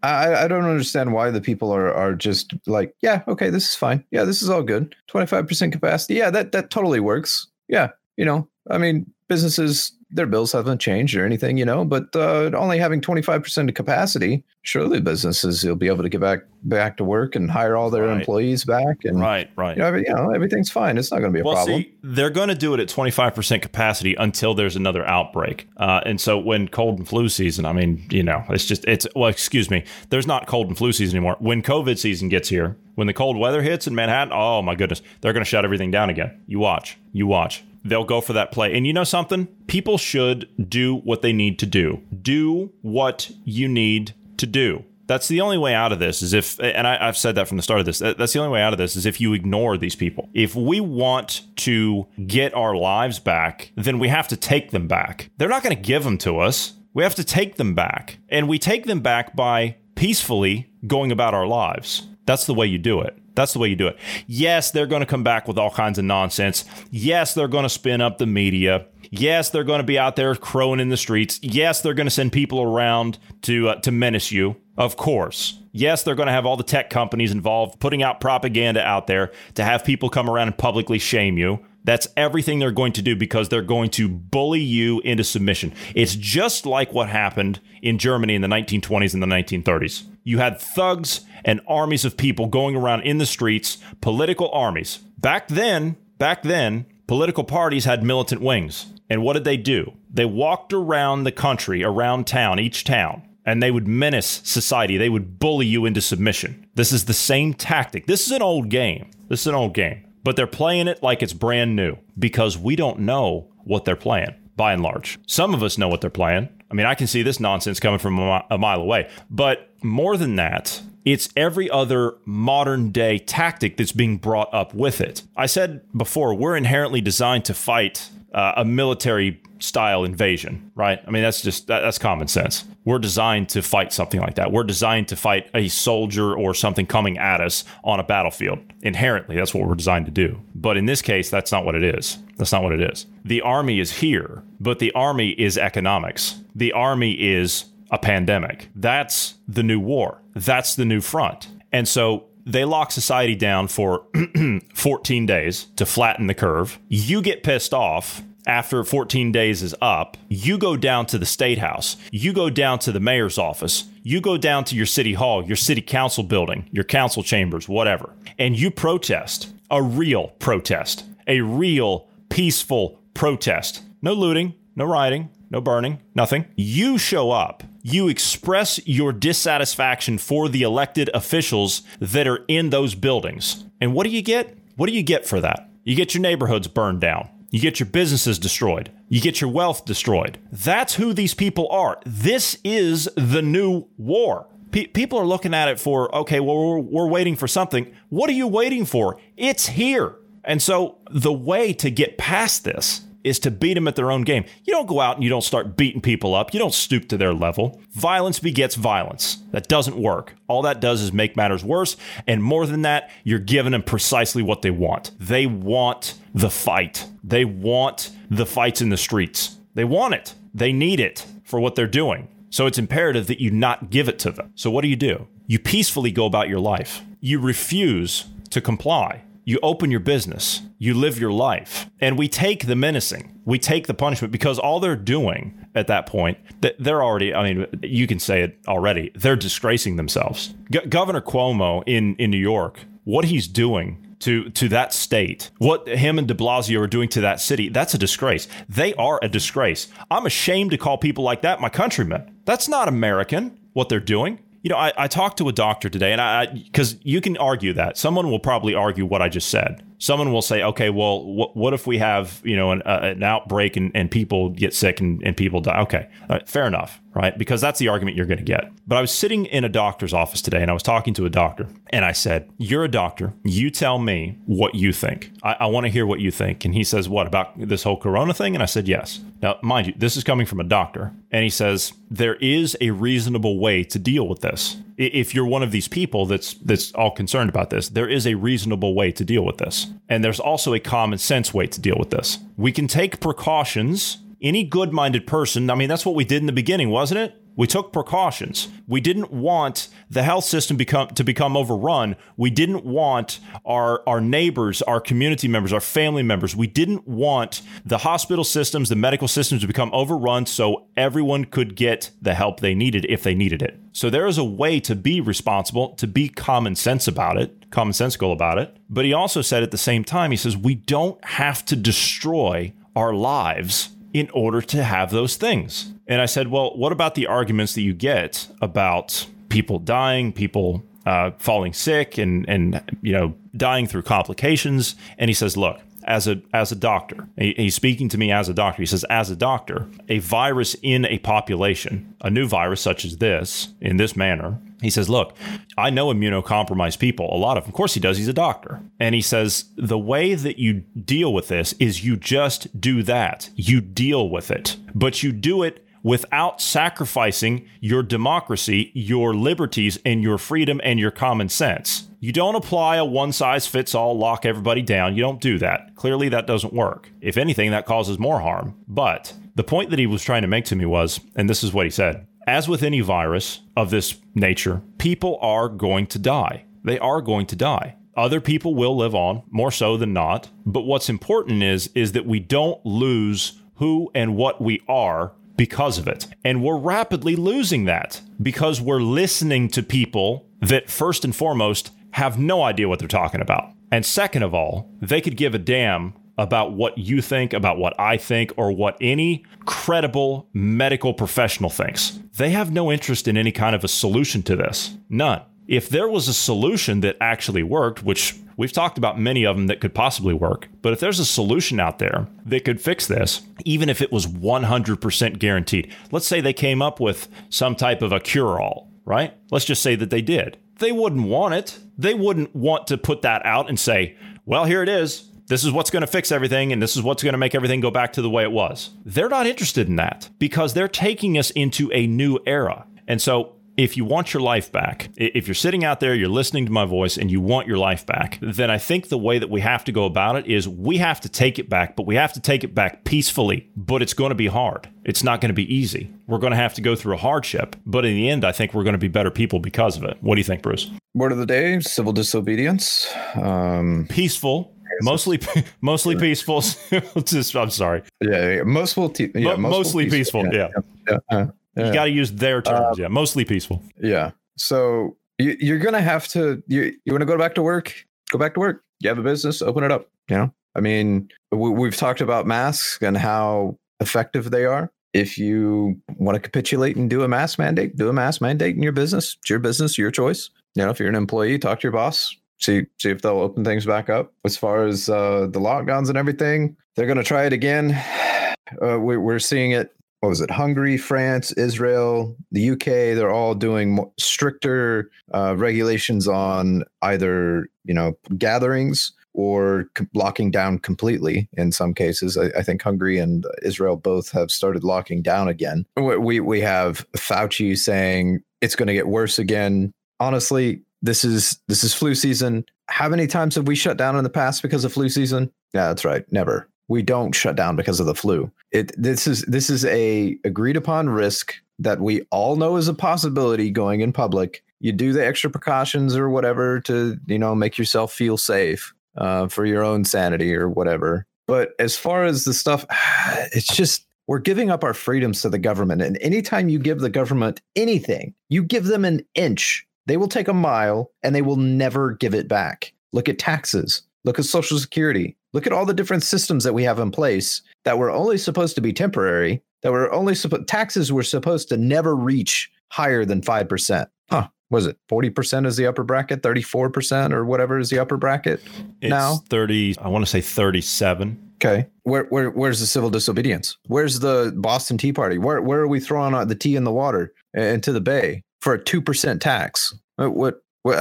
I, 0.00 0.44
I 0.44 0.48
don't 0.48 0.64
understand 0.64 1.12
why 1.12 1.32
the 1.32 1.40
people 1.40 1.72
are 1.72 1.92
are 1.92 2.14
just 2.14 2.54
like, 2.68 2.94
yeah, 3.02 3.22
okay, 3.26 3.50
this 3.50 3.70
is 3.70 3.74
fine. 3.74 4.04
Yeah, 4.12 4.22
this 4.22 4.42
is 4.42 4.48
all 4.48 4.62
good. 4.62 4.94
Twenty 5.08 5.26
five 5.26 5.48
percent 5.48 5.72
capacity. 5.72 6.14
Yeah, 6.14 6.30
that 6.30 6.52
that 6.52 6.70
totally 6.70 7.00
works. 7.00 7.48
Yeah, 7.66 7.88
you 8.16 8.24
know, 8.24 8.48
I 8.70 8.78
mean, 8.78 9.12
businesses 9.28 9.92
their 10.10 10.26
bills 10.26 10.52
haven't 10.52 10.80
changed 10.80 11.14
or 11.16 11.24
anything, 11.26 11.58
you 11.58 11.64
know, 11.66 11.84
but 11.84 12.14
uh, 12.16 12.50
only 12.56 12.78
having 12.78 13.00
twenty 13.00 13.20
five 13.22 13.42
percent 13.42 13.68
of 13.68 13.74
capacity, 13.74 14.42
surely 14.62 15.00
businesses 15.00 15.62
will 15.64 15.76
be 15.76 15.86
able 15.88 16.02
to 16.02 16.08
get 16.08 16.20
back 16.20 16.40
back 16.64 16.96
to 16.96 17.04
work 17.04 17.36
and 17.36 17.50
hire 17.50 17.76
all 17.76 17.90
their 17.90 18.04
Right. 18.06 18.18
employees 18.18 18.64
back, 18.64 19.04
and 19.04 19.20
Right, 19.20 19.48
right. 19.56 19.76
you 19.76 19.82
know, 19.82 19.94
you 19.94 20.12
know, 20.14 20.30
everything's 20.30 20.70
fine. 20.70 20.96
It's 20.98 21.10
not 21.12 21.20
going 21.20 21.32
to 21.32 21.36
be 21.36 21.40
a 21.40 21.44
Well, 21.44 21.54
problem. 21.54 21.82
see, 21.82 21.94
they're 22.02 22.30
going 22.30 22.48
to 22.48 22.54
do 22.54 22.74
it 22.74 22.80
at 22.80 22.88
25% 22.88 23.62
capacity 23.62 24.14
until 24.16 24.54
there's 24.54 24.74
another 24.76 25.06
outbreak. 25.06 25.68
Uh, 25.76 26.00
and 26.06 26.20
so 26.20 26.36
when 26.38 26.66
cold 26.68 26.98
and 26.98 27.06
flu 27.08 27.28
season, 27.28 27.64
I 27.64 27.72
mean, 27.72 28.04
you 28.10 28.22
know, 28.24 28.42
it's 28.50 28.64
just, 28.64 28.84
it's, 28.86 29.06
well, 29.14 29.28
excuse 29.28 29.70
me, 29.70 29.84
there's 30.10 30.26
not 30.26 30.46
cold 30.48 30.66
and 30.68 30.76
flu 30.76 30.90
season 30.92 31.16
anymore. 31.16 31.36
When 31.38 31.62
COVID 31.62 31.96
season 31.98 32.28
gets 32.28 32.48
here, 32.48 32.76
when 32.96 33.06
the 33.06 33.14
cold 33.14 33.36
weather 33.36 33.62
hits 33.62 33.86
in 33.86 33.94
Manhattan, 33.94 34.32
oh 34.34 34.60
my 34.62 34.74
goodness, 34.74 35.00
they're 35.20 35.32
going 35.32 35.44
to 35.44 35.48
shut 35.48 35.64
everything 35.64 35.90
down 35.92 36.10
again. 36.10 36.40
You 36.48 36.58
watch, 36.58 36.98
you 37.12 37.26
watch. 37.28 37.62
They'll 37.88 38.04
go 38.04 38.20
for 38.20 38.32
that 38.34 38.52
play. 38.52 38.74
And 38.74 38.86
you 38.86 38.92
know 38.92 39.04
something? 39.04 39.46
People 39.66 39.98
should 39.98 40.48
do 40.68 40.96
what 40.96 41.22
they 41.22 41.32
need 41.32 41.58
to 41.60 41.66
do. 41.66 42.02
Do 42.22 42.72
what 42.82 43.30
you 43.44 43.68
need 43.68 44.14
to 44.36 44.46
do. 44.46 44.84
That's 45.06 45.26
the 45.26 45.40
only 45.40 45.56
way 45.56 45.74
out 45.74 45.90
of 45.90 45.98
this 45.98 46.20
is 46.20 46.34
if, 46.34 46.60
and 46.60 46.86
I, 46.86 47.08
I've 47.08 47.16
said 47.16 47.34
that 47.36 47.48
from 47.48 47.56
the 47.56 47.62
start 47.62 47.80
of 47.80 47.86
this, 47.86 47.98
that's 47.98 48.34
the 48.34 48.40
only 48.40 48.52
way 48.52 48.60
out 48.60 48.74
of 48.74 48.78
this 48.78 48.94
is 48.94 49.06
if 49.06 49.22
you 49.22 49.32
ignore 49.32 49.78
these 49.78 49.96
people. 49.96 50.28
If 50.34 50.54
we 50.54 50.80
want 50.80 51.42
to 51.56 52.06
get 52.26 52.54
our 52.54 52.76
lives 52.76 53.18
back, 53.18 53.72
then 53.74 53.98
we 53.98 54.08
have 54.08 54.28
to 54.28 54.36
take 54.36 54.70
them 54.70 54.86
back. 54.86 55.30
They're 55.38 55.48
not 55.48 55.62
going 55.62 55.74
to 55.74 55.82
give 55.82 56.04
them 56.04 56.18
to 56.18 56.38
us. 56.40 56.74
We 56.92 57.04
have 57.04 57.14
to 57.14 57.24
take 57.24 57.56
them 57.56 57.74
back. 57.74 58.18
And 58.28 58.48
we 58.48 58.58
take 58.58 58.84
them 58.84 59.00
back 59.00 59.34
by 59.34 59.76
peacefully 59.94 60.70
going 60.86 61.10
about 61.10 61.32
our 61.32 61.46
lives. 61.46 62.06
That's 62.26 62.44
the 62.44 62.54
way 62.54 62.66
you 62.66 62.76
do 62.76 63.00
it. 63.00 63.16
That's 63.38 63.52
the 63.52 63.60
way 63.60 63.68
you 63.68 63.76
do 63.76 63.86
it. 63.86 63.96
Yes, 64.26 64.72
they're 64.72 64.88
going 64.88 64.98
to 64.98 65.06
come 65.06 65.22
back 65.22 65.46
with 65.46 65.58
all 65.58 65.70
kinds 65.70 65.96
of 65.96 66.04
nonsense. 66.04 66.64
Yes, 66.90 67.34
they're 67.34 67.46
going 67.46 67.62
to 67.62 67.68
spin 67.68 68.00
up 68.00 68.18
the 68.18 68.26
media. 68.26 68.86
Yes, 69.12 69.50
they're 69.50 69.62
going 69.62 69.78
to 69.78 69.84
be 69.84 69.96
out 69.96 70.16
there 70.16 70.34
crowing 70.34 70.80
in 70.80 70.88
the 70.88 70.96
streets. 70.96 71.38
Yes, 71.40 71.80
they're 71.80 71.94
going 71.94 72.08
to 72.08 72.10
send 72.10 72.32
people 72.32 72.60
around 72.60 73.20
to 73.42 73.68
uh, 73.68 73.74
to 73.82 73.92
menace 73.92 74.32
you. 74.32 74.56
Of 74.76 74.96
course. 74.96 75.60
Yes, 75.70 76.02
they're 76.02 76.16
going 76.16 76.26
to 76.26 76.32
have 76.32 76.46
all 76.46 76.56
the 76.56 76.64
tech 76.64 76.90
companies 76.90 77.30
involved 77.30 77.78
putting 77.78 78.02
out 78.02 78.20
propaganda 78.20 78.84
out 78.84 79.06
there 79.06 79.30
to 79.54 79.62
have 79.62 79.84
people 79.84 80.10
come 80.10 80.28
around 80.28 80.48
and 80.48 80.58
publicly 80.58 80.98
shame 80.98 81.38
you. 81.38 81.64
That's 81.88 82.06
everything 82.18 82.58
they're 82.58 82.70
going 82.70 82.92
to 82.92 83.02
do 83.02 83.16
because 83.16 83.48
they're 83.48 83.62
going 83.62 83.88
to 83.92 84.10
bully 84.10 84.60
you 84.60 85.00
into 85.06 85.24
submission. 85.24 85.72
It's 85.94 86.14
just 86.14 86.66
like 86.66 86.92
what 86.92 87.08
happened 87.08 87.60
in 87.80 87.96
Germany 87.96 88.34
in 88.34 88.42
the 88.42 88.46
1920s 88.46 89.14
and 89.14 89.22
the 89.22 89.26
1930s. 89.26 90.04
You 90.22 90.36
had 90.36 90.60
thugs 90.60 91.22
and 91.46 91.62
armies 91.66 92.04
of 92.04 92.18
people 92.18 92.48
going 92.48 92.76
around 92.76 93.04
in 93.04 93.16
the 93.16 93.24
streets, 93.24 93.78
political 94.02 94.50
armies. 94.50 94.98
Back 95.16 95.48
then, 95.48 95.96
back 96.18 96.42
then, 96.42 96.84
political 97.06 97.42
parties 97.42 97.86
had 97.86 98.02
militant 98.02 98.42
wings. 98.42 98.92
And 99.08 99.22
what 99.22 99.32
did 99.32 99.44
they 99.44 99.56
do? 99.56 99.94
They 100.12 100.26
walked 100.26 100.74
around 100.74 101.24
the 101.24 101.32
country, 101.32 101.82
around 101.82 102.26
town, 102.26 102.60
each 102.60 102.84
town, 102.84 103.22
and 103.46 103.62
they 103.62 103.70
would 103.70 103.88
menace 103.88 104.42
society. 104.44 104.98
They 104.98 105.08
would 105.08 105.38
bully 105.38 105.64
you 105.64 105.86
into 105.86 106.02
submission. 106.02 106.66
This 106.74 106.92
is 106.92 107.06
the 107.06 107.14
same 107.14 107.54
tactic. 107.54 108.04
This 108.04 108.26
is 108.26 108.32
an 108.32 108.42
old 108.42 108.68
game. 108.68 109.10
This 109.30 109.40
is 109.40 109.46
an 109.46 109.54
old 109.54 109.72
game 109.72 110.04
but 110.24 110.36
they're 110.36 110.46
playing 110.46 110.88
it 110.88 111.02
like 111.02 111.22
it's 111.22 111.32
brand 111.32 111.76
new 111.76 111.96
because 112.18 112.58
we 112.58 112.76
don't 112.76 113.00
know 113.00 113.48
what 113.64 113.84
they're 113.84 113.96
playing 113.96 114.34
by 114.56 114.72
and 114.72 114.82
large. 114.82 115.18
Some 115.26 115.54
of 115.54 115.62
us 115.62 115.78
know 115.78 115.88
what 115.88 116.00
they're 116.00 116.10
playing. 116.10 116.48
I 116.70 116.74
mean, 116.74 116.86
I 116.86 116.94
can 116.94 117.06
see 117.06 117.22
this 117.22 117.40
nonsense 117.40 117.80
coming 117.80 117.98
from 117.98 118.18
a 118.18 118.58
mile 118.58 118.80
away. 118.80 119.08
But 119.30 119.70
more 119.82 120.16
than 120.16 120.36
that, 120.36 120.82
it's 121.04 121.30
every 121.36 121.70
other 121.70 122.14
modern 122.26 122.90
day 122.90 123.18
tactic 123.18 123.78
that's 123.78 123.92
being 123.92 124.18
brought 124.18 124.52
up 124.52 124.74
with 124.74 125.00
it. 125.00 125.22
I 125.36 125.46
said 125.46 125.80
before, 125.96 126.34
we're 126.34 126.56
inherently 126.56 127.00
designed 127.00 127.46
to 127.46 127.54
fight 127.54 128.10
uh, 128.34 128.52
a 128.56 128.64
military 128.64 129.40
style 129.58 130.04
invasion, 130.04 130.70
right? 130.74 131.00
I 131.06 131.10
mean, 131.10 131.22
that's 131.22 131.40
just 131.40 131.68
that, 131.68 131.80
that's 131.80 131.98
common 131.98 132.28
sense. 132.28 132.64
We're 132.88 132.98
designed 132.98 133.50
to 133.50 133.60
fight 133.60 133.92
something 133.92 134.18
like 134.18 134.36
that. 134.36 134.50
We're 134.50 134.64
designed 134.64 135.08
to 135.08 135.16
fight 135.16 135.50
a 135.52 135.68
soldier 135.68 136.34
or 136.34 136.54
something 136.54 136.86
coming 136.86 137.18
at 137.18 137.42
us 137.42 137.64
on 137.84 138.00
a 138.00 138.02
battlefield. 138.02 138.60
Inherently, 138.80 139.36
that's 139.36 139.52
what 139.52 139.68
we're 139.68 139.74
designed 139.74 140.06
to 140.06 140.10
do. 140.10 140.40
But 140.54 140.78
in 140.78 140.86
this 140.86 141.02
case, 141.02 141.28
that's 141.28 141.52
not 141.52 141.66
what 141.66 141.74
it 141.74 141.82
is. 141.82 142.16
That's 142.38 142.50
not 142.50 142.62
what 142.62 142.72
it 142.72 142.80
is. 142.80 143.04
The 143.26 143.42
army 143.42 143.78
is 143.78 143.98
here, 143.98 144.42
but 144.58 144.78
the 144.78 144.90
army 144.92 145.32
is 145.32 145.58
economics. 145.58 146.40
The 146.54 146.72
army 146.72 147.12
is 147.12 147.66
a 147.90 147.98
pandemic. 147.98 148.70
That's 148.74 149.34
the 149.46 149.62
new 149.62 149.80
war. 149.80 150.22
That's 150.34 150.74
the 150.74 150.86
new 150.86 151.02
front. 151.02 151.48
And 151.70 151.86
so 151.86 152.24
they 152.46 152.64
lock 152.64 152.90
society 152.90 153.36
down 153.36 153.68
for 153.68 154.06
14 154.74 155.26
days 155.26 155.66
to 155.76 155.84
flatten 155.84 156.26
the 156.26 156.32
curve. 156.32 156.78
You 156.88 157.20
get 157.20 157.42
pissed 157.42 157.74
off 157.74 158.22
after 158.48 158.82
14 158.82 159.30
days 159.30 159.62
is 159.62 159.74
up, 159.80 160.16
you 160.28 160.58
go 160.58 160.76
down 160.76 161.06
to 161.06 161.18
the 161.18 161.26
state 161.26 161.58
house, 161.58 161.96
you 162.10 162.32
go 162.32 162.48
down 162.48 162.78
to 162.80 162.90
the 162.90 162.98
mayor's 162.98 163.38
office, 163.38 163.84
you 164.02 164.20
go 164.20 164.38
down 164.38 164.64
to 164.64 164.74
your 164.74 164.86
city 164.86 165.12
hall, 165.12 165.44
your 165.44 165.56
city 165.56 165.82
council 165.82 166.24
building, 166.24 166.68
your 166.72 166.84
council 166.84 167.22
chambers, 167.22 167.68
whatever, 167.68 168.14
and 168.38 168.58
you 168.58 168.70
protest 168.70 169.52
a 169.70 169.82
real 169.82 170.28
protest, 170.38 171.04
a 171.26 171.42
real 171.42 172.08
peaceful 172.30 172.98
protest. 173.12 173.82
No 174.00 174.14
looting, 174.14 174.54
no 174.74 174.86
rioting, 174.86 175.28
no 175.50 175.60
burning, 175.60 176.00
nothing. 176.14 176.46
You 176.56 176.98
show 176.98 177.30
up. 177.30 177.62
You 177.82 178.08
express 178.08 178.86
your 178.86 179.12
dissatisfaction 179.12 180.18
for 180.18 180.48
the 180.48 180.62
elected 180.62 181.10
officials 181.14 181.82
that 182.00 182.26
are 182.26 182.44
in 182.48 182.70
those 182.70 182.94
buildings. 182.94 183.64
And 183.80 183.94
what 183.94 184.04
do 184.04 184.10
you 184.10 184.22
get? 184.22 184.56
What 184.76 184.88
do 184.88 184.94
you 184.94 185.02
get 185.02 185.26
for 185.26 185.40
that? 185.40 185.68
You 185.84 185.94
get 185.94 186.14
your 186.14 186.22
neighborhoods 186.22 186.68
burned 186.68 187.00
down. 187.00 187.28
You 187.50 187.60
get 187.60 187.80
your 187.80 187.88
businesses 187.88 188.38
destroyed. 188.38 188.90
You 189.08 189.20
get 189.20 189.40
your 189.40 189.50
wealth 189.50 189.84
destroyed. 189.84 190.38
That's 190.52 190.94
who 190.94 191.12
these 191.12 191.34
people 191.34 191.68
are. 191.70 191.98
This 192.04 192.58
is 192.62 193.08
the 193.16 193.42
new 193.42 193.86
war. 193.96 194.48
people 194.70 195.18
are 195.18 195.26
looking 195.26 195.54
at 195.54 195.68
it 195.68 195.80
for, 195.80 196.14
okay, 196.14 196.40
well, 196.40 196.56
we're, 196.56 196.78
we're 196.78 197.08
waiting 197.08 197.36
for 197.36 197.48
something. 197.48 197.90
What 198.10 198.28
are 198.28 198.34
you 198.34 198.46
waiting 198.46 198.84
for? 198.84 199.18
It's 199.36 199.66
here. 199.66 200.16
And 200.44 200.62
so 200.62 200.98
the 201.10 201.32
way 201.32 201.72
to 201.74 201.90
get 201.90 202.18
past 202.18 202.64
this 202.64 203.02
is 203.28 203.38
to 203.40 203.50
beat 203.50 203.74
them 203.74 203.86
at 203.88 203.96
their 203.96 204.10
own 204.10 204.22
game. 204.22 204.44
You 204.64 204.72
don't 204.72 204.88
go 204.88 205.00
out 205.00 205.16
and 205.16 205.24
you 205.24 205.30
don't 205.30 205.42
start 205.42 205.76
beating 205.76 206.00
people 206.00 206.34
up. 206.34 206.52
You 206.52 206.58
don't 206.58 206.74
stoop 206.74 207.08
to 207.08 207.16
their 207.16 207.32
level. 207.32 207.80
Violence 207.90 208.38
begets 208.38 208.74
violence. 208.74 209.42
That 209.50 209.68
doesn't 209.68 209.96
work. 209.96 210.34
All 210.48 210.62
that 210.62 210.80
does 210.80 211.00
is 211.02 211.12
make 211.12 211.36
matters 211.36 211.64
worse. 211.64 211.96
And 212.26 212.42
more 212.42 212.66
than 212.66 212.82
that, 212.82 213.10
you're 213.24 213.38
giving 213.38 213.72
them 213.72 213.82
precisely 213.82 214.42
what 214.42 214.62
they 214.62 214.70
want. 214.70 215.12
They 215.18 215.46
want 215.46 216.14
the 216.34 216.50
fight. 216.50 217.06
They 217.22 217.44
want 217.44 218.10
the 218.30 218.46
fights 218.46 218.80
in 218.80 218.88
the 218.88 218.96
streets. 218.96 219.58
They 219.74 219.84
want 219.84 220.14
it. 220.14 220.34
They 220.54 220.72
need 220.72 221.00
it 221.00 221.24
for 221.44 221.60
what 221.60 221.74
they're 221.74 221.86
doing. 221.86 222.28
So 222.50 222.66
it's 222.66 222.78
imperative 222.78 223.26
that 223.26 223.40
you 223.40 223.50
not 223.50 223.90
give 223.90 224.08
it 224.08 224.18
to 224.20 224.30
them. 224.32 224.52
So 224.54 224.70
what 224.70 224.82
do 224.82 224.88
you 224.88 224.96
do? 224.96 225.28
You 225.46 225.58
peacefully 225.58 226.10
go 226.10 226.26
about 226.26 226.48
your 226.48 226.60
life. 226.60 227.02
You 227.20 227.40
refuse 227.40 228.24
to 228.50 228.60
comply 228.60 229.22
you 229.48 229.58
open 229.62 229.90
your 229.90 230.00
business, 230.00 230.60
you 230.78 230.94
live 230.94 231.18
your 231.18 231.32
life, 231.32 231.90
and 232.00 232.16
we 232.16 232.28
take 232.28 232.66
the 232.66 232.76
menacing, 232.76 233.40
we 233.44 233.58
take 233.58 233.86
the 233.86 233.94
punishment 233.94 234.32
because 234.32 234.58
all 234.58 234.78
they're 234.80 234.96
doing 234.96 235.66
at 235.74 235.88
that 235.88 236.06
point, 236.06 236.38
they're 236.78 237.02
already, 237.02 237.34
I 237.34 237.52
mean, 237.52 237.66
you 237.82 238.06
can 238.06 238.18
say 238.18 238.42
it 238.42 238.58
already, 238.68 239.10
they're 239.14 239.36
disgracing 239.36 239.96
themselves. 239.96 240.54
G- 240.70 240.86
Governor 240.88 241.20
Cuomo 241.20 241.82
in, 241.86 242.14
in 242.16 242.30
New 242.30 242.38
York, 242.38 242.80
what 243.04 243.24
he's 243.24 243.48
doing 243.48 244.04
to 244.20 244.50
to 244.50 244.68
that 244.68 244.92
state, 244.92 245.50
what 245.58 245.86
him 245.86 246.18
and 246.18 246.26
De 246.26 246.34
Blasio 246.34 246.80
are 246.80 246.86
doing 246.86 247.08
to 247.10 247.20
that 247.20 247.40
city, 247.40 247.68
that's 247.68 247.94
a 247.94 247.98
disgrace. 247.98 248.48
They 248.68 248.92
are 248.94 249.18
a 249.22 249.28
disgrace. 249.28 249.88
I'm 250.10 250.26
ashamed 250.26 250.72
to 250.72 250.78
call 250.78 250.98
people 250.98 251.24
like 251.24 251.42
that 251.42 251.60
my 251.60 251.68
countrymen. 251.68 252.34
That's 252.44 252.68
not 252.68 252.88
American. 252.88 253.58
What 253.74 253.88
they're 253.88 254.00
doing. 254.00 254.40
You 254.62 254.70
know, 254.70 254.76
I, 254.76 254.92
I 254.96 255.06
talked 255.06 255.38
to 255.38 255.48
a 255.48 255.52
doctor 255.52 255.88
today, 255.88 256.10
and 256.10 256.20
I 256.20 256.46
because 256.46 256.96
you 257.02 257.20
can 257.20 257.36
argue 257.36 257.72
that 257.74 257.96
someone 257.96 258.28
will 258.28 258.40
probably 258.40 258.74
argue 258.74 259.06
what 259.06 259.22
I 259.22 259.28
just 259.28 259.48
said. 259.48 259.84
Someone 259.98 260.32
will 260.32 260.42
say, 260.42 260.62
okay, 260.62 260.90
well, 260.90 261.24
what, 261.24 261.56
what 261.56 261.74
if 261.74 261.86
we 261.86 261.98
have 261.98 262.40
you 262.44 262.56
know 262.56 262.70
an, 262.70 262.82
uh, 262.82 263.00
an 263.02 263.22
outbreak 263.22 263.76
and, 263.76 263.90
and 263.94 264.10
people 264.10 264.50
get 264.50 264.74
sick 264.74 265.00
and, 265.00 265.22
and 265.22 265.36
people 265.36 265.60
die? 265.60 265.80
Okay, 265.82 266.08
fair 266.46 266.66
enough, 266.66 267.00
right? 267.14 267.36
Because 267.36 267.60
that's 267.60 267.78
the 267.78 267.88
argument 267.88 268.16
you're 268.16 268.26
going 268.26 268.38
to 268.38 268.44
get. 268.44 268.70
But 268.86 268.96
I 268.96 269.00
was 269.00 269.10
sitting 269.10 269.46
in 269.46 269.64
a 269.64 269.68
doctor's 269.68 270.14
office 270.14 270.40
today, 270.40 270.62
and 270.62 270.70
I 270.70 270.74
was 270.74 270.82
talking 270.82 271.14
to 271.14 271.26
a 271.26 271.30
doctor, 271.30 271.68
and 271.90 272.04
I 272.04 272.12
said, 272.12 272.50
"You're 272.58 272.84
a 272.84 272.90
doctor. 272.90 273.34
You 273.44 273.70
tell 273.70 273.98
me 273.98 274.38
what 274.46 274.74
you 274.74 274.92
think. 274.92 275.32
I, 275.42 275.56
I 275.60 275.66
want 275.66 275.84
to 275.84 275.90
hear 275.90 276.06
what 276.06 276.20
you 276.20 276.30
think." 276.30 276.64
And 276.64 276.74
he 276.74 276.84
says, 276.84 277.08
"What 277.08 277.26
about 277.26 277.58
this 277.58 277.82
whole 277.82 277.96
Corona 277.96 278.34
thing?" 278.34 278.54
And 278.54 278.62
I 278.62 278.66
said, 278.66 278.88
"Yes." 278.88 279.20
Now, 279.40 279.56
mind 279.62 279.86
you, 279.86 279.94
this 279.96 280.16
is 280.16 280.24
coming 280.24 280.46
from 280.46 280.60
a 280.60 280.64
doctor. 280.64 281.12
And 281.30 281.44
he 281.44 281.50
says, 281.50 281.92
there 282.10 282.36
is 282.36 282.76
a 282.80 282.90
reasonable 282.90 283.58
way 283.58 283.84
to 283.84 283.98
deal 283.98 284.26
with 284.26 284.40
this. 284.40 284.78
If 284.98 285.34
you're 285.34 285.46
one 285.46 285.62
of 285.62 285.70
these 285.70 285.88
people 285.88 286.26
that's 286.26 286.54
that's 286.54 286.92
all 286.92 287.12
concerned 287.12 287.48
about 287.48 287.70
this, 287.70 287.88
there 287.88 288.08
is 288.08 288.26
a 288.26 288.34
reasonable 288.34 288.94
way 288.94 289.12
to 289.12 289.24
deal 289.24 289.44
with 289.44 289.58
this. 289.58 289.86
And 290.08 290.24
there's 290.24 290.40
also 290.40 290.74
a 290.74 290.80
common 290.80 291.18
sense 291.18 291.54
way 291.54 291.68
to 291.68 291.80
deal 291.80 291.96
with 291.98 292.10
this. 292.10 292.38
We 292.56 292.72
can 292.72 292.88
take 292.88 293.20
precautions. 293.20 294.18
Any 294.40 294.62
good-minded 294.62 295.26
person, 295.26 295.68
I 295.68 295.74
mean, 295.74 295.88
that's 295.88 296.06
what 296.06 296.14
we 296.14 296.24
did 296.24 296.38
in 296.42 296.46
the 296.46 296.52
beginning, 296.52 296.90
wasn't 296.90 297.18
it? 297.20 297.34
We 297.58 297.66
took 297.66 297.92
precautions. 297.92 298.68
We 298.86 299.00
didn't 299.00 299.32
want 299.32 299.88
the 300.08 300.22
health 300.22 300.44
system 300.44 300.76
become 300.76 301.08
to 301.08 301.24
become 301.24 301.56
overrun. 301.56 302.14
We 302.36 302.50
didn't 302.50 302.84
want 302.84 303.40
our 303.66 304.00
our 304.06 304.20
neighbors, 304.20 304.80
our 304.82 305.00
community 305.00 305.48
members, 305.48 305.72
our 305.72 305.80
family 305.80 306.22
members. 306.22 306.54
We 306.54 306.68
didn't 306.68 307.08
want 307.08 307.62
the 307.84 307.98
hospital 307.98 308.44
systems, 308.44 308.90
the 308.90 308.94
medical 308.94 309.26
systems 309.26 309.62
to 309.62 309.66
become 309.66 309.90
overrun 309.92 310.46
so 310.46 310.86
everyone 310.96 311.46
could 311.46 311.74
get 311.74 312.12
the 312.22 312.34
help 312.34 312.60
they 312.60 312.76
needed 312.76 313.04
if 313.08 313.24
they 313.24 313.34
needed 313.34 313.60
it. 313.60 313.76
So 313.90 314.08
there 314.08 314.28
is 314.28 314.38
a 314.38 314.44
way 314.44 314.78
to 314.78 314.94
be 314.94 315.20
responsible, 315.20 315.94
to 315.96 316.06
be 316.06 316.28
common 316.28 316.76
sense 316.76 317.08
about 317.08 317.38
it, 317.38 317.70
commonsensical 317.70 318.32
about 318.32 318.58
it. 318.58 318.76
But 318.88 319.04
he 319.04 319.12
also 319.12 319.42
said 319.42 319.64
at 319.64 319.72
the 319.72 319.78
same 319.78 320.04
time, 320.04 320.30
he 320.30 320.36
says 320.36 320.56
we 320.56 320.76
don't 320.76 321.22
have 321.24 321.64
to 321.64 321.74
destroy 321.74 322.72
our 322.94 323.12
lives 323.12 323.90
in 324.12 324.30
order 324.30 324.62
to 324.62 324.82
have 324.82 325.10
those 325.10 325.36
things. 325.36 325.92
And 326.06 326.20
I 326.20 326.26
said, 326.26 326.48
well, 326.48 326.76
what 326.76 326.92
about 326.92 327.14
the 327.14 327.26
arguments 327.26 327.74
that 327.74 327.82
you 327.82 327.92
get 327.92 328.48
about 328.60 329.26
people 329.48 329.78
dying, 329.78 330.32
people 330.32 330.82
uh, 331.06 331.32
falling 331.38 331.72
sick, 331.72 332.18
and 332.18 332.48
and 332.48 332.82
you 333.02 333.12
know 333.12 333.34
dying 333.56 333.86
through 333.86 334.02
complications? 334.02 334.96
And 335.18 335.28
he 335.28 335.34
says, 335.34 335.56
look. 335.56 335.80
As 336.08 336.26
a 336.26 336.40
as 336.52 336.72
a 336.72 336.76
doctor, 336.76 337.28
he's 337.36 337.74
speaking 337.74 338.08
to 338.08 338.18
me 338.18 338.32
as 338.32 338.48
a 338.48 338.54
doctor. 338.54 338.82
He 338.82 338.86
says, 338.86 339.04
as 339.10 339.30
a 339.30 339.36
doctor, 339.36 339.86
a 340.08 340.18
virus 340.18 340.74
in 340.82 341.04
a 341.04 341.18
population, 341.18 342.16
a 342.22 342.30
new 342.30 342.48
virus 342.48 342.80
such 342.80 343.04
as 343.04 343.18
this, 343.18 343.68
in 343.80 343.98
this 343.98 344.16
manner, 344.16 344.58
he 344.80 344.90
says, 344.90 345.08
Look, 345.08 345.36
I 345.76 345.90
know 345.90 346.06
immunocompromised 346.08 346.98
people, 346.98 347.28
a 347.34 347.36
lot 347.36 347.56
of 347.56 347.64
them. 347.64 347.70
Of 347.70 347.76
course, 347.76 347.94
he 347.94 348.00
does. 348.00 348.16
He's 348.16 348.28
a 348.28 348.32
doctor. 348.32 348.80
And 349.00 349.14
he 349.14 349.22
says, 349.22 349.66
The 349.76 349.98
way 349.98 350.34
that 350.34 350.58
you 350.58 350.84
deal 351.04 351.32
with 351.32 351.48
this 351.48 351.74
is 351.74 352.04
you 352.04 352.16
just 352.16 352.80
do 352.80 353.02
that. 353.02 353.50
You 353.56 353.80
deal 353.80 354.28
with 354.28 354.50
it, 354.50 354.76
but 354.94 355.22
you 355.22 355.32
do 355.32 355.62
it 355.62 355.84
without 356.02 356.60
sacrificing 356.60 357.68
your 357.80 358.02
democracy, 358.04 358.92
your 358.94 359.34
liberties, 359.34 359.98
and 360.04 360.22
your 360.22 360.38
freedom 360.38 360.80
and 360.84 361.00
your 361.00 361.10
common 361.10 361.48
sense. 361.48 362.07
You 362.20 362.32
don't 362.32 362.56
apply 362.56 362.96
a 362.96 363.04
one 363.04 363.32
size 363.32 363.66
fits 363.66 363.94
all, 363.94 364.18
lock 364.18 364.44
everybody 364.44 364.82
down. 364.82 365.14
You 365.14 365.22
don't 365.22 365.40
do 365.40 365.58
that. 365.58 365.94
Clearly, 365.94 366.28
that 366.30 366.46
doesn't 366.46 366.72
work. 366.72 367.10
If 367.20 367.36
anything, 367.36 367.70
that 367.70 367.86
causes 367.86 368.18
more 368.18 368.40
harm. 368.40 368.74
But 368.88 369.34
the 369.54 369.64
point 369.64 369.90
that 369.90 369.98
he 369.98 370.06
was 370.06 370.22
trying 370.22 370.42
to 370.42 370.48
make 370.48 370.64
to 370.66 370.76
me 370.76 370.84
was, 370.84 371.20
and 371.36 371.48
this 371.48 371.62
is 371.62 371.72
what 371.72 371.86
he 371.86 371.90
said 371.90 372.26
as 372.48 372.66
with 372.66 372.82
any 372.82 373.00
virus 373.00 373.60
of 373.76 373.90
this 373.90 374.16
nature, 374.34 374.80
people 374.96 375.38
are 375.42 375.68
going 375.68 376.06
to 376.06 376.18
die. 376.18 376.64
They 376.82 376.98
are 376.98 377.20
going 377.20 377.44
to 377.46 377.56
die. 377.56 377.96
Other 378.16 378.40
people 378.40 378.74
will 378.74 378.96
live 378.96 379.14
on, 379.14 379.42
more 379.50 379.70
so 379.70 379.98
than 379.98 380.14
not. 380.14 380.48
But 380.64 380.86
what's 380.86 381.10
important 381.10 381.62
is 381.62 381.90
is 381.94 382.12
that 382.12 382.26
we 382.26 382.40
don't 382.40 382.84
lose 382.86 383.60
who 383.74 384.10
and 384.14 384.34
what 384.34 384.62
we 384.62 384.82
are 384.88 385.32
because 385.56 385.98
of 385.98 386.08
it. 386.08 386.26
And 386.42 386.62
we're 386.62 386.78
rapidly 386.78 387.36
losing 387.36 387.84
that 387.84 388.22
because 388.40 388.80
we're 388.80 389.02
listening 389.02 389.68
to 389.68 389.82
people 389.82 390.46
that 390.62 390.88
first 390.88 391.24
and 391.24 391.36
foremost 391.36 391.90
have 392.12 392.38
no 392.38 392.62
idea 392.62 392.88
what 392.88 392.98
they're 392.98 393.08
talking 393.08 393.40
about. 393.40 393.70
And 393.90 394.04
second 394.04 394.42
of 394.42 394.54
all, 394.54 394.90
they 395.00 395.20
could 395.20 395.36
give 395.36 395.54
a 395.54 395.58
damn 395.58 396.14
about 396.36 396.72
what 396.72 396.96
you 396.96 397.20
think, 397.20 397.52
about 397.52 397.78
what 397.78 397.98
I 397.98 398.16
think, 398.16 398.52
or 398.56 398.70
what 398.70 398.96
any 399.00 399.44
credible 399.64 400.48
medical 400.52 401.12
professional 401.12 401.68
thinks. 401.68 402.18
They 402.36 402.50
have 402.50 402.72
no 402.72 402.92
interest 402.92 403.26
in 403.26 403.36
any 403.36 403.50
kind 403.50 403.74
of 403.74 403.82
a 403.82 403.88
solution 403.88 404.42
to 404.44 404.56
this. 404.56 404.96
None. 405.08 405.42
If 405.66 405.88
there 405.90 406.08
was 406.08 406.28
a 406.28 406.34
solution 406.34 407.00
that 407.00 407.16
actually 407.20 407.62
worked, 407.62 408.02
which 408.02 408.36
we've 408.56 408.72
talked 408.72 408.96
about 408.96 409.20
many 409.20 409.44
of 409.44 409.56
them 409.56 409.66
that 409.66 409.80
could 409.80 409.94
possibly 409.94 410.32
work, 410.32 410.68
but 410.80 410.94
if 410.94 411.00
there's 411.00 411.18
a 411.18 411.26
solution 411.26 411.78
out 411.78 411.98
there 411.98 412.26
that 412.46 412.64
could 412.64 412.80
fix 412.80 413.06
this, 413.06 413.42
even 413.66 413.90
if 413.90 414.00
it 414.00 414.10
was 414.10 414.26
100% 414.26 415.38
guaranteed, 415.38 415.92
let's 416.10 416.26
say 416.26 416.40
they 416.40 416.54
came 416.54 416.80
up 416.80 417.00
with 417.00 417.28
some 417.50 417.74
type 417.74 418.00
of 418.00 418.12
a 418.12 418.20
cure 418.20 418.60
all, 418.60 418.87
right? 419.08 419.34
Let's 419.50 419.64
just 419.64 419.82
say 419.82 419.96
that 419.96 420.10
they 420.10 420.22
did. 420.22 420.58
They 420.78 420.92
wouldn't 420.92 421.26
want 421.26 421.54
it. 421.54 421.78
They 421.96 422.14
wouldn't 422.14 422.54
want 422.54 422.86
to 422.88 422.98
put 422.98 423.22
that 423.22 423.44
out 423.44 423.68
and 423.68 423.80
say, 423.80 424.16
well, 424.44 424.64
here 424.64 424.82
it 424.82 424.88
is 424.88 425.28
this 425.48 425.64
is 425.64 425.72
what's 425.72 425.90
going 425.90 426.02
to 426.02 426.06
fix 426.06 426.30
everything 426.30 426.72
and 426.72 426.80
this 426.80 426.94
is 426.96 427.02
what's 427.02 427.22
going 427.22 427.32
to 427.32 427.38
make 427.38 427.54
everything 427.54 427.80
go 427.80 427.90
back 427.90 428.12
to 428.12 428.22
the 428.22 428.30
way 428.30 428.42
it 428.42 428.52
was. 428.52 428.90
They're 429.04 429.30
not 429.30 429.46
interested 429.46 429.88
in 429.88 429.96
that 429.96 430.28
because 430.38 430.74
they're 430.74 430.88
taking 430.88 431.38
us 431.38 431.50
into 431.50 431.90
a 431.92 432.06
new 432.06 432.38
era. 432.46 432.86
And 433.08 433.20
so 433.20 433.54
if 433.78 433.96
you 433.96 434.04
want 434.04 434.34
your 434.34 434.42
life 434.42 434.72
back, 434.72 435.08
if 435.16 435.46
you're 435.46 435.54
sitting 435.54 435.84
out 435.84 436.00
there, 436.00 436.12
you're 436.12 436.28
listening 436.28 436.66
to 436.66 436.72
my 436.72 436.84
voice, 436.84 437.16
and 437.16 437.30
you 437.30 437.40
want 437.40 437.68
your 437.68 437.78
life 437.78 438.04
back, 438.04 438.38
then 438.42 438.72
I 438.72 438.76
think 438.76 439.08
the 439.08 439.16
way 439.16 439.38
that 439.38 439.48
we 439.48 439.60
have 439.60 439.84
to 439.84 439.92
go 439.92 440.04
about 440.04 440.34
it 440.34 440.46
is 440.48 440.68
we 440.68 440.98
have 440.98 441.20
to 441.20 441.28
take 441.28 441.60
it 441.60 441.68
back, 441.70 441.94
but 441.94 442.04
we 442.04 442.16
have 442.16 442.32
to 442.32 442.40
take 442.40 442.64
it 442.64 442.74
back 442.74 443.04
peacefully. 443.04 443.70
But 443.76 444.02
it's 444.02 444.14
going 444.14 444.30
to 444.30 444.34
be 444.34 444.48
hard. 444.48 444.88
It's 445.04 445.22
not 445.22 445.40
going 445.40 445.50
to 445.50 445.54
be 445.54 445.72
easy. 445.72 446.12
We're 446.26 446.38
going 446.38 446.50
to 446.50 446.56
have 446.56 446.74
to 446.74 446.80
go 446.80 446.96
through 446.96 447.14
a 447.14 447.18
hardship. 447.18 447.76
But 447.86 448.04
in 448.04 448.14
the 448.14 448.28
end, 448.28 448.44
I 448.44 448.50
think 448.50 448.74
we're 448.74 448.82
going 448.82 448.94
to 448.94 448.98
be 448.98 449.08
better 449.08 449.30
people 449.30 449.60
because 449.60 449.96
of 449.96 450.02
it. 450.02 450.18
What 450.20 450.34
do 450.34 450.40
you 450.40 450.44
think, 450.44 450.62
Bruce? 450.62 450.90
Word 451.14 451.30
of 451.30 451.38
the 451.38 451.46
day 451.46 451.78
civil 451.78 452.12
disobedience. 452.12 453.08
Um, 453.36 454.06
Peaceful 454.10 454.74
mostly 455.02 455.40
mostly 455.80 456.16
peaceful. 456.16 456.60
Just, 457.24 457.54
I'm 457.54 457.70
sorry. 457.70 458.02
Yeah, 458.20 458.56
yeah. 458.56 458.62
Mostly, 458.64 459.30
yeah, 459.34 459.54
Mo- 459.54 459.68
mostly 459.68 460.10
peaceful. 460.10 460.42
peaceful. 460.42 460.72
Yeah, 461.08 461.18
yeah. 461.30 461.46
Yeah. 461.78 461.86
You 461.86 461.92
got 461.92 462.04
to 462.04 462.10
use 462.10 462.32
their 462.32 462.62
terms. 462.62 462.98
Uh, 462.98 463.02
yeah, 463.02 463.08
mostly 463.08 463.44
peaceful. 463.44 463.82
Yeah. 464.00 464.32
So 464.56 465.16
you, 465.38 465.56
you're 465.60 465.78
gonna 465.78 466.00
have 466.00 466.28
to. 466.28 466.62
You 466.66 466.94
you 467.04 467.12
want 467.12 467.22
to 467.22 467.26
go 467.26 467.38
back 467.38 467.54
to 467.54 467.62
work? 467.62 467.94
Go 468.30 468.38
back 468.38 468.54
to 468.54 468.60
work. 468.60 468.82
You 469.00 469.08
have 469.08 469.18
a 469.18 469.22
business. 469.22 469.62
Open 469.62 469.84
it 469.84 469.92
up. 469.92 470.08
You 470.28 470.36
know. 470.36 470.54
I 470.74 470.80
mean, 470.80 471.28
we, 471.50 471.70
we've 471.70 471.96
talked 471.96 472.20
about 472.20 472.46
masks 472.46 472.98
and 473.02 473.16
how 473.16 473.78
effective 474.00 474.50
they 474.50 474.64
are. 474.64 474.92
If 475.14 475.38
you 475.38 476.00
want 476.18 476.36
to 476.36 476.40
capitulate 476.40 476.96
and 476.96 477.08
do 477.08 477.22
a 477.22 477.28
mask 477.28 477.58
mandate, 477.58 477.96
do 477.96 478.08
a 478.08 478.12
mask 478.12 478.40
mandate 478.40 478.76
in 478.76 478.82
your 478.82 478.92
business. 478.92 479.36
It's 479.40 479.50
your 479.50 479.58
business, 479.58 479.96
your 479.96 480.10
choice. 480.10 480.50
You 480.74 480.84
know, 480.84 480.90
if 480.90 481.00
you're 481.00 481.08
an 481.08 481.14
employee, 481.14 481.58
talk 481.58 481.80
to 481.80 481.84
your 481.84 481.92
boss 481.92 482.36
see 482.58 482.86
see 482.98 483.10
if 483.10 483.22
they'll 483.22 483.38
open 483.38 483.64
things 483.64 483.86
back 483.86 484.08
up. 484.10 484.32
As 484.44 484.56
far 484.56 484.84
as 484.84 485.08
uh, 485.08 485.48
the 485.50 485.60
lockdowns 485.60 486.08
and 486.08 486.18
everything, 486.18 486.76
they're 486.96 487.06
going 487.06 487.18
to 487.18 487.24
try 487.24 487.44
it 487.44 487.52
again. 487.52 488.00
Uh, 488.82 488.98
we, 488.98 489.16
we're 489.16 489.38
seeing 489.38 489.70
it. 489.70 489.94
What 490.20 490.30
was 490.30 490.40
it? 490.40 490.50
Hungary, 490.50 490.96
France, 490.96 491.52
Israel, 491.52 492.36
the 492.50 492.70
UK. 492.70 492.84
They're 493.14 493.30
all 493.30 493.54
doing 493.54 494.04
stricter 494.18 495.10
uh, 495.32 495.54
regulations 495.56 496.26
on 496.26 496.84
either 497.02 497.68
you 497.84 497.94
know 497.94 498.18
gatherings 498.36 499.12
or 499.34 499.88
locking 500.14 500.50
down 500.50 500.80
completely 500.80 501.48
in 501.52 501.70
some 501.70 501.94
cases. 501.94 502.36
I, 502.36 502.46
I, 502.58 502.62
think 502.62 502.82
Hungary 502.82 503.18
and 503.18 503.46
Israel 503.62 503.94
both 503.94 504.32
have 504.32 504.50
started 504.50 504.82
locking 504.82 505.22
down 505.22 505.46
again. 505.46 505.86
We 505.96 506.40
we 506.40 506.60
have 506.62 507.06
Fauci 507.12 507.78
saying 507.78 508.40
it's 508.60 508.74
going 508.74 508.88
to 508.88 508.94
get 508.94 509.06
worse 509.06 509.38
again. 509.38 509.92
Honestly, 510.18 510.82
this 511.02 511.24
is 511.24 511.60
this 511.68 511.84
is 511.84 511.94
flu 511.94 512.16
season. 512.16 512.64
How 512.88 513.08
many 513.08 513.28
times 513.28 513.54
have 513.54 513.68
we 513.68 513.76
shut 513.76 513.96
down 513.96 514.16
in 514.16 514.24
the 514.24 514.30
past 514.30 514.62
because 514.62 514.84
of 514.84 514.92
flu 514.92 515.08
season? 515.08 515.52
Yeah, 515.72 515.88
that's 515.88 516.04
right. 516.04 516.24
Never. 516.32 516.68
We 516.88 517.02
don't 517.02 517.34
shut 517.34 517.56
down 517.56 517.76
because 517.76 518.00
of 518.00 518.06
the 518.06 518.14
flu. 518.14 518.50
It 518.72 518.92
this 519.00 519.26
is 519.26 519.42
this 519.42 519.70
is 519.70 519.84
a 519.84 520.38
agreed 520.44 520.76
upon 520.76 521.10
risk 521.10 521.54
that 521.78 522.00
we 522.00 522.22
all 522.30 522.56
know 522.56 522.76
is 522.76 522.88
a 522.88 522.94
possibility 522.94 523.70
going 523.70 524.00
in 524.00 524.12
public. 524.12 524.64
You 524.80 524.92
do 524.92 525.12
the 525.12 525.24
extra 525.24 525.50
precautions 525.50 526.16
or 526.16 526.28
whatever 526.30 526.80
to 526.82 527.18
you 527.26 527.38
know 527.38 527.54
make 527.54 527.78
yourself 527.78 528.12
feel 528.12 528.36
safe 528.36 528.94
uh, 529.16 529.48
for 529.48 529.64
your 529.64 529.84
own 529.84 530.04
sanity 530.04 530.54
or 530.54 530.68
whatever. 530.68 531.26
But 531.46 531.70
as 531.78 531.96
far 531.96 532.24
as 532.24 532.44
the 532.44 532.54
stuff, 532.54 532.84
it's 533.52 533.74
just 533.74 534.06
we're 534.26 534.38
giving 534.38 534.70
up 534.70 534.84
our 534.84 534.94
freedoms 534.94 535.40
to 535.42 535.48
the 535.48 535.58
government. 535.58 536.02
And 536.02 536.18
anytime 536.20 536.68
you 536.68 536.78
give 536.78 537.00
the 537.00 537.08
government 537.08 537.62
anything, 537.76 538.34
you 538.50 538.62
give 538.62 538.84
them 538.84 539.04
an 539.04 539.24
inch 539.34 539.88
they 540.08 540.16
will 540.16 540.28
take 540.28 540.48
a 540.48 540.54
mile 540.54 541.12
and 541.22 541.34
they 541.34 541.42
will 541.42 541.56
never 541.56 542.12
give 542.12 542.34
it 542.34 542.48
back. 542.48 542.94
Look 543.12 543.28
at 543.28 543.38
taxes. 543.38 544.02
Look 544.24 544.38
at 544.38 544.46
Social 544.46 544.78
Security. 544.78 545.36
Look 545.52 545.66
at 545.66 545.72
all 545.72 545.86
the 545.86 545.94
different 545.94 546.22
systems 546.22 546.64
that 546.64 546.74
we 546.74 546.84
have 546.84 546.98
in 546.98 547.10
place 547.10 547.62
that 547.84 547.98
were 547.98 548.10
only 548.10 548.38
supposed 548.38 548.74
to 548.76 548.80
be 548.80 548.92
temporary, 548.92 549.62
that 549.82 549.92
were 549.92 550.12
only 550.12 550.34
supposed 550.34 550.68
taxes 550.68 551.12
were 551.12 551.22
supposed 551.22 551.68
to 551.70 551.76
never 551.76 552.14
reach 552.14 552.70
higher 552.90 553.24
than 553.24 553.40
5%. 553.40 554.06
Huh. 554.30 554.48
Was 554.70 554.86
it 554.86 554.98
40% 555.10 555.66
is 555.66 555.78
the 555.78 555.86
upper 555.86 556.04
bracket, 556.04 556.42
34% 556.42 557.32
or 557.32 557.44
whatever 557.44 557.78
is 557.78 557.88
the 557.88 557.98
upper 557.98 558.18
bracket 558.18 558.60
it's 559.00 559.10
now? 559.10 559.36
30, 559.48 559.96
I 559.98 560.08
want 560.08 560.24
to 560.24 560.30
say 560.30 560.42
37. 560.42 561.52
Okay. 561.56 561.86
Where, 562.02 562.24
where 562.24 562.50
where's 562.50 562.78
the 562.78 562.86
civil 562.86 563.10
disobedience? 563.10 563.78
Where's 563.86 564.20
the 564.20 564.54
Boston 564.56 564.96
Tea 564.96 565.12
Party? 565.12 565.38
Where 565.38 565.60
where 565.60 565.80
are 565.80 565.88
we 565.88 565.98
throwing 565.98 566.32
out 566.32 566.46
the 566.46 566.54
tea 566.54 566.76
in 566.76 566.84
the 566.84 566.92
water 566.92 567.32
into 567.52 567.90
the 567.90 568.00
bay? 568.00 568.44
for 568.60 568.74
a 568.74 568.82
two 568.82 569.00
percent 569.00 569.40
tax. 569.40 569.94
What? 570.16 570.62
What? 570.82 570.98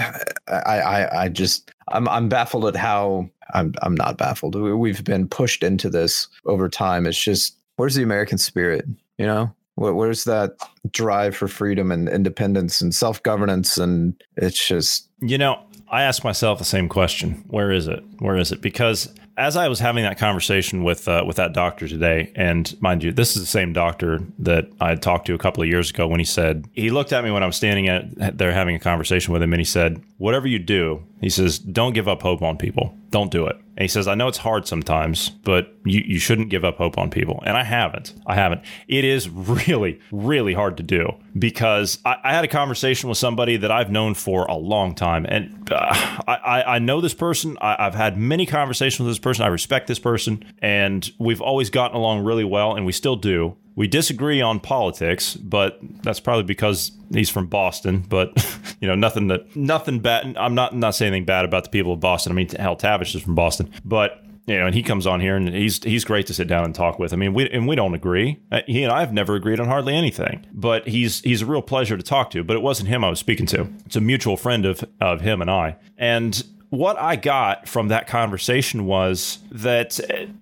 I, 0.47 0.79
I 0.79 1.23
I 1.23 1.29
just 1.29 1.71
I'm 1.87 2.07
I'm 2.07 2.29
baffled 2.29 2.65
at 2.65 2.75
how 2.75 3.29
I'm 3.53 3.73
I'm 3.81 3.95
not 3.95 4.17
baffled. 4.17 4.55
We've 4.55 5.03
been 5.03 5.27
pushed 5.27 5.63
into 5.63 5.89
this 5.89 6.27
over 6.45 6.69
time. 6.69 7.05
It's 7.05 7.21
just 7.21 7.57
where's 7.77 7.95
the 7.95 8.03
American 8.03 8.37
spirit? 8.37 8.85
You 9.17 9.25
know, 9.25 9.53
where's 9.75 10.23
that 10.25 10.57
drive 10.91 11.35
for 11.35 11.47
freedom 11.47 11.91
and 11.91 12.09
independence 12.09 12.81
and 12.81 12.93
self 12.93 13.21
governance? 13.23 13.77
And 13.77 14.21
it's 14.35 14.65
just 14.65 15.09
you 15.21 15.37
know 15.37 15.59
I 15.89 16.03
ask 16.03 16.23
myself 16.23 16.59
the 16.59 16.65
same 16.65 16.89
question. 16.89 17.43
Where 17.47 17.71
is 17.71 17.87
it? 17.87 18.03
Where 18.19 18.35
is 18.37 18.51
it? 18.51 18.61
Because 18.61 19.13
as 19.37 19.55
I 19.55 19.67
was 19.67 19.79
having 19.79 20.03
that 20.03 20.17
conversation 20.17 20.83
with 20.83 21.07
uh, 21.07 21.23
with 21.25 21.35
that 21.37 21.53
doctor 21.53 21.87
today, 21.87 22.31
and 22.35 22.75
mind 22.81 23.03
you, 23.03 23.11
this 23.11 23.35
is 23.35 23.41
the 23.43 23.47
same 23.47 23.71
doctor 23.71 24.19
that 24.39 24.67
I 24.81 24.89
had 24.89 25.01
talked 25.01 25.27
to 25.27 25.35
a 25.35 25.37
couple 25.37 25.61
of 25.61 25.69
years 25.69 25.91
ago 25.91 26.07
when 26.07 26.19
he 26.19 26.25
said 26.25 26.65
he 26.73 26.89
looked 26.89 27.13
at 27.13 27.23
me 27.23 27.29
when 27.29 27.43
I 27.43 27.45
was 27.45 27.55
standing 27.55 27.87
at 27.87 28.37
there 28.37 28.51
having 28.51 28.75
a 28.75 28.79
conversation 28.79 29.33
with 29.33 29.43
him, 29.43 29.53
and 29.53 29.59
he 29.59 29.65
said, 29.65 30.01
"Whatever 30.17 30.47
you 30.47 30.59
do," 30.59 31.03
he 31.21 31.29
says, 31.29 31.59
"don't 31.59 31.93
give 31.93 32.07
up 32.07 32.23
hope 32.23 32.41
on 32.41 32.57
people. 32.57 32.97
Don't 33.11 33.31
do 33.31 33.45
it." 33.45 33.57
And 33.77 33.83
he 33.83 33.87
says, 33.87 34.07
I 34.07 34.15
know 34.15 34.27
it's 34.27 34.39
hard 34.39 34.67
sometimes, 34.67 35.29
but 35.29 35.75
you, 35.85 36.01
you 36.03 36.17
shouldn't 36.17 36.49
give 36.49 36.65
up 36.65 36.77
hope 36.77 36.97
on 36.97 37.11
people. 37.11 37.43
And 37.45 37.55
I 37.55 37.63
haven't. 37.63 38.15
I 38.25 38.33
haven't. 38.33 38.61
It 38.87 39.05
is 39.05 39.29
really, 39.29 39.99
really 40.11 40.55
hard 40.55 40.77
to 40.77 40.83
do 40.83 41.13
because 41.37 41.99
I, 42.03 42.17
I 42.23 42.33
had 42.33 42.43
a 42.43 42.47
conversation 42.47 43.07
with 43.07 43.19
somebody 43.19 43.55
that 43.57 43.69
I've 43.69 43.91
known 43.91 44.15
for 44.15 44.45
a 44.45 44.55
long 44.55 44.95
time. 44.95 45.27
And 45.29 45.71
uh, 45.71 46.21
I, 46.27 46.63
I 46.65 46.79
know 46.79 47.01
this 47.01 47.13
person. 47.13 47.55
I, 47.61 47.85
I've 47.85 47.93
had 47.93 48.17
many 48.17 48.47
conversations 48.47 49.05
with 49.05 49.09
this 49.09 49.19
person. 49.19 49.45
I 49.45 49.49
respect 49.49 49.85
this 49.85 49.99
person. 49.99 50.43
And 50.57 51.07
we've 51.19 51.41
always 51.41 51.69
gotten 51.69 51.95
along 51.95 52.23
really 52.23 52.43
well, 52.43 52.75
and 52.75 52.83
we 52.83 52.91
still 52.91 53.15
do. 53.15 53.57
We 53.77 53.87
disagree 53.87 54.41
on 54.41 54.59
politics, 54.59 55.35
but 55.35 55.77
that's 56.01 56.19
probably 56.19 56.45
because 56.45 56.91
he's 57.13 57.29
from 57.29 57.45
Boston. 57.45 57.99
But 57.99 58.33
you 58.81 58.87
know, 58.87 58.95
nothing 58.95 59.27
that 59.27 59.55
nothing 59.55 59.99
bad. 59.99 60.35
I'm 60.35 60.55
not 60.55 60.75
not 60.75 60.95
saying 60.95 61.13
anything 61.13 61.25
bad 61.25 61.45
about 61.45 61.63
the 61.63 61.69
people 61.69 61.93
of 61.93 61.99
Boston. 61.99 62.31
I 62.31 62.35
mean, 62.35 62.49
hell, 62.49 62.75
Tavish 62.75 63.13
is 63.13 63.21
from 63.21 63.35
Boston, 63.35 63.71
but 63.85 64.23
you 64.47 64.57
know, 64.57 64.65
and 64.65 64.73
he 64.73 64.81
comes 64.81 65.05
on 65.05 65.19
here 65.19 65.35
and 65.35 65.49
he's 65.49 65.83
he's 65.83 66.03
great 66.05 66.25
to 66.25 66.33
sit 66.33 66.47
down 66.47 66.65
and 66.65 66.73
talk 66.73 66.97
with. 66.97 67.13
I 67.13 67.17
mean, 67.17 67.35
we 67.35 67.47
and 67.51 67.67
we 67.67 67.75
don't 67.75 67.93
agree. 67.93 68.39
Uh, 68.51 68.61
he 68.65 68.81
and 68.81 68.91
I 68.91 69.01
have 69.01 69.13
never 69.13 69.35
agreed 69.35 69.59
on 69.59 69.67
hardly 69.67 69.93
anything, 69.93 70.47
but 70.51 70.87
he's 70.87 71.21
he's 71.21 71.43
a 71.43 71.45
real 71.45 71.61
pleasure 71.61 71.97
to 71.97 72.03
talk 72.03 72.31
to. 72.31 72.43
But 72.43 72.55
it 72.55 72.63
wasn't 72.63 72.89
him 72.89 73.03
I 73.03 73.11
was 73.11 73.19
speaking 73.19 73.45
to. 73.47 73.67
It's 73.85 73.95
a 73.95 74.01
mutual 74.01 74.37
friend 74.37 74.65
of 74.65 74.83
of 74.99 75.21
him 75.21 75.39
and 75.39 75.51
I. 75.51 75.75
And 75.99 76.43
what 76.69 76.99
I 76.99 77.15
got 77.15 77.67
from 77.67 77.87
that 77.87 78.07
conversation 78.07 78.85
was 78.85 79.39
that 79.51 79.99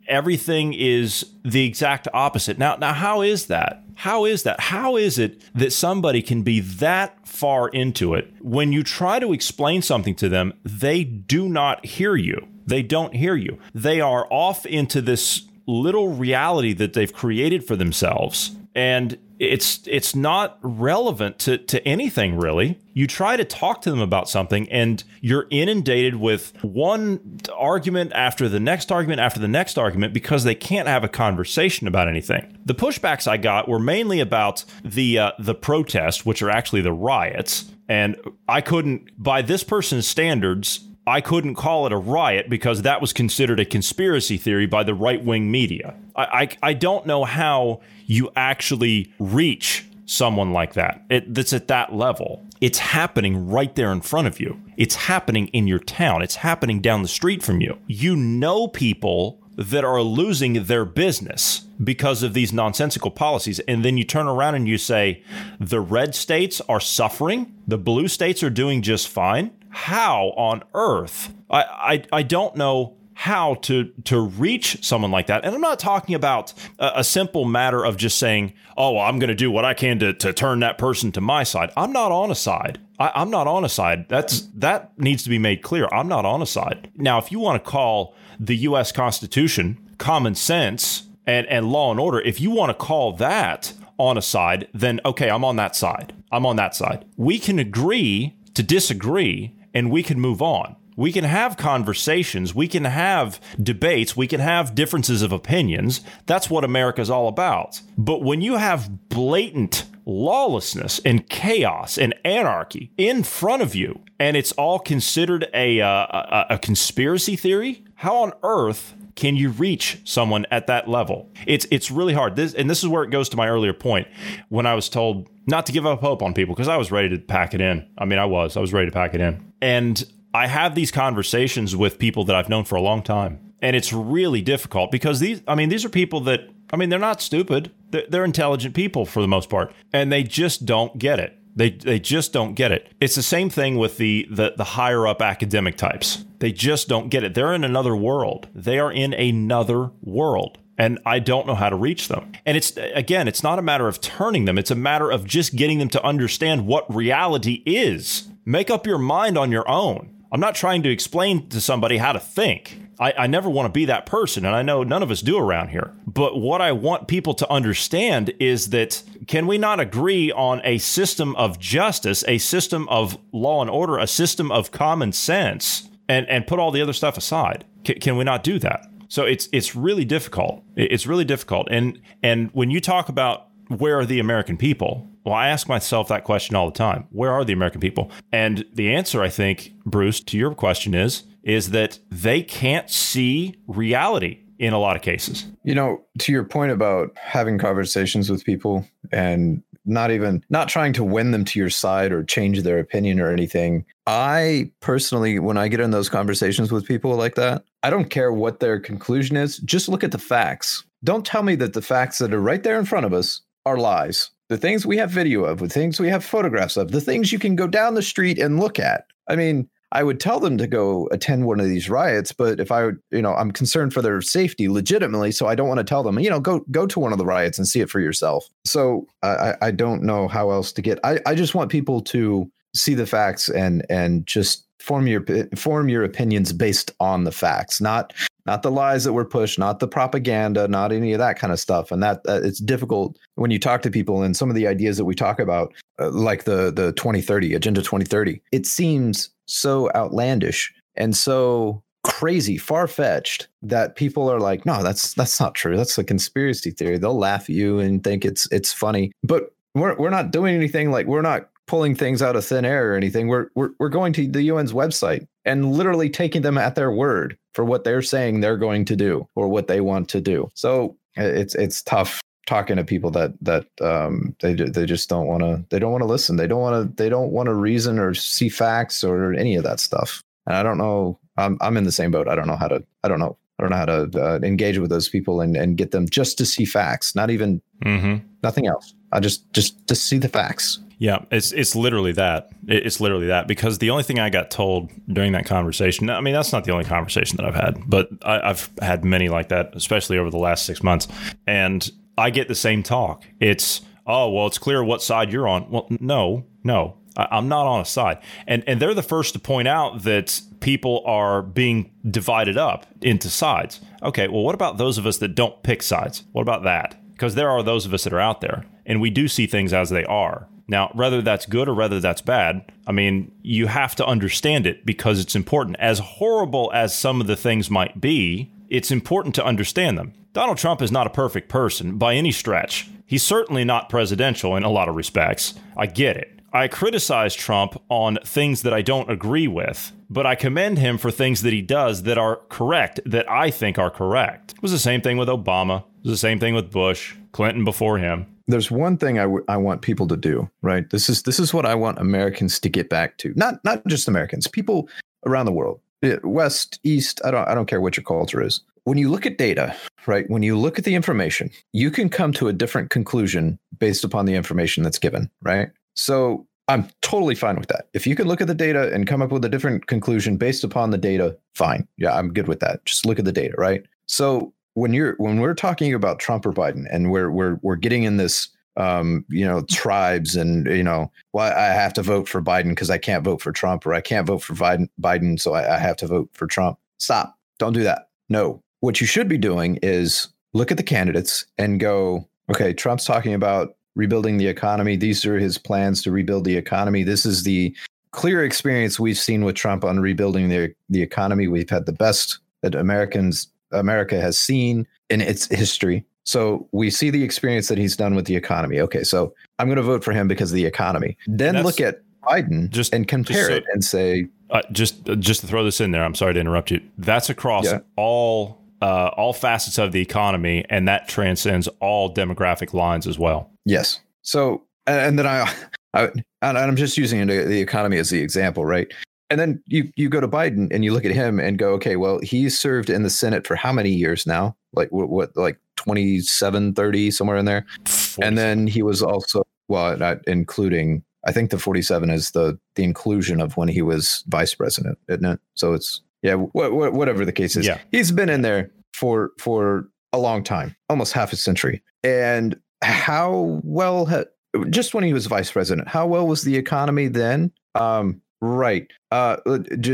everything 0.07 0.73
is 0.73 1.25
the 1.43 1.65
exact 1.65 2.07
opposite. 2.13 2.57
Now, 2.57 2.75
now, 2.75 2.93
how 2.93 3.21
is 3.21 3.47
that? 3.47 3.83
How 3.95 4.25
is 4.25 4.43
that? 4.43 4.59
How 4.59 4.97
is 4.97 5.17
it 5.19 5.41
that 5.53 5.71
somebody 5.71 6.21
can 6.21 6.41
be 6.41 6.59
that 6.59 7.27
far 7.27 7.69
into 7.69 8.13
it 8.13 8.33
when 8.41 8.73
you 8.73 8.83
try 8.83 9.19
to 9.19 9.33
explain 9.33 9.81
something 9.81 10.15
to 10.15 10.27
them, 10.27 10.53
they 10.63 11.03
do 11.03 11.47
not 11.47 11.85
hear 11.85 12.15
you? 12.15 12.47
They 12.65 12.81
don't 12.81 13.15
hear 13.15 13.35
you. 13.35 13.59
They 13.73 14.01
are 14.01 14.27
off 14.31 14.65
into 14.65 15.01
this 15.01 15.43
little 15.67 16.09
reality 16.09 16.73
that 16.73 16.93
they've 16.93 17.13
created 17.13 17.65
for 17.65 17.75
themselves 17.75 18.55
and 18.75 19.17
it's 19.39 19.81
it's 19.85 20.15
not 20.15 20.59
relevant 20.61 21.39
to, 21.39 21.57
to 21.57 21.85
anything 21.87 22.37
really. 22.37 22.79
You 22.93 23.07
try 23.07 23.35
to 23.35 23.43
talk 23.43 23.81
to 23.81 23.89
them 23.89 23.99
about 23.99 24.29
something 24.29 24.69
and 24.69 25.03
you're 25.21 25.47
inundated 25.49 26.15
with 26.15 26.53
one 26.63 27.39
argument 27.57 28.13
after 28.13 28.47
the 28.47 28.59
next 28.59 28.91
argument 28.91 29.19
after 29.19 29.39
the 29.39 29.47
next 29.47 29.77
argument 29.77 30.13
because 30.13 30.43
they 30.43 30.55
can't 30.55 30.87
have 30.87 31.03
a 31.03 31.09
conversation 31.09 31.87
about 31.87 32.07
anything. 32.07 32.57
The 32.65 32.75
pushbacks 32.75 33.27
I 33.27 33.37
got 33.37 33.67
were 33.67 33.79
mainly 33.79 34.19
about 34.19 34.63
the 34.83 35.19
uh, 35.19 35.31
the 35.39 35.55
protests, 35.55 36.25
which 36.25 36.41
are 36.41 36.49
actually 36.49 36.81
the 36.81 36.93
riots, 36.93 37.71
and 37.89 38.15
I 38.47 38.61
couldn't 38.61 39.21
by 39.21 39.41
this 39.41 39.63
person's 39.63 40.07
standards 40.07 40.85
I 41.07 41.21
couldn't 41.21 41.55
call 41.55 41.85
it 41.85 41.91
a 41.91 41.97
riot 41.97 42.49
because 42.49 42.81
that 42.81 42.99
was 42.99 43.13
considered 43.13 43.59
a 43.59 43.65
conspiracy 43.65 44.37
theory 44.37 44.65
by 44.65 44.83
the 44.83 44.95
right 44.95 45.23
wing 45.23 45.51
media. 45.51 45.95
I, 46.15 46.23
I, 46.23 46.69
I, 46.69 46.73
don't 46.73 47.05
know 47.05 47.25
how 47.25 47.81
you 48.07 48.31
actually 48.35 49.13
reach 49.19 49.85
someone 50.05 50.51
like 50.51 50.73
that 50.73 51.03
it, 51.09 51.31
that's 51.33 51.53
at 51.53 51.67
that 51.67 51.93
level. 51.93 52.43
It's 52.59 52.79
happening 52.79 53.49
right 53.49 53.75
there 53.75 53.91
in 53.91 54.01
front 54.01 54.27
of 54.27 54.39
you. 54.39 54.59
It's 54.77 54.95
happening 54.95 55.47
in 55.49 55.67
your 55.67 55.79
town. 55.79 56.21
It's 56.23 56.37
happening 56.37 56.79
down 56.79 57.03
the 57.03 57.07
street 57.07 57.43
from 57.43 57.61
you. 57.61 57.77
You 57.85 58.15
know 58.15 58.67
people 58.67 59.39
that 59.55 59.83
are 59.83 60.01
losing 60.01 60.65
their 60.65 60.85
business 60.85 61.65
because 61.83 62.23
of 62.23 62.33
these 62.33 62.51
nonsensical 62.51 63.11
policies. 63.11 63.59
And 63.59 63.83
then 63.83 63.97
you 63.97 64.03
turn 64.03 64.27
around 64.27 64.55
and 64.55 64.67
you 64.67 64.77
say, 64.77 65.23
the 65.59 65.79
red 65.79 66.15
states 66.15 66.61
are 66.67 66.79
suffering, 66.79 67.53
the 67.67 67.77
blue 67.77 68.07
states 68.07 68.43
are 68.43 68.49
doing 68.49 68.81
just 68.81 69.07
fine 69.07 69.51
how 69.75 70.27
on 70.37 70.63
earth 70.73 71.33
I, 71.49 71.61
I, 71.63 72.03
I 72.19 72.23
don't 72.23 72.55
know 72.55 72.95
how 73.13 73.55
to 73.55 73.85
to 74.05 74.19
reach 74.19 74.83
someone 74.83 75.11
like 75.11 75.27
that. 75.27 75.45
And 75.45 75.55
I'm 75.55 75.61
not 75.61 75.79
talking 75.79 76.15
about 76.15 76.53
a, 76.79 76.99
a 76.99 77.03
simple 77.03 77.45
matter 77.45 77.83
of 77.83 77.97
just 77.97 78.17
saying, 78.17 78.53
"Oh, 78.77 78.93
well, 78.93 79.03
I'm 79.03 79.19
going 79.19 79.29
to 79.29 79.35
do 79.35 79.49
what 79.49 79.63
I 79.63 79.73
can 79.73 79.99
to 79.99 80.13
to 80.13 80.33
turn 80.33 80.59
that 80.59 80.77
person 80.77 81.11
to 81.13 81.21
my 81.21 81.43
side." 81.43 81.71
I'm 81.77 81.91
not 81.91 82.11
on 82.11 82.29
a 82.29 82.35
side. 82.35 82.79
I, 82.99 83.21
am 83.21 83.29
not 83.29 83.47
on 83.47 83.63
a 83.63 83.69
side. 83.69 84.07
That's 84.09 84.41
that 84.55 84.97
needs 84.99 85.23
to 85.23 85.29
be 85.29 85.39
made 85.39 85.61
clear. 85.61 85.87
I'm 85.91 86.07
not 86.07 86.25
on 86.25 86.41
a 86.41 86.45
side. 86.45 86.91
Now, 86.95 87.17
if 87.17 87.31
you 87.31 87.39
want 87.39 87.63
to 87.63 87.69
call 87.69 88.15
the 88.39 88.57
U.S. 88.57 88.91
Constitution 88.91 89.77
common 89.97 90.35
sense 90.35 91.07
and 91.25 91.47
and 91.47 91.71
law 91.71 91.91
and 91.91 91.99
order, 91.99 92.19
if 92.21 92.39
you 92.39 92.51
want 92.51 92.69
to 92.69 92.73
call 92.73 93.13
that 93.13 93.73
on 93.97 94.17
a 94.17 94.21
side, 94.21 94.67
then 94.73 94.99
okay, 95.05 95.29
I'm 95.29 95.45
on 95.45 95.55
that 95.55 95.75
side. 95.75 96.13
I'm 96.31 96.45
on 96.45 96.55
that 96.57 96.75
side. 96.75 97.05
We 97.17 97.39
can 97.39 97.59
agree 97.59 98.35
to 98.53 98.63
disagree 98.63 99.55
and 99.73 99.91
we 99.91 100.03
can 100.03 100.19
move 100.19 100.41
on. 100.41 100.75
We 100.97 101.11
can 101.11 101.25
have 101.25 101.57
conversations, 101.57 102.55
we 102.55 102.69
can 102.69 102.85
have 102.85 103.41
debates, 103.61 104.15
we 104.15 104.27
can 104.27 104.39
have 104.39 104.75
differences 104.75 105.21
of 105.21 105.33
opinions. 105.33 105.99
That's 106.25 106.49
what 106.49 106.63
America's 106.63 107.09
all 107.09 107.27
about. 107.27 107.81
But 107.97 108.21
when 108.21 108.39
you 108.39 108.55
have 108.55 109.09
blatant 109.09 109.85
lawlessness 110.05 110.99
and 111.03 111.27
chaos 111.27 111.97
and 111.97 112.15
anarchy 112.23 112.91
in 112.97 113.23
front 113.23 113.61
of 113.61 113.75
you, 113.75 113.99
and 114.19 114.37
it's 114.37 114.53
all 114.53 114.79
considered 114.79 115.47
a, 115.53 115.81
uh, 115.81 115.87
a, 115.89 116.45
a 116.51 116.59
conspiracy 116.59 117.35
theory, 117.35 117.83
how 117.95 118.17
on 118.17 118.33
earth 118.43 118.93
can 119.15 119.35
you 119.35 119.49
reach 119.49 119.99
someone 120.03 120.45
at 120.51 120.67
that 120.67 120.87
level? 120.87 121.29
It's 121.47 121.65
it's 121.71 121.89
really 121.89 122.13
hard. 122.13 122.35
This 122.35 122.53
and 122.53 122.69
this 122.69 122.83
is 122.83 122.89
where 122.89 123.03
it 123.03 123.09
goes 123.09 123.29
to 123.29 123.37
my 123.37 123.47
earlier 123.47 123.73
point 123.73 124.07
when 124.49 124.65
I 124.65 124.75
was 124.75 124.89
told 124.89 125.29
not 125.47 125.65
to 125.67 125.71
give 125.71 125.85
up 125.85 126.01
hope 126.01 126.21
on 126.21 126.33
people 126.33 126.53
because 126.53 126.67
I 126.67 126.77
was 126.77 126.91
ready 126.91 127.09
to 127.09 127.17
pack 127.17 127.53
it 127.53 127.61
in. 127.61 127.87
I 127.97 128.05
mean, 128.05 128.19
I 128.19 128.25
was. 128.25 128.57
I 128.57 128.59
was 128.59 128.73
ready 128.73 128.87
to 128.87 128.91
pack 128.91 129.13
it 129.13 129.21
in. 129.21 129.53
And 129.61 130.03
I 130.33 130.47
have 130.47 130.75
these 130.75 130.91
conversations 130.91 131.75
with 131.75 131.97
people 131.97 132.25
that 132.25 132.35
I've 132.35 132.49
known 132.49 132.65
for 132.65 132.75
a 132.75 132.81
long 132.81 133.01
time. 133.01 133.39
And 133.61 133.75
it's 133.75 133.93
really 133.93 134.41
difficult 134.41 134.91
because 134.91 135.21
these 135.21 135.41
I 135.47 135.55
mean, 135.55 135.69
these 135.69 135.85
are 135.85 135.89
people 135.89 136.19
that 136.21 136.49
I 136.73 136.77
mean, 136.77 136.89
they're 136.89 136.99
not 136.99 137.21
stupid. 137.21 137.71
They're, 137.91 138.05
they're 138.09 138.25
intelligent 138.25 138.75
people 138.75 139.05
for 139.05 139.21
the 139.21 139.27
most 139.27 139.49
part, 139.49 139.73
and 139.93 140.11
they 140.11 140.23
just 140.23 140.65
don't 140.65 140.97
get 140.97 141.19
it. 141.19 141.37
They 141.55 141.71
they 141.71 141.99
just 141.99 142.33
don't 142.33 142.53
get 142.53 142.71
it. 142.71 142.89
It's 142.99 143.15
the 143.15 143.23
same 143.23 143.49
thing 143.49 143.77
with 143.77 143.97
the, 143.97 144.27
the 144.29 144.53
the 144.57 144.63
higher 144.63 145.07
up 145.07 145.21
academic 145.21 145.77
types. 145.77 146.25
They 146.39 146.51
just 146.51 146.87
don't 146.87 147.09
get 147.09 147.23
it. 147.23 147.33
They're 147.33 147.53
in 147.53 147.63
another 147.63 147.95
world. 147.95 148.49
They 148.53 148.77
are 148.79 148.91
in 148.91 149.13
another 149.13 149.91
world. 150.01 150.57
And 150.77 150.99
I 151.05 151.19
don't 151.19 151.47
know 151.47 151.55
how 151.55 151.69
to 151.69 151.75
reach 151.77 152.09
them. 152.09 152.33
And 152.45 152.57
it's 152.57 152.75
again, 152.75 153.29
it's 153.29 153.43
not 153.43 153.59
a 153.59 153.61
matter 153.61 153.87
of 153.87 154.01
turning 154.01 154.43
them. 154.43 154.57
It's 154.57 154.71
a 154.71 154.75
matter 154.75 155.09
of 155.09 155.25
just 155.25 155.55
getting 155.55 155.79
them 155.79 155.89
to 155.89 156.03
understand 156.03 156.67
what 156.67 156.93
reality 156.93 157.63
is. 157.65 158.29
Make 158.43 158.69
up 158.69 158.85
your 158.85 158.97
mind 158.97 159.37
on 159.37 159.51
your 159.51 159.67
own. 159.69 160.14
I'm 160.31 160.39
not 160.39 160.55
trying 160.55 160.83
to 160.83 160.89
explain 160.89 161.49
to 161.49 161.61
somebody 161.61 161.97
how 161.97 162.11
to 162.11 162.19
think. 162.19 162.81
I, 162.99 163.13
I, 163.17 163.27
never 163.27 163.49
want 163.49 163.67
to 163.67 163.71
be 163.71 163.85
that 163.85 164.05
person, 164.05 164.45
and 164.45 164.55
I 164.55 164.61
know 164.61 164.83
none 164.83 165.03
of 165.03 165.11
us 165.11 165.21
do 165.21 165.37
around 165.37 165.69
here. 165.69 165.93
But 166.07 166.39
what 166.39 166.61
I 166.61 166.71
want 166.71 167.07
people 167.07 167.33
to 167.35 167.51
understand 167.51 168.33
is 168.39 168.69
that 168.69 169.03
can 169.27 169.47
we 169.47 169.57
not 169.57 169.79
agree 169.79 170.31
on 170.31 170.61
a 170.63 170.77
system 170.77 171.35
of 171.35 171.59
justice, 171.59 172.23
a 172.27 172.37
system 172.37 172.87
of 172.89 173.17
law 173.33 173.61
and 173.61 173.69
order, 173.69 173.97
a 173.97 174.07
system 174.07 174.51
of 174.51 174.71
common 174.71 175.11
sense, 175.11 175.89
and, 176.07 176.27
and 176.29 176.47
put 176.47 176.59
all 176.59 176.71
the 176.71 176.81
other 176.81 176.93
stuff 176.93 177.17
aside? 177.17 177.65
C- 177.85 177.95
can 177.95 178.15
we 178.15 178.23
not 178.23 178.43
do 178.43 178.59
that? 178.59 178.87
So 179.09 179.23
it's 179.23 179.47
it's 179.51 179.75
really 179.75 180.05
difficult. 180.05 180.63
It's 180.75 181.05
really 181.05 181.25
difficult. 181.25 181.67
And 181.69 182.01
and 182.23 182.49
when 182.53 182.71
you 182.71 182.81
talk 182.81 183.09
about 183.09 183.44
where 183.69 183.99
are 183.99 184.05
the 184.05 184.19
American 184.19 184.57
people? 184.57 185.09
Well, 185.23 185.33
I 185.33 185.47
ask 185.47 185.67
myself 185.67 186.07
that 186.09 186.23
question 186.23 186.55
all 186.55 186.65
the 186.65 186.77
time. 186.77 187.07
Where 187.11 187.31
are 187.31 187.43
the 187.43 187.53
American 187.53 187.81
people? 187.81 188.11
And 188.31 188.65
the 188.73 188.93
answer, 188.93 189.21
I 189.21 189.29
think, 189.29 189.73
Bruce, 189.85 190.19
to 190.21 190.37
your 190.37 190.53
question 190.53 190.93
is 190.93 191.23
is 191.43 191.69
that 191.69 191.99
they 192.09 192.41
can't 192.41 192.89
see 192.89 193.55
reality 193.67 194.39
in 194.57 194.73
a 194.73 194.79
lot 194.79 194.95
of 194.95 195.03
cases. 195.03 195.45
You 195.63 195.75
know, 195.75 196.03
to 196.19 196.31
your 196.31 196.43
point 196.43 196.71
about 196.71 197.15
having 197.15 197.59
conversations 197.59 198.31
with 198.31 198.43
people 198.43 198.85
and 199.11 199.61
not 199.85 200.11
even 200.11 200.43
not 200.49 200.67
trying 200.67 200.93
to 200.93 201.03
win 201.03 201.31
them 201.31 201.45
to 201.45 201.59
your 201.59 201.69
side 201.69 202.11
or 202.11 202.23
change 202.23 202.63
their 202.63 202.79
opinion 202.79 203.19
or 203.19 203.31
anything. 203.31 203.85
I 204.07 204.71
personally 204.79 205.39
when 205.39 205.57
I 205.57 205.67
get 205.67 205.79
in 205.79 205.91
those 205.91 206.09
conversations 206.09 206.71
with 206.71 206.87
people 206.87 207.15
like 207.15 207.35
that, 207.35 207.63
I 207.83 207.89
don't 207.89 208.09
care 208.09 208.33
what 208.33 208.59
their 208.59 208.79
conclusion 208.79 209.37
is, 209.37 209.57
just 209.59 209.87
look 209.87 210.03
at 210.03 210.11
the 210.11 210.17
facts. 210.17 210.83
Don't 211.03 211.25
tell 211.25 211.43
me 211.43 211.55
that 211.55 211.73
the 211.73 211.83
facts 211.83 212.17
that 212.17 212.33
are 212.33 212.41
right 212.41 212.63
there 212.63 212.79
in 212.79 212.85
front 212.85 213.05
of 213.05 213.13
us 213.13 213.41
are 213.65 213.77
lies. 213.77 214.29
The 214.49 214.57
things 214.57 214.85
we 214.85 214.97
have 214.97 215.09
video 215.09 215.43
of, 215.45 215.59
the 215.59 215.69
things 215.69 215.99
we 215.99 216.09
have 216.09 216.23
photographs 216.23 216.77
of, 216.77 216.91
the 216.91 217.01
things 217.01 217.31
you 217.31 217.39
can 217.39 217.55
go 217.55 217.67
down 217.67 217.95
the 217.95 218.01
street 218.01 218.37
and 218.37 218.59
look 218.59 218.79
at. 218.79 219.05
I 219.27 219.35
mean, 219.35 219.67
I 219.91 220.03
would 220.03 220.19
tell 220.19 220.39
them 220.39 220.57
to 220.57 220.67
go 220.67 221.07
attend 221.11 221.45
one 221.45 221.59
of 221.59 221.67
these 221.67 221.89
riots, 221.89 222.31
but 222.31 222.59
if 222.59 222.71
I, 222.71 222.89
you 223.11 223.21
know, 223.21 223.33
I'm 223.33 223.51
concerned 223.51 223.93
for 223.93 224.01
their 224.01 224.21
safety 224.21 224.67
legitimately, 224.67 225.31
so 225.31 225.47
I 225.47 225.55
don't 225.55 225.67
want 225.67 225.79
to 225.79 225.83
tell 225.83 226.03
them, 226.03 226.19
you 226.19 226.29
know, 226.29 226.39
go 226.39 226.59
go 226.69 226.85
to 226.85 226.99
one 226.99 227.11
of 227.11 227.17
the 227.17 227.25
riots 227.25 227.57
and 227.57 227.67
see 227.67 227.79
it 227.79 227.89
for 227.89 227.99
yourself. 227.99 228.47
So 228.65 229.07
I, 229.23 229.53
I 229.61 229.71
don't 229.71 230.03
know 230.03 230.27
how 230.27 230.51
else 230.51 230.73
to 230.73 230.81
get. 230.81 230.99
I, 231.03 231.19
I 231.25 231.33
just 231.33 231.55
want 231.55 231.71
people 231.71 232.01
to 232.01 232.51
see 232.75 232.93
the 232.93 233.05
facts 233.05 233.47
and 233.47 233.85
and 233.89 234.27
just 234.27 234.65
form 234.79 235.07
your 235.07 235.23
form 235.55 235.87
your 235.87 236.03
opinions 236.03 236.51
based 236.51 236.91
on 236.99 237.23
the 237.23 237.31
facts, 237.31 237.79
not 237.79 238.13
not 238.45 238.61
the 238.61 238.71
lies 238.71 239.03
that 239.03 239.13
were 239.13 239.25
pushed, 239.25 239.57
not 239.57 239.79
the 239.79 239.87
propaganda, 239.87 240.67
not 240.67 240.91
any 240.91 241.13
of 241.13 241.19
that 241.19 241.39
kind 241.39 241.51
of 241.51 241.59
stuff. 241.59 241.91
And 241.91 242.03
that 242.03 242.21
uh, 242.27 242.41
it's 242.43 242.59
difficult 242.59 243.17
when 243.35 243.51
you 243.51 243.59
talk 243.59 243.81
to 243.83 243.91
people 243.91 244.21
and 244.23 244.37
some 244.37 244.49
of 244.49 244.55
the 244.55 244.67
ideas 244.67 244.97
that 244.97 245.05
we 245.05 245.15
talk 245.15 245.39
about, 245.39 245.73
uh, 245.99 246.09
like 246.11 246.43
the 246.43 246.71
the 246.71 246.93
2030 246.93 247.53
Agenda 247.53 247.81
2030. 247.81 248.41
It 248.51 248.65
seems 248.65 249.29
so 249.47 249.89
outlandish 249.95 250.73
and 250.95 251.15
so 251.15 251.83
crazy, 252.03 252.57
far 252.57 252.87
fetched 252.87 253.47
that 253.63 253.95
people 253.95 254.31
are 254.31 254.39
like, 254.39 254.65
no, 254.65 254.83
that's 254.83 255.13
that's 255.15 255.39
not 255.39 255.55
true. 255.55 255.75
That's 255.75 255.97
a 255.97 256.03
conspiracy 256.03 256.71
theory. 256.71 256.97
They'll 256.97 257.17
laugh 257.17 257.43
at 257.43 257.49
you 257.49 257.79
and 257.79 258.03
think 258.03 258.23
it's 258.23 258.47
it's 258.51 258.71
funny. 258.71 259.11
But 259.23 259.51
we're 259.73 259.95
we're 259.97 260.11
not 260.11 260.31
doing 260.31 260.55
anything 260.55 260.91
like 260.91 261.07
we're 261.07 261.21
not 261.21 261.49
pulling 261.67 261.95
things 261.95 262.21
out 262.21 262.35
of 262.35 262.45
thin 262.45 262.63
air 262.63 262.93
or 262.93 262.95
anything. 262.95 263.27
We're 263.27 263.47
we're 263.55 263.71
we're 263.79 263.89
going 263.89 264.13
to 264.13 264.27
the 264.27 264.49
UN's 264.49 264.71
website 264.71 265.27
and 265.45 265.73
literally 265.73 266.09
taking 266.09 266.41
them 266.41 266.57
at 266.57 266.75
their 266.75 266.91
word 266.91 267.37
for 267.53 267.63
what 267.63 267.83
they're 267.83 268.01
saying 268.01 268.39
they're 268.39 268.57
going 268.57 268.85
to 268.85 268.95
do 268.95 269.27
or 269.35 269.47
what 269.47 269.67
they 269.67 269.81
want 269.81 270.09
to 270.09 270.21
do. 270.21 270.49
So 270.55 270.97
it's 271.15 271.55
it's 271.55 271.81
tough 271.81 272.21
talking 272.45 272.77
to 272.77 272.83
people 272.83 273.11
that 273.11 273.33
that 273.41 273.65
um, 273.81 274.35
they 274.41 274.53
they 274.53 274.85
just 274.85 275.09
don't 275.09 275.27
want 275.27 275.41
to 275.41 275.63
they 275.69 275.79
don't 275.79 275.91
want 275.91 276.01
to 276.01 276.07
listen. 276.07 276.35
They 276.35 276.47
don't 276.47 276.61
want 276.61 276.89
to 276.89 277.03
they 277.03 277.09
don't 277.09 277.31
want 277.31 277.47
to 277.47 277.53
reason 277.53 277.99
or 277.99 278.13
see 278.13 278.49
facts 278.49 279.03
or 279.03 279.33
any 279.33 279.55
of 279.55 279.63
that 279.63 279.79
stuff. 279.79 280.21
And 280.47 280.55
i 280.55 280.61
don't 280.61 280.77
know 280.77 281.19
i'm 281.37 281.57
i'm 281.61 281.77
in 281.77 281.85
the 281.85 281.91
same 281.91 282.11
boat. 282.11 282.27
I 282.27 282.35
don't 282.35 282.47
know 282.47 282.55
how 282.55 282.67
to 282.67 282.83
i 283.03 283.07
don't 283.07 283.19
know 283.19 283.37
i 283.57 283.63
don't 283.63 283.71
know 283.71 283.77
how 283.77 283.85
to 283.85 284.09
uh, 284.15 284.39
engage 284.43 284.77
with 284.77 284.89
those 284.89 285.09
people 285.09 285.41
and 285.41 285.55
and 285.55 285.77
get 285.77 285.91
them 285.91 286.07
just 286.09 286.37
to 286.39 286.45
see 286.45 286.65
facts 286.65 287.15
not 287.15 287.29
even 287.29 287.61
mm-hmm. 287.83 288.25
nothing 288.43 288.67
else. 288.67 288.93
I 289.11 289.19
just 289.19 289.51
just 289.53 289.87
to 289.87 289.95
see 289.95 290.17
the 290.17 290.29
facts 290.29 290.79
Yeah, 290.97 291.25
it's 291.31 291.51
it's 291.51 291.75
literally 291.75 292.13
that. 292.13 292.49
It's 292.67 293.01
literally 293.01 293.27
that 293.27 293.47
because 293.47 293.79
the 293.79 293.89
only 293.89 294.03
thing 294.03 294.19
I 294.19 294.29
got 294.29 294.49
told 294.49 294.91
during 295.11 295.33
that 295.33 295.45
conversation. 295.45 296.09
I 296.09 296.21
mean, 296.21 296.33
that's 296.33 296.53
not 296.53 296.63
the 296.63 296.71
only 296.71 296.85
conversation 296.85 297.37
that 297.37 297.45
I've 297.45 297.55
had, 297.55 297.77
but 297.87 298.09
I, 298.23 298.49
I've 298.49 298.69
had 298.81 299.03
many 299.03 299.29
like 299.29 299.49
that, 299.49 299.75
especially 299.75 300.17
over 300.17 300.29
the 300.29 300.37
last 300.37 300.65
six 300.65 300.81
months, 300.81 301.07
and 301.45 301.89
I 302.17 302.29
get 302.29 302.47
the 302.47 302.55
same 302.55 302.81
talk. 302.81 303.23
It's 303.39 303.81
oh 304.07 304.29
well, 304.29 304.47
it's 304.47 304.57
clear 304.57 304.83
what 304.83 305.01
side 305.03 305.31
you're 305.31 305.47
on. 305.47 305.69
Well, 305.69 305.87
no, 305.99 306.45
no, 306.63 306.97
I'm 307.17 307.47
not 307.47 307.65
on 307.65 307.81
a 307.81 307.85
side. 307.85 308.19
And 308.47 308.63
and 308.67 308.81
they're 308.81 308.93
the 308.93 309.03
first 309.03 309.33
to 309.33 309.39
point 309.39 309.67
out 309.67 310.03
that 310.03 310.41
people 310.59 311.03
are 311.05 311.41
being 311.41 311.91
divided 312.09 312.57
up 312.57 312.85
into 313.01 313.29
sides. 313.29 313.81
Okay, 314.01 314.27
well 314.27 314.43
what 314.43 314.55
about 314.55 314.77
those 314.77 314.97
of 314.97 315.05
us 315.05 315.17
that 315.17 315.35
don't 315.35 315.61
pick 315.63 315.83
sides? 315.83 316.23
What 316.31 316.41
about 316.41 316.63
that? 316.63 316.95
Because 317.13 317.35
there 317.35 317.49
are 317.49 317.63
those 317.63 317.85
of 317.85 317.93
us 317.93 318.03
that 318.03 318.13
are 318.13 318.19
out 318.19 318.41
there 318.41 318.65
and 318.85 319.01
we 319.01 319.09
do 319.09 319.27
see 319.27 319.47
things 319.47 319.73
as 319.73 319.89
they 319.89 320.03
are. 320.05 320.47
Now, 320.67 320.89
whether 320.93 321.21
that's 321.21 321.45
good 321.45 321.67
or 321.69 321.73
whether 321.75 321.99
that's 321.99 322.21
bad, 322.21 322.71
I 322.87 322.91
mean, 322.91 323.31
you 323.43 323.67
have 323.67 323.95
to 323.97 324.05
understand 324.05 324.65
it 324.65 324.85
because 324.85 325.19
it's 325.19 325.35
important. 325.35 325.77
As 325.79 325.99
horrible 325.99 326.71
as 326.73 326.97
some 326.97 327.21
of 327.21 327.27
the 327.27 327.35
things 327.35 327.69
might 327.69 328.01
be, 328.01 328.51
it's 328.69 328.91
important 328.91 329.35
to 329.35 329.45
understand 329.45 329.97
them. 329.97 330.13
Donald 330.33 330.57
Trump 330.57 330.81
is 330.81 330.91
not 330.91 331.07
a 331.07 331.11
perfect 331.11 331.49
person 331.49 331.97
by 331.97 332.15
any 332.15 332.31
stretch. 332.31 332.89
He's 333.05 333.23
certainly 333.23 333.63
not 333.63 333.89
presidential 333.89 334.55
in 334.55 334.63
a 334.63 334.71
lot 334.71 334.89
of 334.89 334.95
respects. 334.95 335.53
I 335.77 335.85
get 335.85 336.17
it. 336.17 336.31
I 336.51 336.67
criticize 336.67 337.35
Trump 337.35 337.81
on 337.89 338.17
things 338.25 338.61
that 338.61 338.73
I 338.73 338.81
don't 338.81 339.11
agree 339.11 339.47
with, 339.47 339.91
but 340.09 340.25
I 340.25 340.35
commend 340.35 340.79
him 340.79 340.97
for 340.97 341.11
things 341.11 341.41
that 341.41 341.53
he 341.53 341.61
does 341.61 342.03
that 342.03 342.17
are 342.17 342.37
correct, 342.49 343.01
that 343.05 343.29
I 343.29 343.51
think 343.51 343.77
are 343.77 343.91
correct. 343.91 344.53
It 344.53 344.61
was 344.61 344.71
the 344.71 344.79
same 344.79 345.01
thing 345.01 345.17
with 345.17 345.27
Obama. 345.27 345.81
It 345.81 346.09
was 346.09 346.13
the 346.13 346.17
same 346.17 346.39
thing 346.39 346.55
with 346.55 346.71
Bush, 346.71 347.15
Clinton 347.33 347.65
before 347.65 347.97
him. 347.97 348.25
There's 348.47 348.69
one 348.69 348.97
thing 348.97 349.17
I, 349.19 349.23
w- 349.23 349.45
I 349.47 349.57
want 349.57 349.81
people 349.81 350.07
to 350.07 350.17
do, 350.17 350.49
right? 350.61 350.89
This 350.89 351.09
is 351.09 351.23
this 351.23 351.39
is 351.39 351.53
what 351.53 351.65
I 351.65 351.75
want 351.75 351.99
Americans 351.99 352.59
to 352.59 352.69
get 352.69 352.89
back 352.89 353.17
to. 353.19 353.33
Not 353.35 353.63
not 353.63 353.85
just 353.87 354.07
Americans, 354.07 354.47
people 354.47 354.87
around 355.25 355.45
the 355.47 355.51
world, 355.51 355.79
eh, 356.03 356.17
West, 356.23 356.79
East. 356.83 357.21
I 357.25 357.31
don't 357.31 357.47
I 357.47 357.55
don't 357.55 357.65
care 357.65 357.81
what 357.81 357.97
your 357.97 358.03
culture 358.03 358.41
is. 358.41 358.61
When 358.83 358.99
you 358.99 359.09
look 359.09 359.25
at 359.25 359.39
data, 359.39 359.75
right? 360.05 360.29
When 360.29 360.43
you 360.43 360.57
look 360.57 360.77
at 360.77 360.85
the 360.85 360.93
information, 360.93 361.49
you 361.73 361.89
can 361.89 362.07
come 362.07 362.31
to 362.33 362.47
a 362.47 362.53
different 362.53 362.91
conclusion 362.91 363.57
based 363.79 364.03
upon 364.03 364.25
the 364.25 364.35
information 364.35 364.83
that's 364.83 364.99
given, 364.99 365.29
right? 365.41 365.69
So 365.95 366.45
I'm 366.67 366.87
totally 367.01 367.35
fine 367.35 367.57
with 367.57 367.67
that. 367.69 367.87
If 367.93 368.07
you 368.07 368.15
can 368.15 368.27
look 368.27 368.41
at 368.41 368.47
the 368.47 368.55
data 368.55 368.91
and 368.93 369.07
come 369.07 369.21
up 369.21 369.31
with 369.31 369.45
a 369.45 369.49
different 369.49 369.87
conclusion 369.87 370.37
based 370.37 370.63
upon 370.63 370.91
the 370.91 370.97
data, 370.97 371.37
fine. 371.53 371.87
Yeah, 371.97 372.15
I'm 372.15 372.33
good 372.33 372.47
with 372.47 372.59
that. 372.61 372.85
Just 372.85 373.05
look 373.05 373.19
at 373.19 373.25
the 373.25 373.31
data, 373.31 373.53
right? 373.57 373.83
So 374.07 374.53
when 374.75 374.93
you're 374.93 375.15
when 375.17 375.39
we're 375.39 375.55
talking 375.55 375.93
about 375.93 376.19
Trump 376.19 376.45
or 376.45 376.53
Biden 376.53 376.85
and 376.91 377.11
we're 377.11 377.31
we're 377.31 377.57
we're 377.63 377.75
getting 377.75 378.03
in 378.03 378.17
this 378.17 378.49
um, 378.77 379.25
you 379.29 379.45
know, 379.45 379.61
tribes 379.61 380.35
and 380.35 380.67
you 380.67 380.83
know, 380.83 381.11
well, 381.33 381.51
I 381.57 381.67
have 381.67 381.93
to 381.93 382.01
vote 382.01 382.27
for 382.27 382.41
Biden 382.41 382.69
because 382.69 382.89
I 382.89 382.97
can't 382.97 383.23
vote 383.23 383.41
for 383.41 383.51
Trump, 383.51 383.85
or 383.85 383.93
I 383.93 384.01
can't 384.01 384.27
vote 384.27 384.43
for 384.43 384.53
Biden, 384.53 384.89
Biden, 385.01 385.39
so 385.39 385.53
I, 385.53 385.75
I 385.75 385.79
have 385.79 385.95
to 385.97 386.07
vote 386.07 386.29
for 386.33 386.47
Trump. 386.47 386.77
Stop! 386.97 387.37
Don't 387.57 387.73
do 387.73 387.83
that. 387.83 388.09
No, 388.29 388.61
what 388.81 388.99
you 388.99 389.07
should 389.07 389.29
be 389.29 389.37
doing 389.37 389.79
is 389.81 390.27
look 390.53 390.71
at 390.71 390.77
the 390.77 390.83
candidates 390.83 391.45
and 391.57 391.79
go, 391.79 392.27
okay, 392.49 392.73
Trump's 392.73 393.05
talking 393.05 393.33
about 393.33 393.75
rebuilding 393.95 394.37
the 394.37 394.47
economy. 394.47 394.97
These 394.97 395.25
are 395.25 395.39
his 395.39 395.57
plans 395.57 396.01
to 396.03 396.11
rebuild 396.11 396.43
the 396.43 396.57
economy. 396.57 397.03
This 397.03 397.25
is 397.25 397.43
the 397.43 397.75
clear 398.11 398.43
experience 398.43 398.99
we've 398.99 399.17
seen 399.17 399.45
with 399.45 399.55
Trump 399.55 399.85
on 399.85 400.01
rebuilding 400.01 400.49
the 400.49 400.73
the 400.89 401.01
economy. 401.01 401.47
We've 401.47 401.69
had 401.69 401.85
the 401.85 401.93
best 401.93 402.39
that 402.61 402.75
Americans 402.75 403.47
America 403.71 404.19
has 404.19 404.37
seen 404.37 404.87
in 405.09 405.21
its 405.21 405.47
history. 405.47 406.05
So 406.23 406.67
we 406.71 406.89
see 406.89 407.09
the 407.09 407.23
experience 407.23 407.67
that 407.67 407.77
he's 407.77 407.95
done 407.95 408.15
with 408.15 408.25
the 408.25 408.35
economy. 408.35 408.79
Okay, 408.79 409.03
so 409.03 409.33
I'm 409.59 409.67
going 409.67 409.77
to 409.77 409.83
vote 409.83 410.03
for 410.03 410.11
him 410.11 410.27
because 410.27 410.51
of 410.51 410.55
the 410.55 410.65
economy. 410.65 411.17
Then 411.27 411.61
look 411.61 411.79
at 411.79 412.01
Biden 412.23 412.69
just 412.69 412.93
and 412.93 413.07
compare 413.07 413.35
just 413.35 413.47
so, 413.47 413.55
it 413.55 413.63
and 413.71 413.83
say 413.83 414.27
uh, 414.49 414.61
just 414.71 415.07
uh, 415.09 415.15
just 415.15 415.41
to 415.41 415.47
throw 415.47 415.63
this 415.63 415.79
in 415.79 415.91
there. 415.91 416.03
I'm 416.03 416.15
sorry 416.15 416.33
to 416.33 416.39
interrupt 416.39 416.71
you. 416.71 416.81
That's 416.97 417.29
across 417.29 417.65
yeah. 417.65 417.79
all 417.95 418.61
uh, 418.81 419.11
all 419.15 419.33
facets 419.33 419.77
of 419.77 419.91
the 419.91 420.01
economy, 420.01 420.65
and 420.69 420.87
that 420.87 421.07
transcends 421.07 421.67
all 421.79 422.13
demographic 422.13 422.73
lines 422.73 423.07
as 423.07 423.17
well. 423.17 423.51
Yes. 423.65 424.01
So, 424.21 424.63
and 424.87 425.17
then 425.17 425.27
I, 425.27 425.51
I 425.93 426.09
and 426.41 426.57
I'm 426.57 426.75
just 426.75 426.97
using 426.97 427.25
the 427.27 427.59
economy 427.59 427.97
as 427.97 428.09
the 428.09 428.19
example, 428.19 428.65
right? 428.65 428.91
And 429.29 429.39
then 429.39 429.63
you 429.65 429.91
you 429.95 430.09
go 430.09 430.21
to 430.21 430.27
Biden 430.27 430.67
and 430.71 430.83
you 430.83 430.93
look 430.93 431.05
at 431.05 431.11
him 431.11 431.39
and 431.39 431.57
go, 431.57 431.69
okay, 431.73 431.95
well, 431.95 432.19
he's 432.19 432.57
served 432.57 432.89
in 432.89 433.03
the 433.03 433.09
Senate 433.09 433.47
for 433.47 433.55
how 433.55 433.71
many 433.71 433.89
years 433.89 434.27
now? 434.27 434.55
Like 434.73 434.91
what, 434.91 435.09
what 435.09 435.35
like 435.35 435.59
27, 435.77 436.73
30, 436.73 437.11
somewhere 437.11 437.37
in 437.37 437.45
there. 437.45 437.65
47. 437.85 438.23
And 438.23 438.37
then 438.37 438.67
he 438.67 438.83
was 438.83 439.01
also 439.01 439.43
well, 439.67 439.97
not 439.97 440.19
including 440.27 441.03
I 441.25 441.31
think 441.31 441.49
the 441.49 441.57
47 441.57 442.09
is 442.11 442.31
the 442.31 442.59
the 442.75 442.83
inclusion 442.83 443.41
of 443.41 443.57
when 443.57 443.67
he 443.67 443.81
was 443.81 444.23
vice 444.27 444.53
president, 444.53 444.97
isn't 445.09 445.25
it? 445.25 445.39
So 445.55 445.73
it's 445.73 446.01
yeah, 446.21 446.35
wh- 446.35 446.69
wh- 446.69 446.93
whatever 446.93 447.25
the 447.25 447.31
case 447.31 447.55
is. 447.55 447.67
Yeah. 447.67 447.79
He's 447.91 448.11
been 448.11 448.29
in 448.29 448.41
there 448.41 448.71
for 448.93 449.31
for 449.39 449.87
a 450.13 450.19
long 450.19 450.43
time, 450.43 450.75
almost 450.89 451.13
half 451.13 451.33
a 451.33 451.35
century. 451.35 451.83
And 452.03 452.59
how 452.83 453.61
well 453.63 454.05
ha- 454.05 454.25
just 454.69 454.93
when 454.93 455.03
he 455.03 455.13
was 455.13 455.25
vice 455.25 455.51
president, 455.51 455.87
how 455.87 456.07
well 456.07 456.27
was 456.27 456.43
the 456.43 456.55
economy 456.55 457.07
then? 457.07 457.51
Um, 457.73 458.21
right. 458.45 458.87
Uh, 459.11 459.37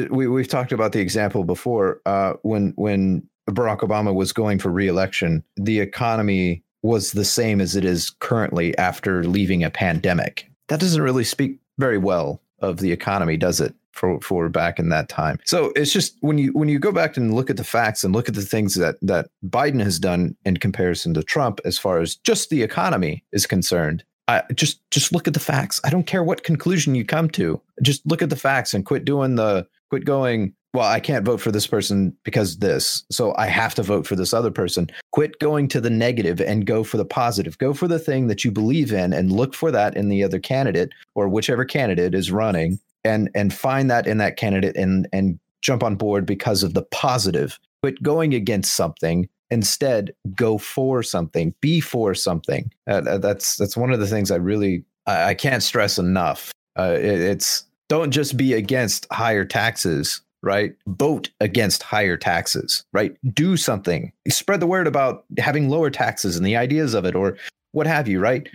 we 0.09 0.27
we've 0.27 0.47
talked 0.47 0.71
about 0.71 0.91
the 0.91 0.99
example 0.99 1.43
before. 1.43 2.01
Uh, 2.05 2.33
when 2.43 2.73
when 2.75 3.27
Barack 3.49 3.79
Obama 3.79 4.13
was 4.13 4.33
going 4.33 4.59
for 4.59 4.69
reelection, 4.69 5.43
the 5.57 5.79
economy 5.79 6.63
was 6.83 7.11
the 7.11 7.25
same 7.25 7.61
as 7.61 7.75
it 7.75 7.85
is 7.85 8.09
currently 8.19 8.77
after 8.77 9.23
leaving 9.23 9.63
a 9.63 9.69
pandemic. 9.69 10.49
That 10.67 10.79
doesn't 10.79 11.01
really 11.01 11.23
speak 11.23 11.59
very 11.77 11.97
well 11.97 12.41
of 12.59 12.77
the 12.77 12.91
economy, 12.91 13.37
does 13.37 13.59
it? 13.59 13.73
For 13.93 14.21
for 14.21 14.47
back 14.47 14.79
in 14.79 14.87
that 14.89 15.09
time. 15.09 15.37
So 15.45 15.73
it's 15.75 15.91
just 15.91 16.15
when 16.21 16.37
you 16.37 16.53
when 16.53 16.69
you 16.69 16.79
go 16.79 16.93
back 16.93 17.17
and 17.17 17.35
look 17.35 17.49
at 17.49 17.57
the 17.57 17.63
facts 17.63 18.05
and 18.05 18.15
look 18.15 18.29
at 18.29 18.35
the 18.35 18.41
things 18.41 18.75
that 18.75 18.95
that 19.01 19.27
Biden 19.45 19.81
has 19.83 19.99
done 19.99 20.35
in 20.45 20.57
comparison 20.57 21.13
to 21.15 21.23
Trump 21.23 21.59
as 21.65 21.77
far 21.77 21.99
as 21.99 22.15
just 22.15 22.49
the 22.49 22.63
economy 22.63 23.25
is 23.33 23.45
concerned, 23.45 24.05
I 24.31 24.53
just 24.53 24.79
just 24.91 25.11
look 25.11 25.27
at 25.27 25.33
the 25.33 25.39
facts. 25.39 25.79
I 25.83 25.89
don't 25.89 26.07
care 26.07 26.23
what 26.23 26.43
conclusion 26.43 26.95
you 26.95 27.05
come 27.05 27.29
to. 27.31 27.59
Just 27.81 28.05
look 28.05 28.21
at 28.21 28.29
the 28.29 28.35
facts 28.35 28.73
and 28.73 28.85
quit 28.85 29.05
doing 29.05 29.35
the 29.35 29.67
quit 29.89 30.05
going 30.05 30.53
well, 30.73 30.87
I 30.87 31.01
can't 31.01 31.25
vote 31.25 31.41
for 31.41 31.51
this 31.51 31.67
person 31.67 32.15
because 32.23 32.59
this. 32.59 33.03
So 33.11 33.35
I 33.37 33.47
have 33.47 33.75
to 33.75 33.83
vote 33.83 34.07
for 34.07 34.15
this 34.15 34.33
other 34.33 34.51
person. 34.51 34.89
Quit 35.11 35.37
going 35.39 35.67
to 35.69 35.81
the 35.81 35.89
negative 35.89 36.39
and 36.39 36.65
go 36.65 36.85
for 36.85 36.95
the 36.95 37.05
positive. 37.05 37.57
Go 37.57 37.73
for 37.73 37.89
the 37.89 37.99
thing 37.99 38.27
that 38.27 38.45
you 38.45 38.51
believe 38.51 38.93
in 38.93 39.11
and 39.11 39.33
look 39.33 39.53
for 39.53 39.69
that 39.71 39.97
in 39.97 40.07
the 40.07 40.23
other 40.23 40.39
candidate 40.39 40.93
or 41.13 41.27
whichever 41.27 41.65
candidate 41.65 42.15
is 42.15 42.31
running 42.31 42.79
and 43.03 43.29
and 43.35 43.53
find 43.53 43.91
that 43.91 44.07
in 44.07 44.17
that 44.19 44.37
candidate 44.37 44.77
and 44.77 45.07
and 45.11 45.39
jump 45.61 45.83
on 45.83 45.95
board 45.95 46.25
because 46.25 46.63
of 46.63 46.73
the 46.73 46.83
positive. 46.83 47.59
Quit 47.83 48.01
going 48.01 48.33
against 48.33 48.75
something. 48.75 49.27
Instead, 49.51 50.13
go 50.35 50.57
for 50.57 51.03
something. 51.03 51.53
Be 51.61 51.79
for 51.79 52.15
something. 52.15 52.71
Uh, 52.87 53.17
that's 53.17 53.57
that's 53.57 53.77
one 53.77 53.91
of 53.91 53.99
the 53.99 54.07
things 54.07 54.31
I 54.31 54.37
really 54.37 54.83
I, 55.05 55.29
I 55.29 55.33
can't 55.33 55.61
stress 55.61 55.97
enough. 55.97 56.51
Uh, 56.79 56.95
it, 56.97 57.19
it's 57.19 57.65
don't 57.89 58.11
just 58.11 58.37
be 58.37 58.53
against 58.53 59.05
higher 59.11 59.45
taxes 59.45 60.21
right? 60.43 60.75
Vote 60.87 61.29
against 61.39 61.83
higher 61.83 62.17
taxes, 62.17 62.83
right? 62.93 63.15
Do 63.33 63.57
something. 63.57 64.11
Spread 64.27 64.59
the 64.59 64.67
word 64.67 64.87
about 64.87 65.25
having 65.37 65.69
lower 65.69 65.89
taxes 65.89 66.35
and 66.35 66.45
the 66.45 66.55
ideas 66.55 66.93
of 66.93 67.05
it 67.05 67.15
or 67.15 67.37
what 67.71 67.87
have 67.87 68.07
you, 68.07 68.19
right? 68.19 68.49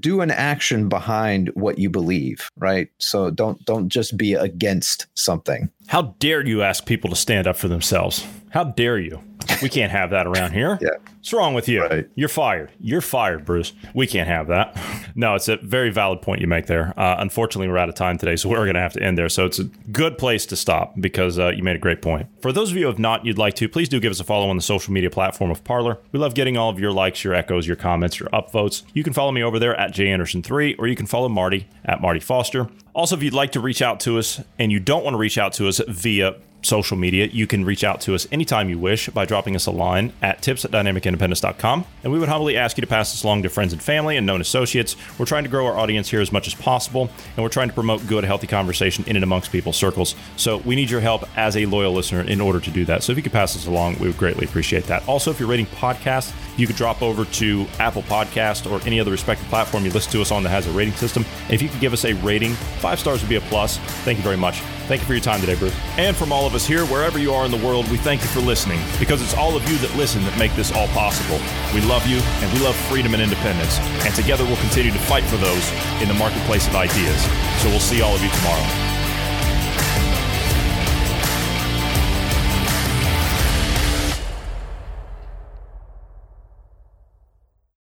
Do 0.00 0.20
an 0.20 0.32
action 0.32 0.88
behind 0.88 1.48
what 1.54 1.78
you 1.78 1.88
believe, 1.88 2.48
right? 2.56 2.88
So 2.98 3.30
don't 3.30 3.64
don't 3.64 3.88
just 3.88 4.16
be 4.16 4.34
against 4.34 5.06
something. 5.14 5.70
How 5.86 6.14
dare 6.18 6.44
you 6.44 6.62
ask 6.62 6.86
people 6.86 7.08
to 7.10 7.16
stand 7.16 7.46
up 7.46 7.56
for 7.56 7.68
themselves? 7.68 8.26
How 8.50 8.64
dare 8.64 8.98
you? 8.98 9.22
We 9.62 9.68
can't 9.68 9.92
have 9.92 10.10
that 10.10 10.26
around 10.26 10.52
here. 10.52 10.78
yeah. 10.80 10.90
What's 11.16 11.32
wrong 11.34 11.52
with 11.52 11.68
you? 11.68 11.82
Right. 11.82 12.08
You're 12.14 12.30
fired. 12.30 12.72
You're 12.80 13.02
fired, 13.02 13.44
Bruce. 13.44 13.74
We 13.94 14.06
can't 14.06 14.26
have 14.28 14.46
that. 14.48 14.74
No, 15.14 15.34
it's 15.34 15.48
a 15.48 15.56
very 15.58 15.90
valid 15.90 16.22
point 16.22 16.40
you 16.40 16.46
make 16.46 16.66
there. 16.66 16.94
Uh, 16.98 17.16
unfortunately, 17.18 17.68
we're 17.68 17.76
out 17.76 17.90
of 17.90 17.94
time 17.94 18.16
today, 18.16 18.36
so 18.36 18.48
we're 18.48 18.64
going 18.64 18.74
to 18.74 18.80
have 18.80 18.94
to 18.94 19.02
end 19.02 19.18
there. 19.18 19.28
So 19.28 19.44
it's 19.44 19.58
a 19.58 19.64
good 19.64 20.16
place 20.16 20.46
to 20.46 20.56
stop 20.56 20.94
because 20.98 21.38
uh, 21.38 21.48
you 21.48 21.62
made 21.62 21.76
a 21.76 21.80
great 21.80 22.00
point. 22.00 22.26
For 22.40 22.52
those 22.52 22.70
of 22.70 22.76
you 22.76 22.84
who 22.84 22.88
have 22.88 22.98
not, 22.98 23.26
you'd 23.26 23.36
like 23.36 23.54
to, 23.54 23.68
please 23.68 23.88
do 23.88 24.00
give 24.00 24.10
us 24.10 24.20
a 24.20 24.24
follow 24.24 24.48
on 24.48 24.56
the 24.56 24.62
social 24.62 24.94
media 24.94 25.10
platform 25.10 25.50
of 25.50 25.62
Parler. 25.62 25.98
We 26.12 26.18
love 26.18 26.34
getting 26.34 26.56
all 26.56 26.70
of 26.70 26.80
your 26.80 26.92
likes, 26.92 27.22
your 27.22 27.34
echoes, 27.34 27.66
your 27.66 27.76
comments, 27.76 28.18
your 28.18 28.30
upvotes. 28.30 28.82
You 28.94 29.02
can 29.04 29.12
follow 29.12 29.32
me 29.32 29.42
over 29.42 29.58
there 29.58 29.74
at 29.78 29.92
janderson3, 29.92 30.76
or 30.78 30.86
you 30.86 30.96
can 30.96 31.06
follow 31.06 31.28
Marty 31.28 31.68
at 31.84 32.00
Marty 32.00 32.20
Foster. 32.20 32.68
Also, 32.94 33.14
if 33.16 33.22
you'd 33.22 33.34
like 33.34 33.52
to 33.52 33.60
reach 33.60 33.82
out 33.82 34.00
to 34.00 34.18
us 34.18 34.40
and 34.58 34.72
you 34.72 34.80
don't 34.80 35.04
want 35.04 35.14
to 35.14 35.18
reach 35.18 35.36
out 35.38 35.52
to 35.54 35.68
us 35.68 35.80
via 35.88 36.36
social 36.62 36.96
media. 36.96 37.26
You 37.26 37.46
can 37.46 37.64
reach 37.64 37.84
out 37.84 38.00
to 38.02 38.14
us 38.14 38.26
anytime 38.30 38.68
you 38.68 38.78
wish 38.78 39.08
by 39.08 39.24
dropping 39.24 39.56
us 39.56 39.66
a 39.66 39.70
line 39.70 40.12
at 40.22 40.42
tips 40.42 40.64
at 40.64 40.70
dynamicindependence.com. 40.70 41.84
And 42.02 42.12
we 42.12 42.18
would 42.18 42.28
humbly 42.28 42.56
ask 42.56 42.76
you 42.76 42.82
to 42.82 42.86
pass 42.86 43.12
this 43.12 43.24
along 43.24 43.42
to 43.42 43.48
friends 43.48 43.72
and 43.72 43.82
family 43.82 44.16
and 44.16 44.26
known 44.26 44.40
associates. 44.40 44.96
We're 45.18 45.26
trying 45.26 45.44
to 45.44 45.50
grow 45.50 45.66
our 45.66 45.76
audience 45.76 46.10
here 46.10 46.20
as 46.20 46.32
much 46.32 46.46
as 46.46 46.54
possible, 46.54 47.10
and 47.36 47.42
we're 47.42 47.48
trying 47.48 47.68
to 47.68 47.74
promote 47.74 48.06
good, 48.06 48.24
healthy 48.24 48.46
conversation 48.46 49.04
in 49.06 49.16
and 49.16 49.24
amongst 49.24 49.52
people's 49.52 49.76
circles. 49.76 50.14
So 50.36 50.58
we 50.58 50.76
need 50.76 50.90
your 50.90 51.00
help 51.00 51.24
as 51.36 51.56
a 51.56 51.66
loyal 51.66 51.92
listener 51.92 52.22
in 52.22 52.40
order 52.40 52.60
to 52.60 52.70
do 52.70 52.84
that. 52.86 53.02
So 53.02 53.12
if 53.12 53.18
you 53.18 53.22
could 53.22 53.32
pass 53.32 53.54
this 53.54 53.66
along, 53.66 53.98
we 53.98 54.06
would 54.08 54.18
greatly 54.18 54.46
appreciate 54.46 54.84
that. 54.84 55.06
Also, 55.08 55.30
if 55.30 55.40
you're 55.40 55.48
rating 55.48 55.66
podcasts, 55.66 56.32
you 56.56 56.66
could 56.66 56.76
drop 56.76 57.02
over 57.02 57.24
to 57.24 57.66
Apple 57.78 58.02
Podcast 58.02 58.70
or 58.70 58.84
any 58.86 59.00
other 59.00 59.10
respective 59.10 59.48
platform 59.48 59.84
you 59.84 59.90
listen 59.90 60.12
to 60.12 60.20
us 60.20 60.30
on 60.30 60.42
that 60.42 60.50
has 60.50 60.66
a 60.66 60.72
rating 60.72 60.94
system. 60.94 61.24
And 61.44 61.52
if 61.54 61.62
you 61.62 61.68
could 61.68 61.80
give 61.80 61.92
us 61.92 62.04
a 62.04 62.12
rating, 62.14 62.52
five 62.80 62.98
stars 62.98 63.22
would 63.22 63.28
be 63.30 63.36
a 63.36 63.40
plus. 63.42 63.78
Thank 64.04 64.18
you 64.18 64.24
very 64.24 64.36
much. 64.36 64.60
Thank 64.90 65.02
you 65.02 65.06
for 65.06 65.12
your 65.12 65.22
time 65.22 65.40
today, 65.40 65.54
Bruce. 65.54 65.74
And 65.96 66.16
from 66.16 66.32
all 66.32 66.46
of 66.50 66.56
us 66.56 66.66
here, 66.66 66.84
wherever 66.86 67.16
you 67.16 67.32
are 67.32 67.44
in 67.44 67.50
the 67.52 67.64
world, 67.64 67.88
we 67.90 67.96
thank 67.96 68.22
you 68.22 68.26
for 68.26 68.40
listening 68.40 68.80
because 68.98 69.22
it's 69.22 69.34
all 69.34 69.56
of 69.56 69.68
you 69.70 69.78
that 69.78 69.94
listen 69.96 70.20
that 70.24 70.36
make 70.36 70.52
this 70.54 70.72
all 70.72 70.88
possible. 70.88 71.38
We 71.72 71.80
love 71.86 72.04
you 72.08 72.18
and 72.42 72.52
we 72.52 72.58
love 72.58 72.74
freedom 72.90 73.14
and 73.14 73.22
independence. 73.22 73.78
And 74.04 74.12
together 74.14 74.44
we'll 74.44 74.56
continue 74.56 74.90
to 74.90 74.98
fight 74.98 75.22
for 75.24 75.36
those 75.36 75.70
in 76.02 76.08
the 76.08 76.14
marketplace 76.14 76.66
of 76.66 76.74
ideas. 76.74 77.22
So 77.62 77.68
we'll 77.68 77.78
see 77.78 78.02
all 78.02 78.16
of 78.16 78.22
you 78.22 78.30
tomorrow. 78.30 78.99